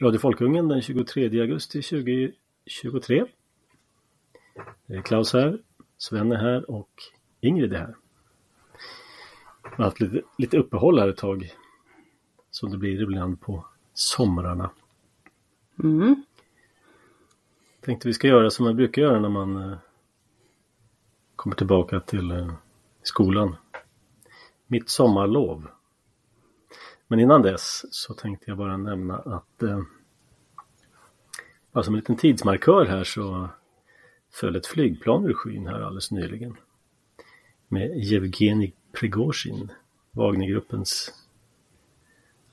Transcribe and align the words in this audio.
Radio 0.00 0.18
Folkungen 0.18 0.68
den 0.68 0.82
23 0.82 1.40
augusti 1.40 1.82
2023. 1.82 3.26
Det 4.86 4.96
är 4.96 5.02
Klaus 5.02 5.32
här, 5.32 5.58
Sven 5.96 6.32
är 6.32 6.36
här 6.36 6.70
och 6.70 6.90
Ingrid 7.40 7.72
är 7.72 7.78
här. 7.78 7.96
Jag 9.62 9.70
har 9.70 9.84
haft 9.84 10.00
lite, 10.00 10.22
lite 10.38 10.58
uppehåll 10.58 10.98
här 10.98 11.08
ett 11.08 11.16
tag. 11.16 11.52
Som 12.50 12.70
det 12.70 12.78
blir 12.78 13.02
ibland 13.02 13.40
på 13.40 13.66
somrarna. 13.92 14.70
Mm. 15.82 16.24
Tänkte 17.80 18.08
vi 18.08 18.14
ska 18.14 18.28
göra 18.28 18.50
som 18.50 18.64
man 18.64 18.76
brukar 18.76 19.02
göra 19.02 19.20
när 19.20 19.28
man 19.28 19.56
eh, 19.56 19.78
kommer 21.36 21.56
tillbaka 21.56 22.00
till 22.00 22.30
eh, 22.30 22.52
skolan. 23.02 23.56
Mitt 24.66 24.88
sommarlov. 24.88 25.68
Men 27.08 27.20
innan 27.20 27.42
dess 27.42 27.84
så 27.90 28.14
tänkte 28.14 28.44
jag 28.50 28.58
bara 28.58 28.76
nämna 28.76 29.16
att 29.18 29.62
eh, 29.62 29.80
bara 31.72 31.84
som 31.84 31.94
en 31.94 31.98
liten 32.00 32.16
tidsmarkör 32.16 32.86
här 32.86 33.04
så 33.04 33.48
föll 34.32 34.56
ett 34.56 34.66
flygplan 34.66 35.24
ur 35.26 35.34
skyn 35.34 35.66
här 35.66 35.80
alldeles 35.80 36.10
nyligen. 36.10 36.56
Med 37.68 37.98
Jevgenij 37.98 38.74
Prigozjin, 38.92 39.72
Wagnergruppens 40.10 41.12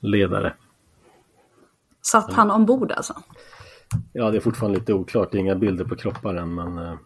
ledare. 0.00 0.54
Satt 2.02 2.32
han 2.32 2.50
ombord 2.50 2.92
alltså? 2.92 3.22
Ja, 4.12 4.30
det 4.30 4.36
är 4.36 4.40
fortfarande 4.40 4.78
lite 4.78 4.92
oklart. 4.94 5.32
Det 5.32 5.38
är 5.38 5.40
inga 5.40 5.54
bilder 5.54 5.84
på 5.84 5.96
kroppar 5.96 6.34
än, 6.34 6.54
men 6.54 6.78
eh, 6.78 6.98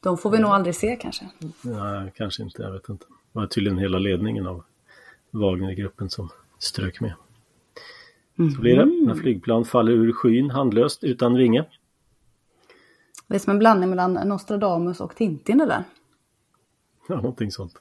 De 0.00 0.18
får 0.18 0.30
vi 0.30 0.38
nog 0.38 0.50
aldrig 0.50 0.74
se 0.74 0.96
kanske. 0.96 1.30
nej, 1.62 2.12
kanske 2.16 2.42
inte. 2.42 2.62
Jag 2.62 2.72
vet 2.72 2.88
inte. 2.88 3.06
Det 3.08 3.38
var 3.38 3.46
tydligen 3.46 3.78
hela 3.78 3.98
ledningen 3.98 4.46
av 4.46 4.64
Wagnergruppen 5.30 6.10
som 6.10 6.28
strök 6.58 7.00
med. 7.00 7.14
Så 8.36 8.60
blir 8.60 8.76
det 8.76 8.84
när 8.84 9.14
flygplan 9.14 9.64
faller 9.64 9.92
ur 9.92 10.12
skyn 10.12 10.50
handlöst 10.50 11.04
utan 11.04 11.34
vinge. 11.34 11.64
Det 13.26 13.34
är 13.34 13.38
som 13.38 13.50
en 13.50 13.58
blandning 13.58 13.90
mellan 13.90 14.12
Nostradamus 14.12 15.00
och 15.00 15.16
Tintin 15.16 15.58
det 15.58 15.66
där. 15.66 15.84
Ja, 17.08 17.14
någonting 17.16 17.50
sånt. 17.50 17.74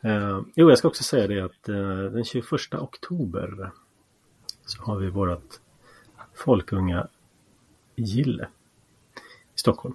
Eh, 0.00 0.40
jo, 0.54 0.68
jag 0.68 0.78
ska 0.78 0.88
också 0.88 1.04
säga 1.04 1.26
det 1.26 1.40
att 1.40 1.68
eh, 1.68 2.12
den 2.12 2.24
21 2.24 2.74
oktober 2.74 3.70
så 4.66 4.82
har 4.82 4.96
vi 4.96 5.10
vårat 5.10 5.60
Folkunga 6.34 7.08
Gille 7.96 8.48
i 9.54 9.58
Stockholm. 9.58 9.94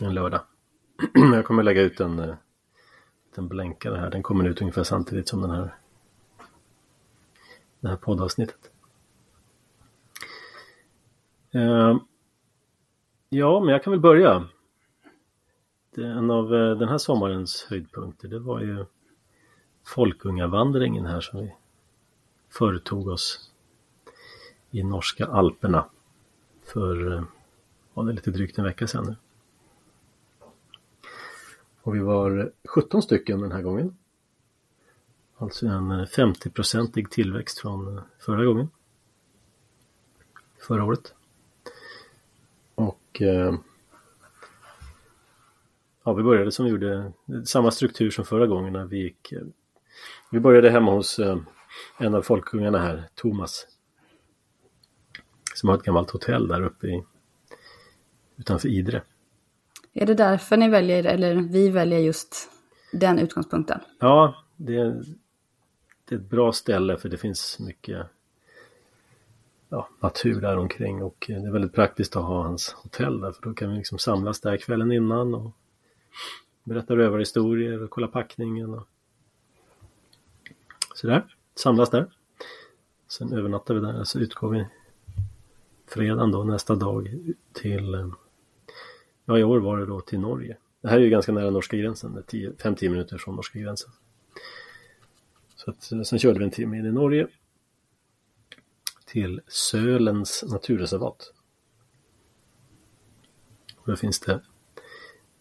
En 0.00 0.14
lördag. 0.14 0.40
jag 1.14 1.44
kommer 1.44 1.62
lägga 1.62 1.82
ut 1.82 2.00
en, 2.00 2.34
den 3.34 3.48
blänkade 3.48 3.98
här. 3.98 4.10
Den 4.10 4.22
kommer 4.22 4.44
ut 4.44 4.60
ungefär 4.60 4.82
samtidigt 4.82 5.28
som 5.28 5.42
den 5.42 5.50
här 5.50 5.74
det 7.80 7.88
här 7.88 7.96
poddavsnittet. 7.96 8.70
Eh, 11.50 11.96
ja, 13.28 13.60
men 13.60 13.68
jag 13.68 13.82
kan 13.82 13.90
väl 13.90 14.00
börja. 14.00 14.48
Det, 15.94 16.06
en 16.06 16.30
av 16.30 16.54
eh, 16.54 16.78
den 16.78 16.88
här 16.88 16.98
sommarens 16.98 17.66
höjdpunkter 17.70 18.28
det 18.28 18.38
var 18.38 18.60
ju 18.60 18.84
Folkungavandringen 19.84 21.06
här 21.06 21.20
som 21.20 21.40
vi 21.40 21.54
företog 22.50 23.08
oss 23.08 23.52
i 24.70 24.82
norska 24.82 25.26
alperna 25.26 25.86
för 26.64 27.12
eh, 27.12 27.22
det 27.94 28.12
lite 28.12 28.30
drygt 28.30 28.58
en 28.58 28.64
vecka 28.64 28.86
sedan 28.86 29.04
nu. 29.04 29.16
Och 31.82 31.94
vi 31.94 31.98
var 31.98 32.52
17 32.64 33.02
stycken 33.02 33.40
den 33.40 33.52
här 33.52 33.62
gången. 33.62 33.96
Alltså 35.36 35.66
en 35.66 36.06
50-procentig 36.06 37.10
tillväxt 37.10 37.58
från 37.58 38.00
förra 38.18 38.44
gången. 38.44 38.68
Förra 40.58 40.84
året. 40.84 41.14
Och 42.74 43.22
eh, 43.22 43.54
ja, 46.04 46.12
vi 46.12 46.22
började 46.22 46.52
som 46.52 46.64
vi 46.64 46.70
gjorde, 46.70 47.12
samma 47.44 47.70
struktur 47.70 48.10
som 48.10 48.24
förra 48.24 48.46
gången 48.46 48.72
när 48.72 48.84
vi 48.84 49.02
gick. 49.02 49.32
Eh, 49.32 49.42
vi 50.30 50.40
började 50.40 50.70
hemma 50.70 50.92
hos 50.92 51.18
eh, 51.18 51.38
en 51.98 52.14
av 52.14 52.22
folkungarna 52.22 52.78
här, 52.78 53.08
Thomas. 53.14 53.66
Som 55.54 55.68
har 55.68 55.76
ett 55.76 55.84
gammalt 55.84 56.10
hotell 56.10 56.48
där 56.48 56.62
uppe 56.62 56.86
i, 56.86 57.04
utanför 58.36 58.68
Idre. 58.68 59.02
Är 59.92 60.06
det 60.06 60.14
därför 60.14 60.56
ni 60.56 60.68
väljer, 60.68 61.04
eller 61.04 61.34
vi 61.34 61.68
väljer 61.68 61.98
just 61.98 62.50
den 62.92 63.18
utgångspunkten? 63.18 63.80
Ja, 63.98 64.34
det 64.56 64.76
är, 64.76 65.04
det 66.04 66.14
är 66.14 66.18
ett 66.18 66.30
bra 66.30 66.52
ställe 66.52 66.96
för 66.96 67.08
det 67.08 67.16
finns 67.16 67.58
mycket 67.58 68.06
ja, 69.68 69.88
natur 70.00 70.40
där 70.40 70.56
omkring 70.56 71.02
och 71.02 71.24
det 71.28 71.34
är 71.34 71.52
väldigt 71.52 71.74
praktiskt 71.74 72.16
att 72.16 72.22
ha 72.22 72.42
hans 72.42 72.72
hotell 72.72 73.20
där 73.20 73.32
för 73.32 73.42
då 73.42 73.54
kan 73.54 73.70
vi 73.70 73.76
liksom 73.76 73.98
samlas 73.98 74.40
där 74.40 74.56
kvällen 74.56 74.92
innan 74.92 75.34
och 75.34 75.50
berätta 76.64 76.96
rövarhistorier 76.96 77.82
och 77.82 77.90
kolla 77.90 78.08
packningen 78.08 78.74
och 78.74 78.88
sådär. 80.94 81.36
Samlas 81.54 81.90
där. 81.90 82.06
Sen 83.08 83.32
övernattar 83.32 83.74
vi 83.74 83.80
där 83.80 84.04
så 84.04 84.18
utgår 84.18 84.50
vi 84.50 84.66
fredagen 85.86 86.30
då 86.30 86.44
nästa 86.44 86.74
dag 86.74 87.10
till 87.52 87.94
eh, 87.94 88.08
Ja 89.30 89.38
i 89.38 89.44
år 89.44 89.60
var 89.60 89.78
det 89.78 89.86
då 89.86 90.00
till 90.00 90.20
Norge. 90.20 90.56
Det 90.80 90.88
här 90.88 90.96
är 90.96 91.00
ju 91.00 91.10
ganska 91.10 91.32
nära 91.32 91.50
norska 91.50 91.76
gränsen, 91.76 92.24
5-10 92.28 92.88
minuter 92.88 93.18
från 93.18 93.36
norska 93.36 93.58
gränsen. 93.58 93.90
Så 95.56 95.70
att, 95.70 95.92
eh, 95.92 96.00
sen 96.00 96.18
körde 96.18 96.38
vi 96.38 96.44
en 96.44 96.50
timme 96.50 96.78
in 96.78 96.86
i 96.86 96.92
Norge 96.92 97.28
till 99.06 99.40
Sölens 99.46 100.44
naturreservat. 100.48 101.32
Och 103.76 103.86
där 103.86 103.96
finns 103.96 104.20
det 104.20 104.40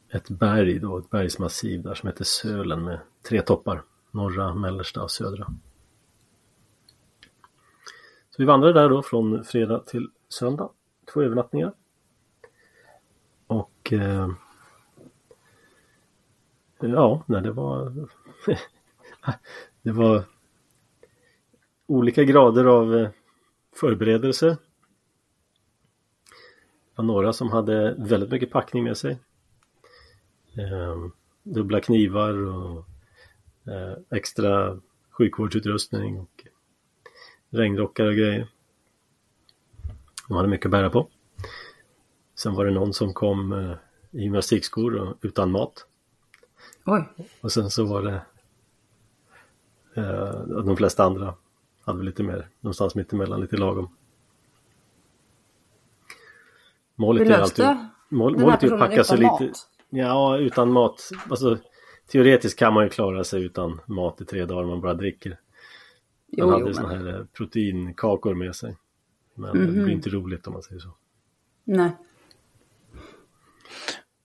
ett 0.09 0.29
berg 0.29 0.79
då, 0.79 0.97
ett 0.97 1.09
bergsmassiv 1.09 1.83
där 1.83 1.93
som 1.93 2.09
heter 2.09 2.23
Sölen 2.23 2.83
med 2.83 2.99
tre 3.29 3.41
toppar. 3.41 3.83
Norra, 4.11 4.55
mellersta 4.55 5.03
och 5.03 5.11
södra. 5.11 5.45
Så 8.29 8.35
vi 8.37 8.45
vandrade 8.45 8.81
där 8.81 8.89
då 8.89 9.03
från 9.03 9.43
fredag 9.43 9.79
till 9.79 10.09
söndag. 10.29 10.69
Två 11.13 11.21
övernattningar. 11.21 11.73
Och 13.89 13.93
eh, 13.93 14.29
ja, 16.79 17.23
nej, 17.25 17.41
det 17.41 17.51
var 17.51 17.93
det 19.81 19.91
var 19.91 20.23
olika 21.87 22.23
grader 22.23 22.65
av 22.65 22.95
eh, 22.95 23.09
förberedelse. 23.75 24.45
Det 24.45 24.57
var 26.95 27.03
några 27.03 27.33
som 27.33 27.51
hade 27.51 27.95
väldigt 27.97 28.31
mycket 28.31 28.51
packning 28.51 28.83
med 28.83 28.97
sig. 28.97 29.19
Eh, 30.57 31.07
dubbla 31.43 31.81
knivar 31.81 32.33
och 32.33 32.85
eh, 33.73 33.97
extra 34.09 34.79
sjukvårdsutrustning 35.09 36.19
och 36.19 36.45
regnrockar 37.49 38.05
och 38.05 38.15
grejer. 38.15 38.47
De 40.27 40.37
hade 40.37 40.49
mycket 40.49 40.65
att 40.65 40.71
bära 40.71 40.89
på. 40.89 41.09
Sen 42.39 42.53
var 42.53 42.65
det 42.65 42.71
någon 42.71 42.93
som 42.93 43.13
kom 43.13 43.53
eh, 43.53 43.71
i 44.11 44.21
gymnastikskor 44.23 44.95
och 44.95 45.17
utan 45.21 45.51
mat. 45.51 45.85
Oj, 46.85 47.03
Och 47.41 47.51
sen 47.51 47.69
så 47.69 47.85
var 47.85 48.01
det 48.03 48.21
eh, 50.01 50.41
de 50.65 50.77
flesta 50.77 51.03
andra 51.03 51.33
hade 51.81 51.97
väl 51.97 52.05
lite 52.05 52.23
mer, 52.23 52.47
någonstans 52.59 52.95
mitt 52.95 53.13
emellan, 53.13 53.41
lite 53.41 53.57
lagom. 53.57 53.89
Målet 56.95 57.27
hur 57.27 57.31
är 57.31 57.39
alltid, 57.39 57.65
mål, 58.09 58.37
målet 58.39 58.63
är 58.63 58.73
att 58.73 58.79
packa 58.79 59.03
sig 59.03 59.17
utan 59.19 59.31
lite, 59.33 59.45
mat? 59.49 59.69
ja 59.89 60.37
utan 60.37 60.71
mat, 60.71 61.09
alltså 61.29 61.57
teoretiskt 62.07 62.59
kan 62.59 62.73
man 62.73 62.83
ju 62.83 62.89
klara 62.89 63.23
sig 63.23 63.43
utan 63.43 63.81
mat 63.85 64.21
i 64.21 64.25
tre 64.25 64.45
dagar 64.45 64.63
om 64.63 64.69
man 64.69 64.81
bara 64.81 64.93
dricker. 64.93 65.39
Jo, 66.27 66.45
Han 66.45 66.53
hade 66.53 66.67
jo, 66.67 66.73
såna 66.73 66.87
men... 66.87 66.97
här 67.07 67.19
eh, 67.19 67.25
proteinkakor 67.25 68.33
med 68.33 68.55
sig. 68.55 68.77
Men 69.35 69.53
det 69.53 69.59
Mhm. 69.59 69.83
blir 69.83 69.93
inte 69.93 70.09
roligt 70.09 70.47
om 70.47 70.53
man 70.53 70.63
säger 70.63 70.81
så. 70.81 70.89
Nej. 71.63 71.91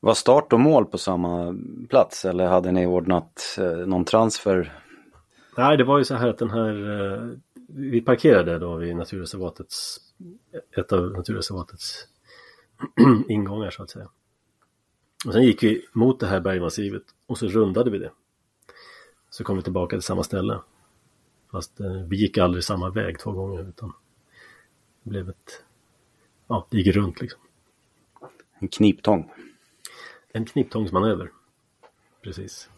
Var 0.04 0.14
start 0.14 0.52
och 0.52 0.60
mål 0.60 0.86
på 0.86 0.98
samma 0.98 1.56
plats 1.88 2.24
eller 2.24 2.46
hade 2.46 2.72
ni 2.72 2.86
ordnat 2.86 3.56
eh, 3.58 3.86
någon 3.86 4.04
transfer? 4.04 4.80
Nej, 5.56 5.76
det 5.76 5.84
var 5.84 5.98
ju 5.98 6.04
så 6.04 6.14
här 6.14 6.28
att 6.28 6.38
den 6.38 6.50
här, 6.50 7.02
eh, 7.12 7.38
vi 7.68 8.00
parkerade 8.00 8.58
då 8.58 8.76
vid 8.76 8.96
naturreservatets, 8.96 9.96
ett 10.76 10.92
av 10.92 11.12
naturreservatets 11.12 12.08
ingångar 13.28 13.70
så 13.70 13.82
att 13.82 13.90
säga. 13.90 14.08
Och 15.26 15.32
sen 15.32 15.42
gick 15.42 15.62
vi 15.62 15.86
mot 15.92 16.20
det 16.20 16.26
här 16.26 16.40
bergmassivet 16.40 17.02
och 17.26 17.38
så 17.38 17.46
rundade 17.46 17.90
vi 17.90 17.98
det. 17.98 18.10
Så 19.30 19.44
kom 19.44 19.56
vi 19.56 19.62
tillbaka 19.62 19.96
till 19.96 20.02
samma 20.02 20.22
ställe. 20.22 20.60
Fast 21.52 21.80
eh, 21.80 22.02
vi 22.08 22.16
gick 22.16 22.38
aldrig 22.38 22.64
samma 22.64 22.90
väg 22.90 23.18
två 23.18 23.32
gånger 23.32 23.68
utan 23.68 23.92
det 25.02 25.10
blev 25.10 25.28
ett, 25.28 25.64
ja, 26.46 26.66
det 26.70 26.76
gick 26.76 26.96
runt 26.96 27.20
liksom. 27.20 27.40
En 28.58 28.68
kniptång? 28.68 29.30
En 30.36 30.44
kniptångsmanöver. 30.44 31.30
Precis. 32.22 32.70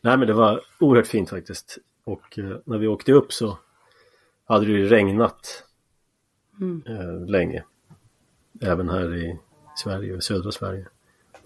Nej 0.00 0.16
men 0.18 0.26
det 0.26 0.32
var 0.34 0.60
oerhört 0.80 1.06
fint 1.06 1.30
faktiskt. 1.30 1.78
Och 2.04 2.38
eh, 2.38 2.56
när 2.64 2.78
vi 2.78 2.86
åkte 2.86 3.12
upp 3.12 3.32
så 3.32 3.58
hade 4.44 4.66
det 4.66 4.72
ju 4.72 4.88
regnat 4.88 5.64
Mm. 6.60 6.82
eh, 6.86 7.26
länge. 7.26 7.64
Även 8.60 8.88
här 8.88 9.14
i 9.16 9.38
Sverige, 9.76 10.20
södra 10.20 10.52
Sverige, 10.52 10.88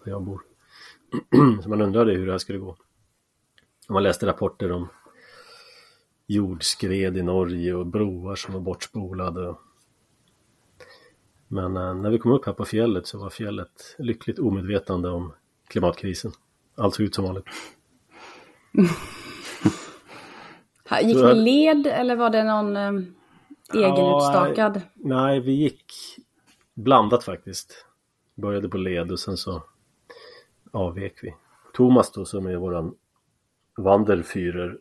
där 0.05 0.13
jag 0.13 0.23
bor. 0.23 0.43
Så 1.63 1.69
man 1.69 1.81
undrade 1.83 2.13
hur 2.13 2.27
det 2.27 2.33
här 2.33 2.39
skulle 2.39 2.59
gå. 2.59 2.77
Och 3.89 3.93
man 3.95 4.03
läste 4.03 4.27
rapporter 4.27 4.73
om 4.73 4.89
jordskred 6.27 7.17
i 7.17 7.23
Norge 7.23 7.75
och 7.75 7.87
broar 7.87 8.35
som 8.35 8.55
var 8.55 8.61
bortspolade. 8.61 9.55
Men 11.49 11.77
eh, 11.77 11.95
när 11.95 12.11
vi 12.11 12.19
kom 12.19 12.33
upp 12.33 12.47
här 12.47 12.53
på 12.53 12.65
fjället 12.65 13.07
så 13.07 13.19
var 13.19 13.31
fjället 13.31 13.95
lyckligt 13.99 14.39
omedvetande 14.39 15.09
om 15.09 15.33
klimatkrisen. 15.69 16.33
Allt 16.77 16.95
såg 16.95 17.07
ut 17.07 17.15
som 17.15 17.25
vanligt. 17.25 17.47
Gick 21.03 21.17
ni 21.17 21.35
led 21.35 21.87
eller 21.87 22.17
var 22.17 22.31
det 22.31 22.45
någon 22.45 22.77
eh, 22.77 22.93
egenutstakad? 23.73 24.81
Nej, 24.95 25.41
vi 25.41 25.53
gick 25.53 25.93
blandat 26.75 27.25
faktiskt. 27.25 27.87
Började 28.35 28.69
på 28.69 28.77
led 28.77 29.13
och 29.13 29.21
sen 29.21 29.37
så 29.37 29.63
avvek 30.73 31.19
vi. 31.23 31.35
Thomas 31.75 32.13
då 32.13 32.25
som 32.25 32.47
är 32.47 32.57
våran 32.57 32.95
Wanderführer. 33.77 34.79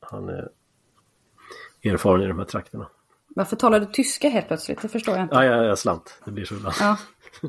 Han 0.00 0.28
är 0.28 0.48
erfaren 1.82 2.22
i 2.22 2.26
de 2.26 2.38
här 2.38 2.46
trakterna. 2.46 2.88
Varför 3.28 3.56
talar 3.56 3.80
du 3.80 3.86
tyska 3.86 4.28
helt 4.28 4.48
plötsligt? 4.48 4.82
Det 4.82 4.88
förstår 4.88 5.14
jag 5.14 5.24
inte. 5.24 5.34
Ja, 5.34 5.44
jag, 5.44 5.64
jag 5.64 5.78
slant. 5.78 6.20
Det 6.24 6.30
blir 6.30 6.44
så 6.44 6.54
ibland. 6.54 6.74
Ja, 6.80 6.96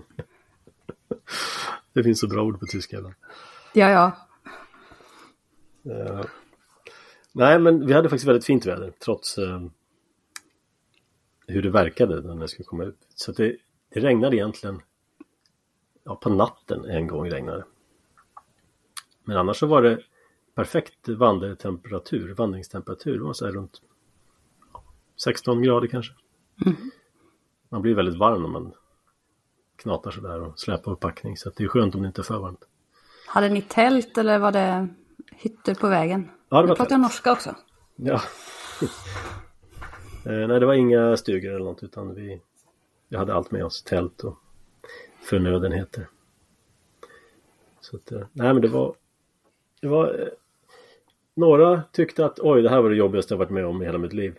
Det 1.93 2.03
finns 2.03 2.19
så 2.19 2.27
bra 2.27 2.43
ord 2.43 2.59
på 2.59 2.65
tyska 2.65 2.97
ibland. 2.97 3.15
ja. 3.73 3.89
ja. 3.89 4.15
Eh, 5.93 6.25
nej, 7.31 7.59
men 7.59 7.85
vi 7.85 7.93
hade 7.93 8.09
faktiskt 8.09 8.27
väldigt 8.27 8.45
fint 8.45 8.65
väder 8.65 8.93
trots 8.99 9.37
eh, 9.37 9.61
hur 11.47 11.61
det 11.61 11.69
verkade 11.69 12.21
när 12.21 12.41
det 12.41 12.47
skulle 12.47 12.65
komma 12.65 12.83
ut. 12.83 12.97
Så 13.15 13.31
det, 13.31 13.55
det 13.89 13.99
regnade 13.99 14.35
egentligen 14.35 14.81
ja, 16.03 16.15
på 16.15 16.29
natten 16.29 16.85
en 16.85 17.07
gång 17.07 17.29
regnade. 17.29 17.63
Men 19.23 19.37
annars 19.37 19.57
så 19.57 19.67
var 19.67 19.81
det 19.81 20.03
perfekt 20.55 21.09
vandertemperatur, 21.09 22.33
vandringstemperatur. 22.33 23.17
Det 23.17 23.23
var 23.23 23.33
så 23.33 23.45
här 23.45 23.51
runt 23.51 23.81
16 25.23 25.61
grader 25.61 25.87
kanske. 25.87 26.13
Man 27.69 27.81
blir 27.81 27.95
väldigt 27.95 28.17
varm 28.17 28.41
när 28.41 28.49
man 28.49 28.73
knatar 29.79 30.11
sådär 30.11 30.41
och 30.41 30.59
släpar 30.59 30.91
upp 30.91 30.99
packning. 30.99 31.37
Så 31.37 31.51
det 31.55 31.63
är 31.63 31.67
skönt 31.67 31.95
om 31.95 32.01
det 32.01 32.07
inte 32.07 32.21
är 32.21 32.23
för 32.23 32.39
varmt. 32.39 32.65
Hade 33.27 33.49
ni 33.49 33.61
tält 33.61 34.17
eller 34.17 34.39
var 34.39 34.51
det 34.51 34.87
hytter 35.31 35.75
på 35.75 35.87
vägen? 35.87 36.29
Ja, 36.49 36.61
det 36.61 36.67
var 36.67 36.75
pratar 36.75 36.91
jag 36.91 37.01
norska 37.01 37.31
också. 37.31 37.55
Ja. 37.95 38.13
eh, 40.25 40.47
nej, 40.47 40.59
det 40.59 40.65
var 40.65 40.73
inga 40.73 41.17
stugor 41.17 41.53
eller 41.53 41.65
något 41.65 41.83
utan 41.83 42.15
vi, 42.15 42.41
vi 43.09 43.17
hade 43.17 43.33
allt 43.33 43.51
med 43.51 43.65
oss, 43.65 43.83
tält 43.83 44.23
och 44.23 44.37
förnödenheter. 45.21 46.07
Så 47.81 47.95
att, 47.95 48.11
eh, 48.11 48.21
nej 48.33 48.53
men 48.53 48.61
det 48.61 48.67
var, 48.67 48.95
det 49.81 49.87
var 49.87 50.19
eh, 50.19 50.27
några 51.35 51.83
tyckte 51.91 52.25
att 52.25 52.39
oj, 52.39 52.61
det 52.61 52.69
här 52.69 52.81
var 52.81 52.89
det 52.89 52.95
jobbigaste 52.95 53.33
jag 53.33 53.39
varit 53.39 53.49
med 53.49 53.65
om 53.65 53.81
i 53.81 53.85
hela 53.85 53.97
mitt 53.97 54.13
liv. 54.13 54.35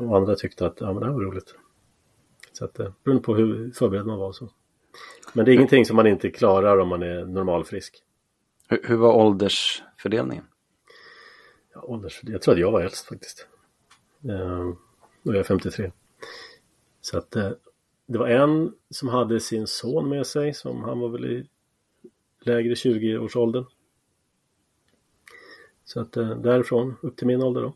Och 0.00 0.16
andra 0.16 0.34
tyckte 0.34 0.66
att 0.66 0.80
ja, 0.80 0.86
men 0.86 1.00
det 1.00 1.06
här 1.06 1.12
var 1.12 1.20
roligt. 1.20 1.54
Så 2.60 2.66
att, 2.66 2.78
eh, 2.78 2.92
beroende 3.04 3.22
på 3.22 3.34
hur 3.34 3.70
förberedd 3.70 4.06
man 4.06 4.18
var 4.18 4.32
så. 4.32 4.48
Men 5.32 5.44
det 5.44 5.50
är 5.50 5.54
ingenting 5.54 5.86
som 5.86 5.96
man 5.96 6.06
inte 6.06 6.30
klarar 6.30 6.78
om 6.78 6.88
man 6.88 7.02
är 7.02 7.24
normalfrisk. 7.24 8.02
Hur, 8.68 8.80
hur 8.84 8.96
var 8.96 9.14
åldersfördelningen? 9.14 10.44
Ja, 11.74 11.82
ålders, 11.82 12.20
jag 12.22 12.42
tror 12.42 12.54
att 12.54 12.60
jag 12.60 12.72
var 12.72 12.80
äldst 12.80 13.06
faktiskt. 13.06 13.46
Eh, 14.28 14.68
och 15.22 15.34
jag 15.34 15.36
är 15.36 15.42
53. 15.42 15.92
Så 17.00 17.18
att 17.18 17.36
eh, 17.36 17.50
det 18.06 18.18
var 18.18 18.28
en 18.28 18.74
som 18.90 19.08
hade 19.08 19.40
sin 19.40 19.66
son 19.66 20.08
med 20.08 20.26
sig 20.26 20.54
som 20.54 20.84
han 20.84 21.00
var 21.00 21.08
väl 21.08 21.24
i 21.24 21.48
lägre 22.40 22.74
20-årsåldern. 22.74 23.64
Så 25.84 26.00
att 26.00 26.16
eh, 26.16 26.40
därifrån 26.40 26.96
upp 27.02 27.16
till 27.16 27.26
min 27.26 27.42
ålder 27.42 27.62
då. 27.62 27.74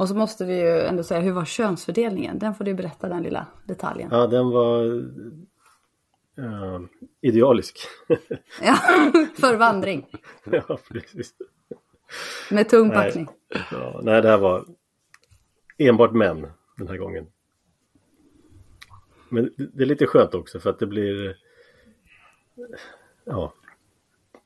Och 0.00 0.08
så 0.08 0.14
måste 0.14 0.44
vi 0.44 0.60
ju 0.60 0.80
ändå 0.80 1.02
säga, 1.02 1.20
hur 1.20 1.32
var 1.32 1.44
könsfördelningen? 1.44 2.38
Den 2.38 2.54
får 2.54 2.64
du 2.64 2.74
berätta, 2.74 3.08
den 3.08 3.22
lilla 3.22 3.46
detaljen. 3.64 4.08
Ja, 4.12 4.26
den 4.26 4.50
var 4.50 4.84
eh, 6.38 6.80
idealisk. 7.20 7.78
Ja, 8.62 8.76
för 9.40 9.56
vandring. 9.56 10.06
ja, 10.44 10.78
precis. 10.88 11.34
Med 12.50 12.68
tung 12.68 12.88
Nej. 12.88 12.96
packning. 12.96 13.28
Ja, 13.70 14.00
nej, 14.02 14.22
det 14.22 14.28
här 14.28 14.38
var 14.38 14.64
enbart 15.78 16.12
män 16.12 16.46
den 16.76 16.88
här 16.88 16.96
gången. 16.96 17.26
Men 19.28 19.50
det- 19.56 19.82
är 19.82 19.86
lite 19.86 20.06
skönt 20.06 20.34
också 20.34 20.60
för 20.60 20.70
att 20.70 20.78
det 20.78 20.86
blir 20.86 21.36
ja, 23.24 23.54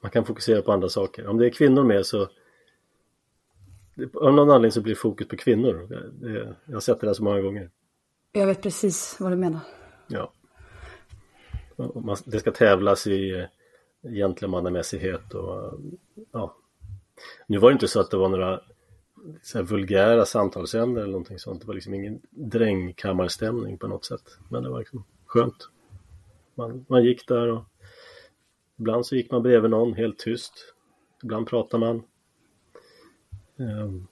man 0.02 0.10
kan 0.10 0.24
fokusera 0.24 0.62
på 0.62 0.72
andra 0.72 0.88
saker. 0.88 1.26
Om 1.26 1.38
det 1.38 1.46
är 1.46 1.50
kvinnor 1.50 1.84
med 1.84 2.06
så 2.06 2.28
av 4.14 4.34
någon 4.34 4.50
anledning 4.50 4.72
så 4.72 4.80
blir 4.80 4.94
fokus 4.94 5.28
på 5.28 5.36
kvinnor. 5.36 5.88
Jag 6.66 6.74
har 6.74 6.80
sett 6.80 7.00
det 7.00 7.06
där 7.06 7.14
så 7.14 7.24
många 7.24 7.40
gånger. 7.40 7.70
Jag 8.32 8.46
vet 8.46 8.62
precis 8.62 9.16
vad 9.20 9.32
du 9.32 9.36
menar. 9.36 9.60
Ja. 10.08 10.32
Det 12.24 12.38
ska 12.38 12.50
tävlas 12.50 13.06
i 13.06 13.30
eh, 13.30 14.10
gentlemannamässighet 14.10 15.34
och 15.34 15.80
ja. 16.32 16.56
Nu 17.46 17.58
var 17.58 17.70
det 17.70 17.72
inte 17.72 17.88
så 17.88 18.00
att 18.00 18.10
det 18.10 18.16
var 18.16 18.28
några 18.28 18.60
så 19.42 19.62
vulgära 19.62 20.24
samtalsämnen 20.24 21.02
eller 21.02 21.12
någonting 21.12 21.38
sånt. 21.38 21.60
Det 21.60 21.66
var 21.66 21.74
liksom 21.74 21.94
ingen 21.94 22.20
drängkammarstämning 22.30 23.78
på 23.78 23.88
något 23.88 24.04
sätt. 24.04 24.38
Men 24.48 24.62
det 24.62 24.68
var 24.68 24.78
liksom 24.78 25.04
skönt. 25.26 25.68
Man, 26.54 26.86
man 26.88 27.04
gick 27.04 27.28
där 27.28 27.48
och 27.48 27.64
ibland 28.78 29.06
så 29.06 29.16
gick 29.16 29.30
man 29.30 29.42
bredvid 29.42 29.70
någon 29.70 29.94
helt 29.94 30.18
tyst. 30.18 30.52
Ibland 31.22 31.46
pratade 31.46 31.86
man. 31.86 32.02
Ehm, 33.56 34.06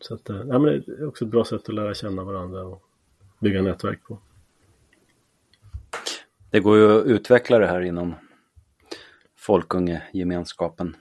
så 0.00 0.14
att, 0.14 0.30
eh, 0.30 0.36
ja, 0.36 0.58
men 0.58 0.62
det 0.62 0.92
är 0.92 1.06
också 1.06 1.24
ett 1.24 1.30
bra 1.30 1.44
sätt 1.44 1.68
att 1.68 1.74
lära 1.74 1.94
känna 1.94 2.24
varandra 2.24 2.64
och 2.64 2.82
bygga 3.40 3.62
nätverk 3.62 4.04
på. 4.04 4.18
Det 6.50 6.60
går 6.60 6.76
ju 6.76 6.98
att 6.98 7.06
utveckla 7.06 7.58
det 7.58 7.66
här 7.66 7.80
inom 7.80 8.14
folkungegemenskapen. 9.36 10.96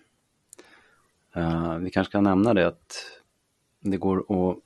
Uh, 1.37 1.77
vi 1.77 1.89
kanske 1.89 2.11
kan 2.11 2.23
nämna 2.23 2.53
det 2.53 2.67
att 2.67 3.21
det 3.79 3.97
går 3.97 4.19
att 4.19 4.57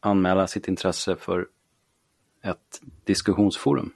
anmäla 0.00 0.46
sitt 0.46 0.68
intresse 0.68 1.16
för 1.16 1.48
ett 2.42 2.80
diskussionsforum. 3.04 3.92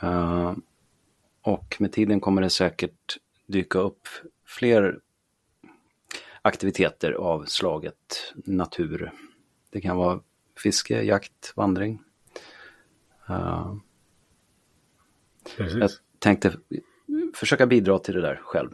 Ehm, 0.00 0.62
och 1.42 1.76
med 1.78 1.92
tiden 1.92 2.20
kommer 2.20 2.42
det 2.42 2.50
säkert 2.50 3.18
dyka 3.46 3.78
upp 3.78 4.08
fler 4.44 5.00
aktiviteter 6.42 7.12
av 7.12 7.44
slaget 7.44 8.32
natur. 8.34 9.12
Det 9.70 9.80
kan 9.80 9.96
vara 9.96 10.20
fiske, 10.62 11.02
jakt, 11.02 11.52
vandring. 11.56 12.02
Precis. 15.56 15.78
jag 15.80 15.90
tänkte 16.18 16.52
försöka 17.34 17.66
bidra 17.66 17.98
till 17.98 18.14
det 18.14 18.20
där 18.20 18.40
själv. 18.42 18.70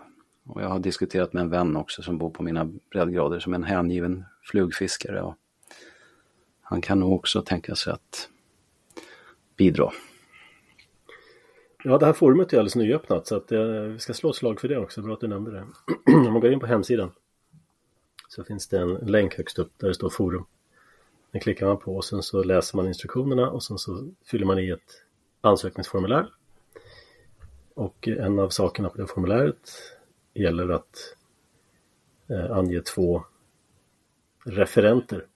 Och 0.47 0.63
jag 0.63 0.69
har 0.69 0.79
diskuterat 0.79 1.33
med 1.33 1.41
en 1.41 1.51
vän 1.51 1.77
också 1.77 2.03
som 2.03 2.19
bor 2.19 2.31
på 2.31 2.43
mina 2.43 2.71
breddgrader 2.91 3.39
som 3.39 3.55
en 3.55 3.65
hängiven 3.65 4.25
flugfiskare. 4.43 5.23
Och 5.23 5.35
han 6.63 6.81
kan 6.81 7.01
nog 7.01 7.13
också 7.13 7.43
tänka 7.43 7.75
sig 7.75 7.93
att 7.93 8.29
bidra. 9.57 9.91
Ja, 11.85 11.99
det 11.99 12.07
här 12.07 12.13
forumet 12.13 12.53
är 12.53 12.57
alldeles 12.57 12.77
nyöppnat 12.77 13.27
så 13.27 13.37
att 13.37 13.53
eh, 13.53 13.61
vi 13.61 13.99
ska 13.99 14.15
slå 14.15 14.31
ett 14.31 14.37
slag 14.37 14.61
för 14.61 14.69
det 14.69 14.79
också. 14.79 15.03
Bra 15.03 15.15
att 15.15 15.21
du 15.21 15.29
nämnde 15.29 15.51
det. 15.51 15.65
Om 16.17 16.33
man 16.33 16.41
går 16.41 16.53
in 16.53 16.61
på 16.61 16.67
hemsidan 16.67 17.11
så 18.29 18.45
finns 18.45 18.69
det 18.69 18.79
en 18.79 18.95
länk 18.95 19.35
högst 19.35 19.59
upp 19.59 19.73
där 19.77 19.89
det 19.89 19.95
står 19.95 20.11
forum. 20.11 20.45
Den 21.31 21.41
klickar 21.41 21.67
man 21.67 21.79
på 21.79 21.97
och 21.97 22.05
sen 22.05 22.23
så 22.23 22.43
läser 22.43 22.77
man 22.77 22.89
instruktionerna 22.89 23.51
och 23.51 23.63
sen 23.63 23.79
så 23.79 24.09
fyller 24.25 24.47
man 24.47 24.59
i 24.59 24.71
ett 24.71 25.03
ansökningsformulär. 25.41 26.33
Och 27.75 28.09
en 28.09 28.39
av 28.39 28.49
sakerna 28.49 28.89
på 28.89 28.97
det 28.97 29.07
formuläret 29.07 29.71
gäller 30.35 30.69
att 30.69 31.17
eh, 32.29 32.57
ange 32.57 32.81
två 32.81 33.25
referenter. 34.45 35.27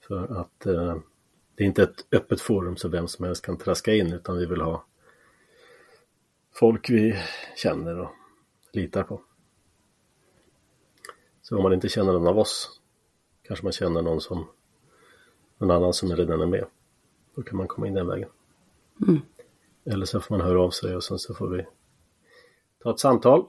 För 0.00 0.40
att 0.40 0.66
eh, 0.66 0.96
det 1.54 1.64
är 1.64 1.66
inte 1.66 1.82
ett 1.82 2.06
öppet 2.12 2.40
forum 2.40 2.76
så 2.76 2.88
vem 2.88 3.08
som 3.08 3.24
helst 3.24 3.44
kan 3.44 3.58
traska 3.58 3.94
in 3.94 4.12
utan 4.12 4.38
vi 4.38 4.46
vill 4.46 4.60
ha 4.60 4.84
folk 6.52 6.90
vi 6.90 7.22
känner 7.56 7.98
och 7.98 8.10
litar 8.72 9.02
på. 9.02 9.22
Så 11.48 11.56
om 11.56 11.62
man 11.62 11.72
inte 11.72 11.88
känner 11.88 12.12
någon 12.12 12.26
av 12.26 12.38
oss 12.38 12.80
kanske 13.42 13.64
man 13.66 13.72
känner 13.72 14.02
någon 14.02 14.20
som 14.20 14.46
någon 15.58 15.70
annan 15.70 15.92
som 15.92 16.16
redan 16.16 16.40
är 16.40 16.46
med. 16.46 16.66
Då 17.34 17.42
kan 17.42 17.56
man 17.56 17.68
komma 17.68 17.86
in 17.86 17.94
den 17.94 18.06
vägen. 18.06 18.28
Eller 19.84 20.06
så 20.06 20.20
får 20.20 20.36
man 20.38 20.46
höra 20.46 20.60
av 20.62 20.70
sig 20.70 20.96
och 20.96 21.04
sen 21.04 21.18
så 21.18 21.34
får 21.34 21.48
vi 21.48 21.66
ta 22.82 22.90
ett 22.90 23.00
samtal. 23.00 23.46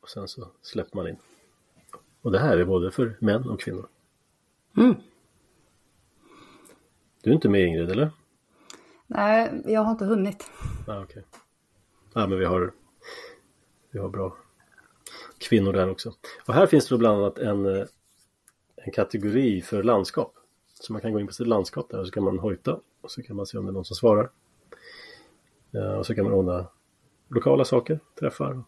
och 0.00 0.08
sen 0.08 0.28
så 0.28 0.48
släpper 0.62 0.96
man 0.96 1.08
in. 1.08 1.16
Och 2.22 2.32
det 2.32 2.38
här 2.38 2.58
är 2.58 2.64
både 2.64 2.90
för 2.90 3.16
män 3.20 3.48
och 3.48 3.60
kvinnor. 3.60 3.88
Mm. 4.76 4.94
Du 7.22 7.30
är 7.30 7.34
inte 7.34 7.48
med 7.48 7.66
Ingrid 7.66 7.90
eller? 7.90 8.10
Nej, 9.06 9.62
jag 9.64 9.80
har 9.80 9.90
inte 9.90 10.04
hunnit. 10.04 10.50
Ah, 10.86 11.02
okej. 11.02 11.24
Ja, 12.14 12.26
men 12.26 12.38
vi 12.38 12.44
har, 12.44 12.72
vi 13.90 13.98
har 13.98 14.08
bra 14.08 14.36
kvinnor 15.48 15.72
där 15.72 15.90
också. 15.90 16.12
Och 16.46 16.54
här 16.54 16.66
finns 16.66 16.88
det 16.88 16.94
då 16.94 16.98
bland 16.98 17.18
annat 17.18 17.38
en, 17.38 17.66
eh, 17.66 17.86
en 18.76 18.92
kategori 18.92 19.62
för 19.62 19.82
landskap. 19.82 20.34
Så 20.74 20.92
man 20.92 21.02
kan 21.02 21.12
gå 21.12 21.20
in 21.20 21.26
på 21.26 21.32
sitt 21.32 21.46
landskap 21.46 21.90
där 21.90 21.98
och 22.00 22.06
så 22.06 22.12
kan 22.12 22.24
man 22.24 22.38
hojta 22.38 22.80
och 23.00 23.10
så 23.10 23.22
kan 23.22 23.36
man 23.36 23.46
se 23.46 23.58
om 23.58 23.64
det 23.66 23.70
är 23.70 23.72
någon 23.72 23.84
som 23.84 23.96
svarar. 23.96 24.30
Ja, 25.70 25.96
och 25.96 26.06
så 26.06 26.14
kan 26.14 26.24
man 26.24 26.32
ordna 26.32 26.66
lokala 27.28 27.64
saker, 27.64 28.00
träffar 28.20 28.62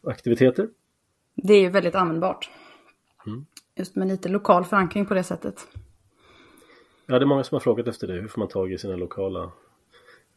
och 0.00 0.10
aktiviteter. 0.10 0.68
Det 1.34 1.54
är 1.54 1.60
ju 1.60 1.68
väldigt 1.70 1.94
användbart. 1.94 2.50
Mm. 3.26 3.46
Just 3.74 3.96
med 3.96 4.08
lite 4.08 4.28
lokal 4.28 4.64
förankring 4.64 5.06
på 5.06 5.14
det 5.14 5.22
sättet. 5.24 5.68
Ja, 7.06 7.18
det 7.18 7.24
är 7.24 7.26
många 7.26 7.44
som 7.44 7.54
har 7.54 7.60
frågat 7.60 7.86
efter 7.88 8.06
det. 8.06 8.12
Hur 8.12 8.28
får 8.28 8.38
man 8.40 8.48
tag 8.48 8.72
i 8.72 8.78
sina 8.78 8.96
lokala 8.96 9.52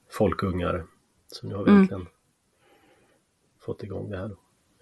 folkungar? 0.09 0.85
Så 1.27 1.47
nu 1.47 1.55
har 1.55 1.63
vi 1.63 1.69
Mm. 1.71 1.81
äntligen 1.81 2.07
fått 3.59 3.83
igång 3.83 4.09
det 4.09 4.17
här. 4.17 4.31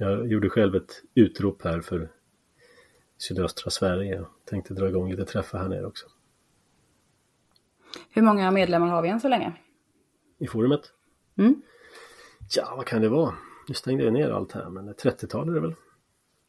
Jag 0.02 0.28
gjorde 0.28 0.50
själv 0.50 0.76
ett 0.76 1.04
utrop 1.14 1.64
här 1.64 1.82
för 1.82 2.12
sydöstra 3.18 3.72
Sverige 3.72 4.20
och 4.20 4.28
tänkte 4.46 4.74
dra 4.74 4.90
igång 4.90 5.12
lite 5.12 5.26
träffar 5.26 5.60
här 5.60 5.68
nere 5.68 5.86
också. 5.86 6.08
Hur 8.10 8.22
många 8.22 8.52
medlemmar 8.52 8.88
har 8.88 9.02
vi 9.02 9.10
än 9.10 9.20
så 9.20 9.28
länge? 9.28 9.54
I 10.38 10.48
forumet? 10.48 10.82
Mm. 11.38 11.62
Ja, 12.56 12.74
vad 12.78 12.86
kan 12.86 13.02
det 13.02 13.10
vara? 13.10 13.34
Nu 13.68 13.74
stängde 13.74 14.04
jag 14.04 14.14
ner 14.14 14.30
allt 14.30 14.52
här, 14.52 14.70
men 14.70 14.90
ett 14.90 15.04
30-tal 15.04 15.50
är 15.50 15.54
det 15.54 15.60
väl? 15.60 15.76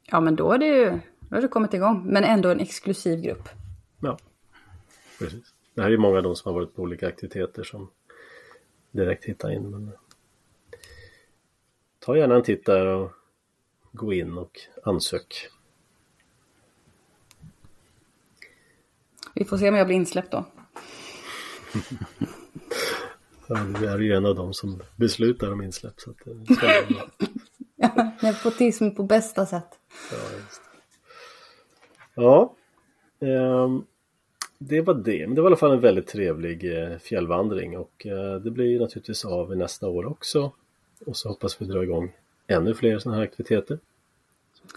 Ja, 0.07 0.21
men 0.21 0.37
då 0.37 0.53
är 0.53 0.59
det 0.59 0.67
ju, 0.67 1.01
då 1.21 1.37
har 1.37 1.43
det 1.43 1.49
kommit 1.49 1.75
igång. 1.75 2.03
Men 2.07 2.25
ändå 2.25 2.49
en 2.49 2.61
exklusiv 2.61 3.21
grupp. 3.21 3.49
Ja, 4.01 4.19
precis. 5.19 5.55
Det 5.75 5.83
här 5.83 5.91
är 5.91 5.97
många 5.97 6.17
av 6.17 6.23
de 6.23 6.37
som 6.37 6.53
har 6.53 6.61
varit 6.61 6.75
på 6.75 6.83
olika 6.83 7.09
aktiviteter 7.09 7.63
som 7.63 7.91
direkt 8.91 9.25
hittar 9.25 9.51
in. 9.51 9.71
Men... 9.71 9.93
Ta 11.99 12.17
gärna 12.17 12.35
en 12.35 12.43
titt 12.43 12.67
där 12.67 12.87
och 12.87 13.13
gå 13.93 14.13
in 14.13 14.39
och 14.39 14.61
ansök. 14.83 15.49
Vi 19.35 19.45
får 19.45 19.57
se 19.57 19.69
om 19.69 19.75
jag 19.75 19.87
blir 19.87 19.97
insläppt 19.97 20.31
då. 20.31 20.45
Ja, 23.49 23.57
du 23.81 23.87
är 23.87 23.99
ju 23.99 24.13
en 24.13 24.27
av 24.27 24.35
dem 24.35 24.55
som 24.55 24.83
beslutar 24.97 25.53
om 25.53 25.63
insläpp. 25.63 25.95
Så 25.97 26.11
att 26.11 26.17
spännande. 26.21 27.11
Ja, 27.83 28.13
nepotism 28.23 28.91
på 28.91 29.03
bästa 29.03 29.47
sätt. 29.47 29.79
Ja, 30.11 30.17
ja 32.15 32.55
ehm, 33.27 33.85
det 34.59 34.81
var 34.81 34.95
det. 34.95 35.27
Men 35.27 35.35
det 35.35 35.43
var 35.43 35.49
i 35.49 35.51
alla 35.51 35.57
fall 35.57 35.73
en 35.73 35.81
väldigt 35.81 36.07
trevlig 36.07 36.83
eh, 36.83 36.99
fjällvandring 36.99 37.79
och 37.79 38.07
eh, 38.07 38.35
det 38.35 38.51
blir 38.51 38.81
naturligtvis 38.81 39.25
av 39.25 39.57
nästa 39.57 39.89
år 39.89 40.07
också. 40.07 40.53
Och 41.07 41.17
så 41.17 41.29
hoppas 41.29 41.63
vi 41.63 41.67
dra 41.67 41.83
igång 41.83 42.13
ännu 42.51 42.75
fler 42.75 42.99
sådana 42.99 43.17
här 43.17 43.25
aktiviteter. 43.25 43.79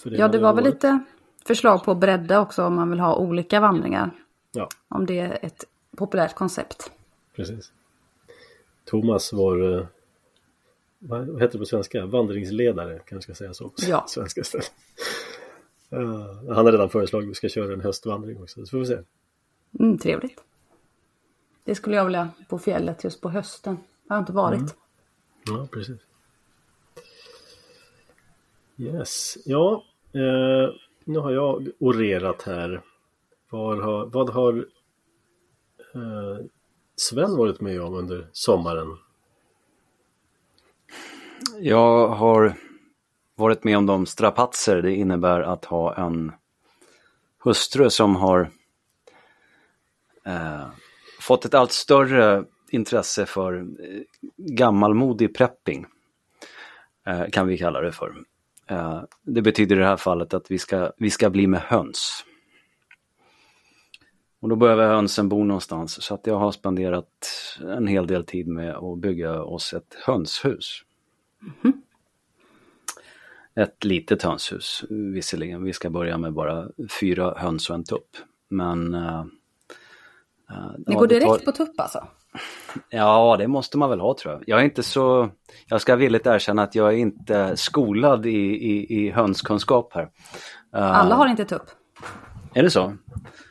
För 0.04 0.10
Ja, 0.12 0.28
det 0.28 0.40
var 0.40 0.54
väl 0.54 0.64
lite 0.64 1.00
förslag 1.46 1.84
på 1.84 1.92
att 1.92 1.98
bredda 1.98 2.40
också 2.42 2.64
om 2.64 2.76
man 2.76 2.90
vill 2.90 3.00
ha 3.00 3.16
olika 3.16 3.60
vandringar. 3.60 4.12
Ja, 4.52 4.70
Om 4.88 5.06
det 5.06 5.20
är 5.20 5.38
ett 5.42 5.64
populärt 5.98 6.36
koncept. 6.36 6.92
precis. 7.36 7.72
Thomas 8.86 9.34
var, 9.34 9.78
eh, 9.80 9.86
vad 11.00 11.28
vad 11.28 11.42
heter 11.42 11.54
det 11.54 11.60
på 11.60 11.66
svenska? 11.66 12.06
Vandringsledare 12.06 13.00
kanske 13.06 13.22
ska 13.34 13.38
säga 13.38 13.54
så. 13.54 13.70
på 13.70 13.76
Ja. 13.88 14.06
Svenska 14.08 14.42
istället. 14.42 14.72
Ja, 15.90 16.00
han 16.48 16.66
har 16.66 16.72
redan 16.72 16.90
föreslagit 16.90 17.28
att 17.28 17.32
vi 17.32 17.36
ska 17.36 17.50
köra 17.50 17.74
en 17.74 17.82
höstvandring 17.82 18.42
också, 18.44 18.66
så 18.66 18.70
får 18.70 18.78
vi 18.78 18.86
se. 18.86 18.98
Mm, 19.80 19.98
trevligt. 19.98 20.44
Det 21.64 21.76
skulle 21.76 21.96
jag 21.96 22.06
vilja 22.06 22.30
på 22.50 22.60
fjället 22.60 23.04
just 23.04 23.22
på 23.22 23.30
hösten. 23.30 23.78
Jag 24.08 24.16
har 24.16 24.20
inte 24.20 24.32
varit. 24.34 24.76
Ja, 25.46 25.68
precis. 25.72 25.98
Yes, 28.84 29.38
ja, 29.46 29.84
eh, 30.14 30.76
nu 31.06 31.20
har 31.20 31.32
jag 31.32 31.68
orerat 31.80 32.42
här. 32.42 32.82
Vad 33.50 33.84
har, 33.84 34.06
vad 34.06 34.30
har 34.30 34.58
eh, 35.96 36.46
Sven 36.96 37.38
varit 37.38 37.62
med 37.62 37.82
om 37.82 37.94
under 37.94 38.28
sommaren? 38.32 38.98
Jag 41.60 42.08
har 42.08 42.54
varit 43.36 43.64
med 43.64 43.78
om 43.78 43.86
de 43.86 44.06
strapatser 44.06 44.82
det 44.82 44.96
innebär 44.96 45.42
att 45.42 45.66
ha 45.66 45.96
en 45.96 46.32
hustru 47.44 47.90
som 47.90 48.16
har 48.16 48.52
eh, 50.26 50.68
fått 51.20 51.46
ett 51.46 51.54
allt 51.54 51.72
större 51.72 52.46
intresse 52.70 53.26
för 53.26 53.58
eh, 53.60 54.02
gammalmodig 54.38 55.36
prepping. 55.36 55.86
Eh, 57.08 57.30
kan 57.32 57.48
vi 57.48 57.58
kalla 57.58 57.82
det 57.82 57.92
för. 57.92 58.14
Eh, 58.68 59.04
det 59.22 59.42
betyder 59.42 59.76
i 59.76 59.80
det 59.80 59.86
här 59.86 59.98
fallet 59.98 60.34
att 60.34 60.52
vi 60.52 60.58
ska, 60.58 60.92
vi 60.98 61.10
ska 61.10 61.30
bli 61.30 61.48
med 61.48 61.62
höns. 61.62 62.26
Och 64.40 64.50
då 64.50 64.56
behöver 64.56 64.88
hönsen 64.88 65.30
bo 65.30 65.44
någonstans 65.44 66.04
så 66.04 66.14
att 66.14 66.28
jag 66.28 66.36
har 66.36 66.52
spenderat 66.52 67.08
en 67.62 67.88
hel 67.88 68.08
del 68.08 68.26
tid 68.26 68.48
med 68.48 68.76
att 68.76 68.98
bygga 69.00 69.44
oss 69.44 69.74
ett 69.74 69.98
hönshus. 70.06 70.84
Ett 73.56 73.84
litet 73.84 74.24
hönshus 74.24 74.84
visserligen. 74.90 75.64
Vi 75.64 75.74
ska 75.74 75.90
börja 75.90 76.18
med 76.18 76.34
bara 76.34 76.68
fyra 77.00 77.34
höns 77.38 77.70
och 77.70 77.76
en 77.76 77.84
tupp. 77.84 78.18
Men... 78.50 78.92
Ni 78.92 78.98
ja, 80.86 81.00
går 81.00 81.08
det 81.08 81.20
direkt 81.20 81.46
på 81.46 81.52
tupp 81.52 81.80
alltså? 81.80 82.08
Ja, 82.90 83.36
det 83.40 83.48
måste 83.48 83.78
man 83.78 83.90
väl 83.90 84.00
ha 84.00 84.16
tror 84.22 84.34
jag. 84.34 84.44
Jag 84.48 84.60
är 84.60 84.64
inte 84.64 84.84
så... 84.84 85.30
Jag 85.68 85.82
ska 85.82 85.96
villigt 85.96 86.28
erkänna 86.28 86.64
att 86.64 86.76
jag 86.76 86.94
är 86.94 86.98
inte 86.98 87.58
skolad 87.58 88.26
i, 88.26 88.30
i, 88.40 89.06
i 89.06 89.10
hönskunskap 89.12 89.94
här. 89.94 90.10
Eh, 90.76 91.00
Alla 91.00 91.16
har 91.16 91.28
inte 91.28 91.46
tupp? 91.46 91.66
Är 92.54 92.64
det 92.64 92.70
så? 92.70 92.94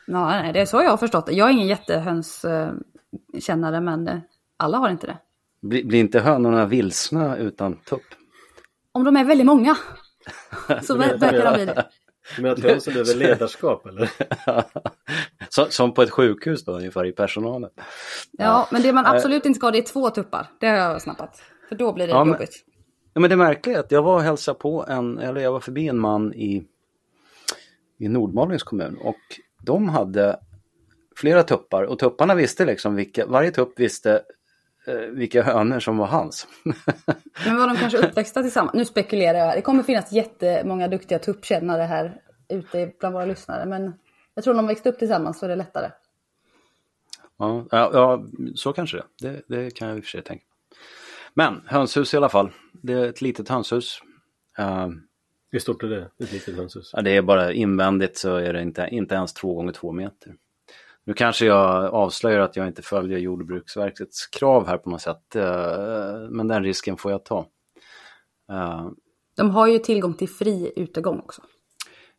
Ja, 0.07 0.25
nej, 0.29 0.53
det 0.53 0.59
är 0.61 0.65
så 0.65 0.81
jag 0.81 0.89
har 0.89 0.97
förstått 0.97 1.25
det. 1.25 1.33
Jag 1.33 1.49
är 1.49 1.53
ingen 1.53 1.67
jättehönskännare 1.67 3.81
men 3.81 4.07
eh, 4.07 4.17
alla 4.57 4.77
har 4.77 4.89
inte 4.89 5.07
det. 5.07 5.17
Blir, 5.61 5.85
blir 5.85 5.99
inte 5.99 6.19
hönorna 6.19 6.65
vilsna 6.65 7.37
utan 7.37 7.75
tupp? 7.75 8.01
Om 8.91 9.03
de 9.03 9.17
är 9.17 9.23
väldigt 9.23 9.47
många 9.47 9.75
så 10.83 10.97
ver- 10.97 11.17
verkar 11.17 11.45
de 11.45 11.53
bli 11.53 11.65
det. 11.65 11.85
Du 12.35 12.41
menar 12.41 12.55
att 12.55 12.63
hönsen 12.63 12.93
behöver 12.93 13.15
ledarskap 13.15 13.85
eller? 13.85 14.09
som, 15.69 15.93
på 15.93 16.01
ett 16.01 16.09
sjukhus 16.11 16.65
då, 16.65 16.71
ungefär 16.71 17.05
i 17.05 17.11
personalen. 17.11 17.69
Ja, 18.31 18.67
men 18.71 18.81
det 18.81 18.93
man 18.93 19.05
absolut 19.05 19.45
inte 19.45 19.57
ska 19.57 19.67
ha 19.67 19.71
det 19.71 19.77
är 19.77 19.81
två 19.81 20.09
tuppar. 20.09 20.47
Det 20.59 20.67
har 20.67 20.75
jag 20.75 21.01
snappat. 21.01 21.41
För 21.69 21.75
då 21.75 21.93
blir 21.93 22.07
det 22.07 22.13
Ja, 22.13 22.23
men- 22.23 22.33
jobbigt. 22.33 22.65
Ja, 23.13 23.19
men 23.21 23.29
det 23.29 23.35
märkliga 23.35 23.75
är 23.75 23.79
att 23.79 23.91
jag 23.91 24.03
var 24.03 24.15
och 24.15 24.21
hälsade 24.21 24.59
på 24.59 24.85
en, 24.87 25.17
eller 25.19 25.41
jag 25.41 25.51
var 25.51 25.59
förbi 25.59 25.87
en 25.87 25.99
man 25.99 26.33
i, 26.33 26.63
i 27.99 28.07
Nordmalings 28.07 28.63
kommun 28.63 28.97
och 29.01 29.15
de 29.61 29.89
hade 29.89 30.39
flera 31.15 31.43
tuppar 31.43 31.83
och 31.83 31.99
tupparna 31.99 32.35
visste 32.35 32.65
liksom 32.65 32.95
vilka, 32.95 33.25
varje 33.25 33.51
tupp 33.51 33.79
visste 33.79 34.13
eh, 34.13 34.19
vilka 35.11 35.43
hönor 35.43 35.79
som 35.79 35.97
var 35.97 36.07
hans. 36.07 36.47
Men 37.45 37.57
var 37.57 37.67
de 37.67 37.77
kanske 37.77 37.97
uppväxta 37.97 38.41
tillsammans? 38.41 38.73
Nu 38.73 38.85
spekulerar 38.85 39.37
jag. 39.37 39.57
Det 39.57 39.61
kommer 39.61 39.83
finnas 39.83 40.11
jättemånga 40.11 40.87
duktiga 40.87 41.19
tuppkännare 41.19 41.81
här 41.83 42.21
ute 42.49 42.91
bland 42.99 43.13
våra 43.13 43.25
lyssnare. 43.25 43.65
Men 43.65 43.93
jag 44.35 44.43
tror 44.43 44.53
de 44.53 44.67
växte 44.67 44.89
upp 44.89 44.99
tillsammans 44.99 45.39
så 45.39 45.45
är 45.45 45.49
det 45.49 45.55
lättare. 45.55 45.91
ja, 47.37 47.65
ja, 47.71 47.89
ja, 47.93 48.23
så 48.55 48.73
kanske 48.73 48.97
det. 48.97 49.03
det. 49.19 49.41
Det 49.47 49.71
kan 49.71 49.87
jag 49.87 49.97
i 49.97 49.99
och 49.99 50.03
för 50.03 50.09
sig 50.09 50.21
tänka. 50.21 50.45
Men 51.33 51.61
hönshus 51.65 52.13
i 52.13 52.17
alla 52.17 52.29
fall. 52.29 52.51
Det 52.71 52.93
är 52.93 53.05
ett 53.09 53.21
litet 53.21 53.49
hönshus. 53.49 54.01
Eh, 54.57 54.87
Hur 55.51 55.59
stort 55.59 55.83
är 55.83 55.87
det? 55.87 56.09
Ett 56.23 56.31
litet 56.31 56.55
hönshus? 56.55 56.89
Ja, 56.93 57.01
det 57.01 57.11
är 57.17 57.21
bara 57.21 57.53
invändigt 57.53 58.17
så 58.17 58.35
är 58.35 58.53
det 58.53 58.61
inte, 58.61 58.87
inte 58.91 59.15
ens 59.15 59.33
två 59.33 59.53
gånger 59.55 59.71
två 59.71 59.91
meter. 59.91 60.35
Nu 61.05 61.13
kanske 61.13 61.45
jag 61.45 61.93
avslöjar 61.93 62.39
att 62.39 62.55
jag 62.55 62.67
inte 62.67 62.81
följer 62.81 63.17
Jordbruksverkets 63.19 64.27
krav 64.27 64.67
här 64.67 64.77
på 64.77 64.89
något 64.89 65.01
sätt, 65.01 65.35
eh, 65.35 66.29
men 66.29 66.47
den 66.47 66.63
risken 66.63 66.97
får 66.97 67.11
jag 67.11 67.25
ta. 67.25 67.45
Eh, 68.51 68.87
De 69.37 69.49
har 69.49 69.67
ju 69.67 69.79
tillgång 69.79 70.13
till 70.13 70.29
fri 70.29 70.73
utegång 70.75 71.19
också. 71.19 71.41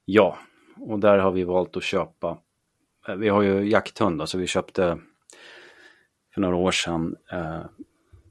Ja, 0.05 0.39
och 0.81 0.99
där 0.99 1.19
har 1.19 1.31
vi 1.31 1.45
valt 1.45 1.77
att 1.77 1.83
köpa. 1.83 2.39
eh, 3.09 3.15
Vi 3.15 3.29
har 3.29 3.43
ju 3.43 3.69
jakthund, 3.71 4.29
så 4.29 4.39
vi 4.39 4.47
köpte 4.47 4.99
för 6.35 6.41
några 6.41 6.57
år 6.57 6.71
sedan 6.71 7.17
eh, 7.33 7.61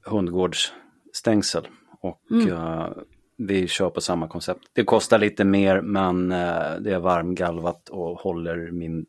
hundgårdsstängsel. 0.06 1.68
Och 2.02 2.22
eh, 2.50 2.90
vi 3.38 3.68
kör 3.68 3.90
på 3.90 4.02
samma 4.02 4.28
koncept. 4.28 4.62
Det 4.74 4.84
kostar 4.84 5.20
lite 5.20 5.46
mer 5.46 5.82
men 5.82 6.32
eh, 6.32 6.76
det 6.80 6.94
är 6.94 7.00
varmgalvat 7.00 7.90
och 7.90 8.20
håller 8.20 8.72
min 8.72 9.06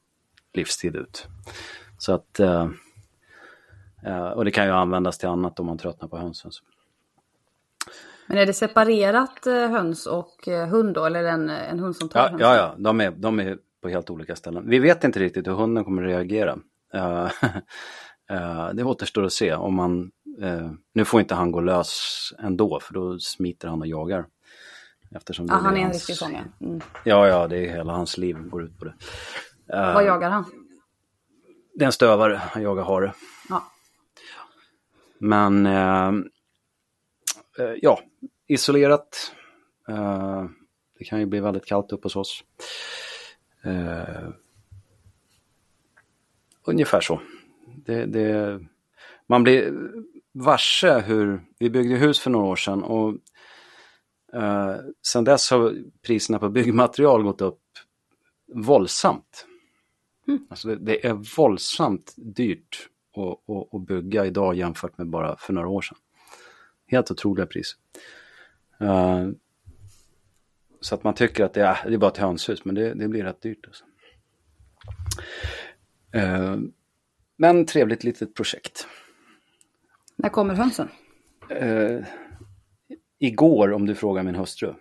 livstid 0.57 0.97
ut. 0.97 1.27
Så 1.99 2.13
att, 2.13 2.41
eh, 2.41 2.69
eh, 4.07 4.27
och 4.29 4.45
det 4.45 4.51
kan 4.51 4.65
ju 4.67 4.71
användas 4.73 5.19
till 5.19 5.29
annat 5.29 5.61
om 5.61 5.67
man 5.67 5.79
tröttnar 5.79 6.09
på 6.09 6.17
hönsen. 6.19 6.51
Men 8.27 8.39
är 8.39 8.47
det 8.47 8.53
separerat 8.53 9.47
eh, 9.47 9.69
höns 9.71 10.07
och 10.07 10.47
hund 10.71 10.95
då? 10.95 11.05
Eller 11.05 11.21
är 11.21 11.23
det 11.25 11.31
en, 11.31 11.51
en 11.51 11.79
hund 11.79 11.97
som 11.97 12.09
tar 12.09 12.21
Ja, 12.21 12.29
hönsen? 12.29 12.49
ja, 12.49 12.57
ja. 12.57 12.75
De, 12.79 13.01
är, 13.01 13.11
de 13.11 13.41
är 13.41 13.59
på 13.83 13.89
helt 13.89 14.11
olika 14.11 14.37
ställen. 14.37 14.69
Vi 14.69 14.79
vet 14.79 15.05
inte 15.05 15.19
riktigt 15.21 15.47
hur 15.47 15.53
hunden 15.53 15.85
kommer 15.85 16.03
att 16.03 16.09
reagera. 16.09 16.59
Det 18.75 18.85
återstår 18.85 19.25
att 19.25 19.33
se. 19.33 19.55
Om 19.55 19.75
man, 19.75 20.11
nu 20.93 21.05
får 21.05 21.21
inte 21.21 21.35
han 21.35 21.53
gå 21.53 21.61
lös 21.61 22.33
ändå, 22.39 22.81
för 22.81 22.95
då 22.95 23.19
smiter 23.19 23.69
han 23.69 23.81
och 23.81 23.87
jagar. 23.87 24.27
Eftersom 25.11 25.47
det 25.47 25.53
Ja, 25.55 25.59
han 25.59 25.75
är 25.75 25.79
en 25.79 25.85
hans- 25.85 25.97
riktig 25.97 26.17
sån 26.17 26.33
ja. 26.33 26.67
Mm. 26.67 26.81
Ja, 27.05 27.29
ja, 27.29 27.47
det 27.49 27.57
är 27.67 27.71
hela 27.71 27.93
hans 27.93 28.19
liv 28.19 28.37
går 28.49 28.63
ut 28.65 28.79
på 28.79 28.85
det. 28.85 28.95
Eh, 29.75 29.95
Vad 29.95 30.05
jagar 30.05 30.31
han? 30.31 30.45
Det 31.75 31.85
är 31.85 31.87
en 31.87 31.93
stövare, 31.93 32.35
han 32.35 32.63
jagar 32.63 32.85
hare. 32.85 33.15
Ja. 33.49 33.73
Men 35.19 35.67
eh, 35.67 36.09
eh, 37.59 37.75
ja, 37.83 38.01
isolerat. 38.47 39.33
Det 40.99 41.05
kan 41.05 41.21
ju 41.21 41.27
bli 41.27 41.41
väldigt 41.41 41.67
kallt 41.67 41.93
uppe 41.93 42.07
hos 42.07 42.17
oss. 42.17 42.45
Ungefär 46.67 47.01
så. 47.01 47.21
Det, 47.87 48.07
det, 48.07 48.61
man 49.27 49.43
blir 49.43 49.73
varse 50.33 51.01
hur, 51.01 51.45
vi 51.59 51.71
byggde 51.71 51.97
hus 51.97 52.21
för 52.21 52.31
några 52.31 52.47
år 52.47 52.57
sedan 52.57 52.83
och 52.83 53.15
eh, 54.33 54.77
sen 55.07 55.25
dess 55.25 55.51
har 55.51 55.75
priserna 56.03 56.39
på 56.39 56.49
byggmaterial 56.49 57.23
gått 57.23 57.41
upp 57.41 57.61
våldsamt. 58.55 59.47
Alltså 60.51 60.69
det, 60.69 60.77
det 60.77 61.07
är 61.07 61.37
våldsamt 61.37 62.15
dyrt 62.17 62.89
att, 63.17 63.57
att, 63.57 63.75
att 63.75 63.87
bygga 63.87 64.27
idag 64.27 64.55
jämfört 64.55 64.99
med 64.99 65.07
bara 65.07 65.37
för 65.37 65.53
några 65.53 65.69
år 65.69 65.83
sedan. 65.83 65.99
Helt 66.87 67.11
otroliga 67.11 67.47
priser. 67.47 67.79
Eh, 68.81 69.29
så 70.81 70.95
att 70.95 71.05
man 71.05 71.15
tycker 71.15 71.45
att 71.45 71.55
det 71.55 71.63
är, 71.63 71.79
det 71.89 71.95
är 71.95 71.99
bara 71.99 72.11
ett 72.11 72.17
hönshus, 72.17 72.65
men 72.65 72.75
det, 72.75 72.95
det 72.95 73.09
blir 73.09 73.25
rätt 73.25 73.43
dyrt. 73.43 73.67
Alltså. 73.67 73.85
Eh, 76.13 76.57
men 77.37 77.67
trevligt 77.67 78.05
litet 78.05 78.35
projekt. 78.35 78.87
När 80.17 80.29
kommer 80.29 80.55
hönsen? 80.55 80.89
Eh, 81.49 82.05
igår 83.19 83.73
om 83.73 83.87
du 83.87 83.95
frågar 83.95 84.23
min 84.23 84.35
hustru. 84.35 84.75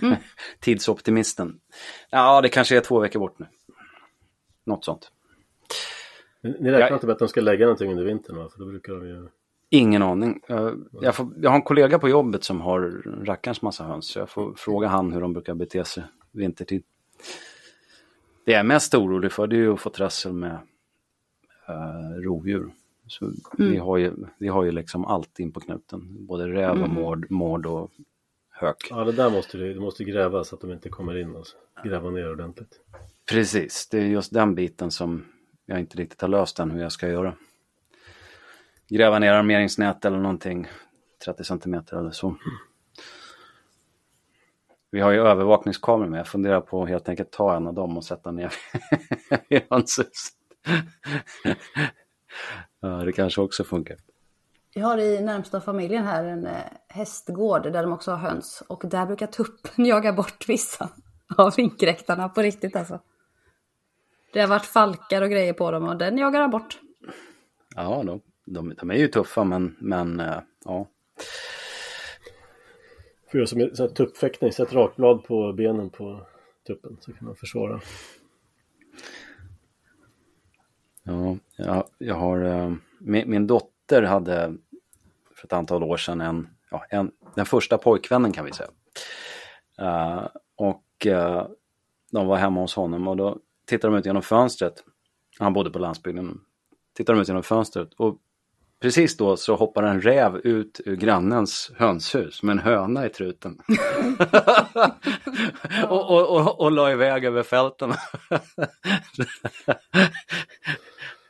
Tidsoptimisten. 0.60 1.60
Ja, 2.10 2.40
det 2.40 2.48
kanske 2.48 2.76
är 2.76 2.80
två 2.80 3.00
veckor 3.00 3.20
bort 3.20 3.38
nu. 3.38 3.46
Något 4.68 4.84
sånt. 4.84 5.12
Ni 6.40 6.50
räknar 6.50 6.78
Jag- 6.80 6.92
inte 6.92 7.06
med 7.06 7.12
att 7.12 7.18
de 7.18 7.28
ska 7.28 7.40
lägga 7.40 7.64
någonting 7.64 7.90
under 7.90 8.04
vintern 8.04 8.36
va? 8.36 8.48
För 8.52 8.58
då 8.58 8.66
brukar 8.66 8.92
de 8.92 9.08
ju... 9.08 9.28
Ingen 9.70 10.02
aning. 10.02 10.40
Eh, 10.48 10.70
Jag, 10.92 11.14
får, 11.14 11.28
jag 11.40 11.50
har 11.50 11.56
en 11.56 11.62
kollega 11.62 11.98
på 11.98 12.08
jobbet 12.08 12.44
som 12.44 12.60
har 12.60 12.80
rackarns 13.24 13.62
massa 13.62 13.84
höns. 13.84 14.06
Så 14.08 14.18
jag 14.18 14.30
får 14.30 14.54
fråga 14.54 14.88
han 14.88 15.12
hur 15.12 15.20
de 15.20 15.32
brukar 15.32 15.54
bete 15.54 15.84
sig 15.84 16.02
vintertid. 16.32 16.82
Det 18.44 18.52
jag 18.52 18.58
är 18.60 18.64
mest 18.64 18.94
orolig 18.94 19.32
för 19.32 19.46
det 19.46 19.56
är 19.56 19.60
ju 19.60 19.72
att 19.72 19.80
få 19.80 19.90
trassel 19.90 20.32
med 20.32 20.58
uh, 21.68 22.20
rovdjur. 22.22 22.70
Så 23.06 23.32
vi, 23.58 23.76
har 23.76 23.96
ju, 23.96 24.12
vi 24.38 24.48
har 24.48 24.64
ju 24.64 24.70
liksom 24.72 25.04
allt 25.04 25.38
in 25.40 25.52
på 25.52 25.60
knuten. 25.60 26.26
Både 26.26 26.48
räv 26.48 26.82
och 26.82 26.88
mård, 26.88 27.30
mård 27.30 27.66
och 27.66 27.90
hök. 28.60 28.86
Ja, 28.90 29.04
det 29.04 29.12
där 29.12 29.30
måste 29.30 29.58
du, 29.58 29.74
du 29.74 29.80
måste 29.80 30.04
gräva 30.04 30.44
så 30.44 30.54
att 30.54 30.60
de 30.60 30.72
inte 30.72 30.88
kommer 30.88 31.18
in. 31.18 31.36
Alltså. 31.36 31.56
Gräva 31.84 32.10
ner 32.10 32.30
ordentligt. 32.30 32.80
Precis, 33.30 33.88
det 33.88 33.98
är 33.98 34.06
just 34.06 34.32
den 34.32 34.54
biten 34.54 34.90
som 34.90 35.24
jag 35.66 35.80
inte 35.80 35.98
riktigt 35.98 36.20
har 36.20 36.28
löst 36.28 36.58
än 36.58 36.70
hur 36.70 36.82
jag 36.82 36.92
ska 36.92 37.08
göra. 37.08 37.34
Gräva 38.88 39.18
ner 39.18 39.32
armeringsnät 39.32 40.04
eller 40.04 40.18
någonting, 40.18 40.66
30 41.24 41.44
centimeter 41.44 41.96
eller 41.96 42.10
så. 42.10 42.36
Vi 44.90 45.00
har 45.00 45.10
ju 45.10 45.18
övervakningskameror 45.18 46.08
med, 46.08 46.20
jag 46.20 46.28
funderar 46.28 46.60
på 46.60 46.82
att 46.82 46.88
helt 46.88 47.08
enkelt 47.08 47.30
ta 47.30 47.56
en 47.56 47.66
av 47.66 47.74
dem 47.74 47.96
och 47.96 48.04
sätta 48.04 48.30
ner 48.30 48.52
i 49.48 49.60
hönshuset. 49.70 50.34
ja, 52.80 52.88
det 52.88 53.12
kanske 53.12 53.40
också 53.40 53.64
funkar. 53.64 53.96
Vi 54.74 54.80
har 54.80 54.98
i 54.98 55.20
närmsta 55.20 55.60
familjen 55.60 56.04
här 56.04 56.24
en 56.24 56.46
eh, 56.46 56.62
hästgård 56.88 57.62
där 57.62 57.82
de 57.82 57.92
också 57.92 58.10
har 58.10 58.18
höns. 58.18 58.62
Och 58.68 58.82
där 58.86 59.06
brukar 59.06 59.26
tuppen 59.26 59.86
jaga 59.86 60.12
bort 60.12 60.48
vissa 60.48 60.90
av 61.36 61.54
inkräktarna 61.60 62.28
på 62.28 62.42
riktigt 62.42 62.76
alltså. 62.76 63.00
Det 64.32 64.40
har 64.40 64.48
varit 64.48 64.66
falkar 64.66 65.22
och 65.22 65.30
grejer 65.30 65.52
på 65.52 65.70
dem 65.70 65.84
och 65.84 65.98
den 65.98 66.18
jagar 66.18 66.40
han 66.40 66.50
bort. 66.50 66.78
Ja, 67.74 68.02
de, 68.06 68.20
de, 68.44 68.74
de 68.74 68.90
är 68.90 68.94
ju 68.94 69.08
tuffa 69.08 69.44
men, 69.44 69.76
men 69.78 70.20
eh, 70.20 70.40
ja. 70.64 70.88
Får 73.30 73.38
göra 73.38 73.46
som 73.46 73.70
sån 73.74 73.88
här 73.88 73.94
tuppfäktning, 73.94 74.52
sätt 74.52 74.72
rakblad 74.72 75.24
på 75.24 75.52
benen 75.52 75.90
på 75.90 76.26
tuppen 76.66 76.96
så 77.00 77.12
kan 77.12 77.24
man 77.26 77.36
försvara. 77.36 77.80
Ja, 81.02 81.36
jag, 81.56 81.84
jag 81.98 82.14
har, 82.14 82.44
eh, 82.44 82.72
min, 82.98 83.30
min 83.30 83.46
dotter 83.46 83.77
hade 83.96 84.54
för 85.34 85.46
ett 85.46 85.52
antal 85.52 85.82
år 85.82 85.96
sedan 85.96 86.20
en, 86.20 86.48
ja, 86.70 86.84
en 86.90 87.10
den 87.34 87.46
första 87.46 87.78
pojkvännen 87.78 88.32
kan 88.32 88.44
vi 88.44 88.52
säga. 88.52 88.70
Uh, 89.82 90.26
och 90.56 91.06
uh, 91.06 91.46
de 92.12 92.26
var 92.26 92.36
hemma 92.36 92.60
hos 92.60 92.74
honom 92.74 93.08
och 93.08 93.16
då 93.16 93.38
tittade 93.66 93.94
de 93.94 93.98
ut 93.98 94.06
genom 94.06 94.22
fönstret. 94.22 94.84
Han 95.38 95.52
bodde 95.52 95.70
på 95.70 95.78
landsbygden. 95.78 96.40
Tittade 96.96 97.18
de 97.18 97.22
ut 97.22 97.28
genom 97.28 97.42
fönstret 97.42 97.94
och 97.94 98.18
precis 98.80 99.16
då 99.16 99.36
så 99.36 99.56
hoppar 99.56 99.82
en 99.82 100.00
räv 100.00 100.36
ut 100.36 100.80
ur 100.84 100.96
grannens 100.96 101.72
hönshus 101.76 102.42
med 102.42 102.52
en 102.52 102.58
höna 102.58 103.06
i 103.06 103.08
truten. 103.08 103.58
och, 105.88 106.10
och, 106.10 106.36
och, 106.36 106.60
och 106.60 106.72
la 106.72 106.92
iväg 106.92 107.24
över 107.24 107.42
fälten. 107.42 107.94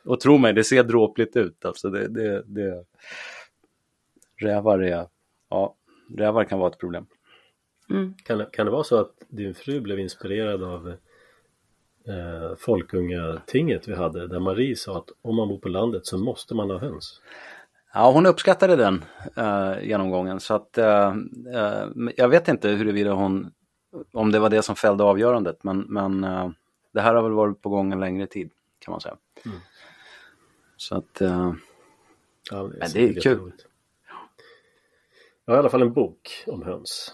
Och 0.09 0.19
tro 0.19 0.37
mig, 0.37 0.53
det 0.53 0.63
ser 0.63 0.83
dråpligt 0.83 1.35
ut. 1.35 1.65
Alltså 1.65 1.89
det, 1.89 2.07
det, 2.07 2.43
det... 2.45 2.83
Rävar 4.41 4.79
är... 4.79 5.07
Ja, 5.49 5.75
rävar 6.17 6.43
kan 6.43 6.59
vara 6.59 6.71
ett 6.71 6.77
problem. 6.79 7.05
Kan, 8.23 8.37
det- 8.37 8.49
kan 8.51 8.65
det 8.65 8.71
vara 8.71 8.83
så 8.83 8.97
att 8.99 9.11
din 9.27 9.53
fru 9.55 9.79
blev 9.81 9.99
inspirerad 9.99 10.63
av 10.63 10.87
eh, 12.07 12.55
Folkungatinget 12.57 13.87
vi 13.87 13.95
hade 13.95 14.27
där 14.27 14.39
Marie 14.39 14.75
sa 14.75 14.97
att 14.97 15.09
om 15.21 15.35
man 15.35 15.47
bor 15.47 15.57
på 15.59 15.69
landet 15.69 16.05
så 16.05 16.17
måste 16.17 16.55
man 16.55 16.69
ha 16.69 16.77
höns. 16.77 17.21
Ja, 17.93 18.11
hon 18.11 18.25
uppskattade 18.25 18.75
den 18.75 19.03
eh, 19.37 19.83
genomgången 19.87 20.39
så 20.39 20.53
att 20.53 20.77
eh, 20.77 21.07
eh, 21.53 21.85
jag 22.17 22.29
vet 22.29 22.47
inte 22.47 22.69
huruvida 22.69 23.11
hon, 23.13 23.51
om 24.13 24.31
det 24.31 24.39
var 24.39 24.49
det 24.49 24.61
som 24.61 24.75
fällde 24.75 25.03
avgörandet, 25.03 25.63
men, 25.63 25.79
men 25.79 26.23
eh, 26.23 26.49
det 26.93 27.01
här 27.01 27.15
har 27.15 27.23
väl 27.23 27.31
varit 27.31 27.61
på 27.61 27.69
gång 27.69 27.91
en 27.91 27.99
längre 27.99 28.27
tid 28.27 28.51
kan 28.79 28.91
man 28.91 29.01
säga. 29.01 29.15
Så 30.79 30.97
att, 30.97 31.21
eh, 31.21 31.53
Ja, 32.51 32.63
Men 32.63 32.79
det 32.79 32.85
är 32.85 33.07
kul. 33.07 33.15
jätteroligt. 33.15 33.65
Jag 35.45 35.53
har 35.53 35.57
i 35.57 35.59
alla 35.59 35.69
fall 35.69 35.81
en 35.81 35.93
bok 35.93 36.43
om 36.47 36.63
höns. 36.63 37.13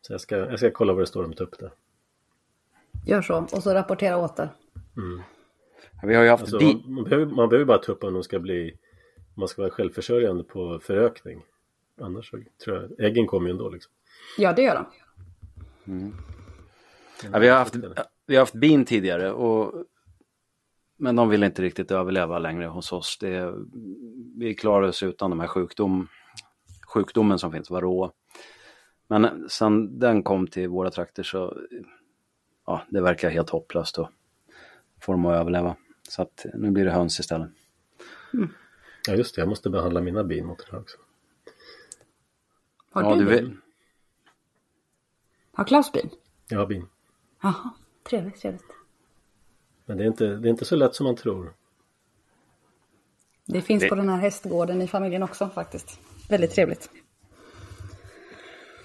Så 0.00 0.12
jag 0.12 0.20
ska, 0.20 0.36
jag 0.36 0.58
ska 0.58 0.70
kolla 0.70 0.92
vad 0.92 1.02
det 1.02 1.06
står 1.06 1.24
om 1.24 1.32
tupp 1.32 1.58
där. 1.58 1.72
Gör 3.06 3.22
så 3.22 3.46
och 3.52 3.62
så 3.62 3.74
rapportera 3.74 4.16
åter. 4.16 4.48
vi 6.02 6.14
har 6.14 6.22
ju 6.22 6.28
haft 6.28 6.42
Alltså, 6.42 6.60
man, 6.60 6.94
man, 6.94 7.04
behöver, 7.04 7.26
man 7.26 7.48
behöver 7.48 7.64
bara 7.66 7.78
tuppa 7.78 8.06
om 8.06 8.14
de 8.14 8.22
ska 8.22 8.38
bli 8.38 8.78
man 9.34 9.48
ska 9.48 9.62
vara 9.62 9.70
självförsörjande 9.72 10.44
på 10.44 10.80
förökning. 10.82 11.44
Annars 12.00 12.30
så 12.30 12.38
tror 12.64 12.76
jag 12.76 13.06
äggen 13.06 13.26
kommer 13.26 13.46
ju 13.48 13.50
ändå 13.50 13.68
liksom. 13.70 13.92
Ja 14.38 14.52
det 14.52 14.62
gör 14.62 14.74
de. 14.74 14.86
Ja, 17.32 17.38
vi, 17.38 17.48
har 17.48 17.58
haft, 17.58 17.74
vi 18.26 18.34
har 18.34 18.42
haft 18.42 18.54
bin 18.54 18.84
tidigare 18.84 19.32
och 19.32 19.84
men 21.02 21.16
de 21.16 21.28
vill 21.28 21.42
inte 21.42 21.62
riktigt 21.62 21.90
överleva 21.90 22.38
längre 22.38 22.66
hos 22.66 22.92
oss. 22.92 23.18
Det, 23.20 23.54
vi 24.36 24.54
klarar 24.54 24.88
oss 24.88 25.02
utan 25.02 25.30
de 25.30 25.40
här 25.40 25.46
sjukdom, 25.46 26.08
sjukdomen 26.94 27.38
som 27.38 27.52
finns, 27.52 27.70
varroa. 27.70 28.12
Men 29.06 29.48
sen 29.48 29.98
den 29.98 30.22
kom 30.22 30.46
till 30.46 30.68
våra 30.68 30.90
trakter 30.90 31.22
så 31.22 31.58
ja, 32.66 32.82
det 32.88 33.00
verkar 33.00 33.30
helt 33.30 33.50
hopplöst 33.50 33.98
att 33.98 34.10
få 35.00 35.12
dem 35.12 35.26
att 35.26 35.40
överleva. 35.40 35.76
Så 36.08 36.22
att 36.22 36.46
nu 36.54 36.70
blir 36.70 36.84
det 36.84 36.90
höns 36.90 37.20
istället. 37.20 37.50
Ja 39.08 39.14
just 39.14 39.34
det, 39.34 39.40
jag 39.40 39.48
måste 39.48 39.70
behandla 39.70 40.00
mina 40.00 40.24
bin 40.24 40.46
mot 40.46 40.58
det 40.58 40.72
här 40.72 40.80
också. 40.80 40.98
Har 42.90 43.02
ja, 43.02 43.14
du, 43.14 43.24
du 43.24 43.30
bin? 43.30 43.44
vill, 43.44 43.56
Har 45.52 45.64
Klaus 45.64 45.92
bin? 45.92 46.10
Jag 46.48 46.58
har 46.58 46.66
bin. 46.66 46.86
Jaha, 47.42 47.70
trevligt, 48.10 48.40
trevligt. 48.40 48.81
Men 49.86 49.96
det 49.98 50.04
är, 50.04 50.06
inte, 50.06 50.26
det 50.26 50.48
är 50.48 50.50
inte 50.50 50.64
så 50.64 50.76
lätt 50.76 50.94
som 50.94 51.04
man 51.06 51.16
tror. 51.16 51.52
Det 53.46 53.62
finns 53.62 53.82
Det- 53.82 53.88
på 53.88 53.94
den 53.94 54.08
här 54.08 54.16
hästgården 54.18 54.82
i 54.82 54.86
familjen 54.88 55.22
också 55.22 55.48
faktiskt. 55.48 56.00
Väldigt 56.28 56.50
trevligt. 56.50 56.90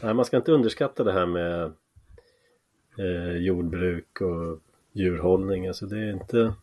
Nej, 0.03 0.13
man 0.13 0.25
ska 0.25 0.37
inte 0.37 0.51
underskatta 0.51 1.03
det 1.03 1.11
här 1.13 1.25
med 1.25 1.63
eh, 2.97 3.37
jordbruk 3.37 4.21
och 4.21 4.59
djurhållning. 4.93 5.67
Alltså 5.67 5.85
det 5.85 5.97
är 5.97 6.11
inte 6.13 6.53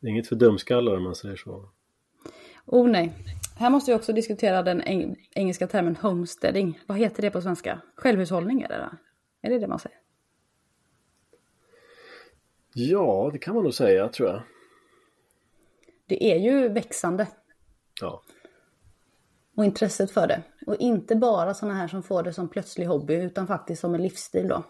det 0.00 0.06
är 0.06 0.10
inget 0.10 0.28
för 0.28 0.36
dumskallar 0.36 0.96
om 0.96 1.02
man 1.02 1.14
säger 1.14 1.36
så. 1.36 1.68
Oh 2.66 2.88
nej. 2.88 3.12
Här 3.56 3.70
måste 3.70 3.90
vi 3.90 3.96
också 3.96 4.12
diskutera 4.12 4.62
den 4.62 4.80
eng 4.80 5.16
engelska 5.34 5.66
termen 5.66 5.96
homesteading. 5.96 6.80
Vad 6.86 6.98
heter 6.98 7.22
det 7.22 7.30
på 7.30 7.40
svenska? 7.42 7.80
Självhushållning 7.96 8.62
är 8.62 8.68
det? 8.68 8.78
Då? 8.78 8.96
Är 9.48 9.50
det 9.50 9.58
det 9.58 9.66
man 9.68 9.78
säger? 9.78 9.98
Ja, 12.74 13.30
det 13.32 13.38
kan 13.38 13.54
man 13.54 13.64
nog 13.64 13.74
säga 13.74 14.08
tror 14.08 14.28
jag. 14.28 14.42
Det 16.06 16.32
är 16.32 16.38
ju 16.38 16.68
växande. 16.68 17.28
Ja. 18.00 18.22
Och 19.56 19.64
intresset 19.64 20.10
för 20.10 20.26
det. 20.26 20.42
Och 20.66 20.76
inte 20.76 21.16
bara 21.16 21.54
sådana 21.54 21.74
här 21.74 21.88
som 21.88 22.02
får 22.02 22.22
det 22.22 22.32
som 22.32 22.48
plötslig 22.48 22.86
hobby 22.86 23.14
utan 23.14 23.46
faktiskt 23.46 23.80
som 23.80 23.94
en 23.94 24.02
livsstil 24.02 24.48
då. 24.48 24.64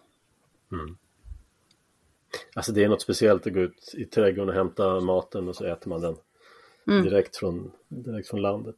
Mm. 0.73 0.97
Alltså 2.55 2.73
det 2.73 2.85
är 2.85 2.89
något 2.89 3.03
speciellt 3.03 3.47
att 3.47 3.53
gå 3.53 3.61
ut 3.61 3.95
i 3.95 4.05
trädgården 4.05 4.49
och 4.49 4.55
hämta 4.55 5.01
maten 5.01 5.49
och 5.49 5.57
så 5.57 5.65
äter 5.65 5.89
man 5.89 6.01
den 6.01 6.17
mm. 6.89 7.05
direkt, 7.05 7.37
från, 7.37 7.73
direkt 7.89 8.29
från 8.29 8.43
landet. 8.43 8.77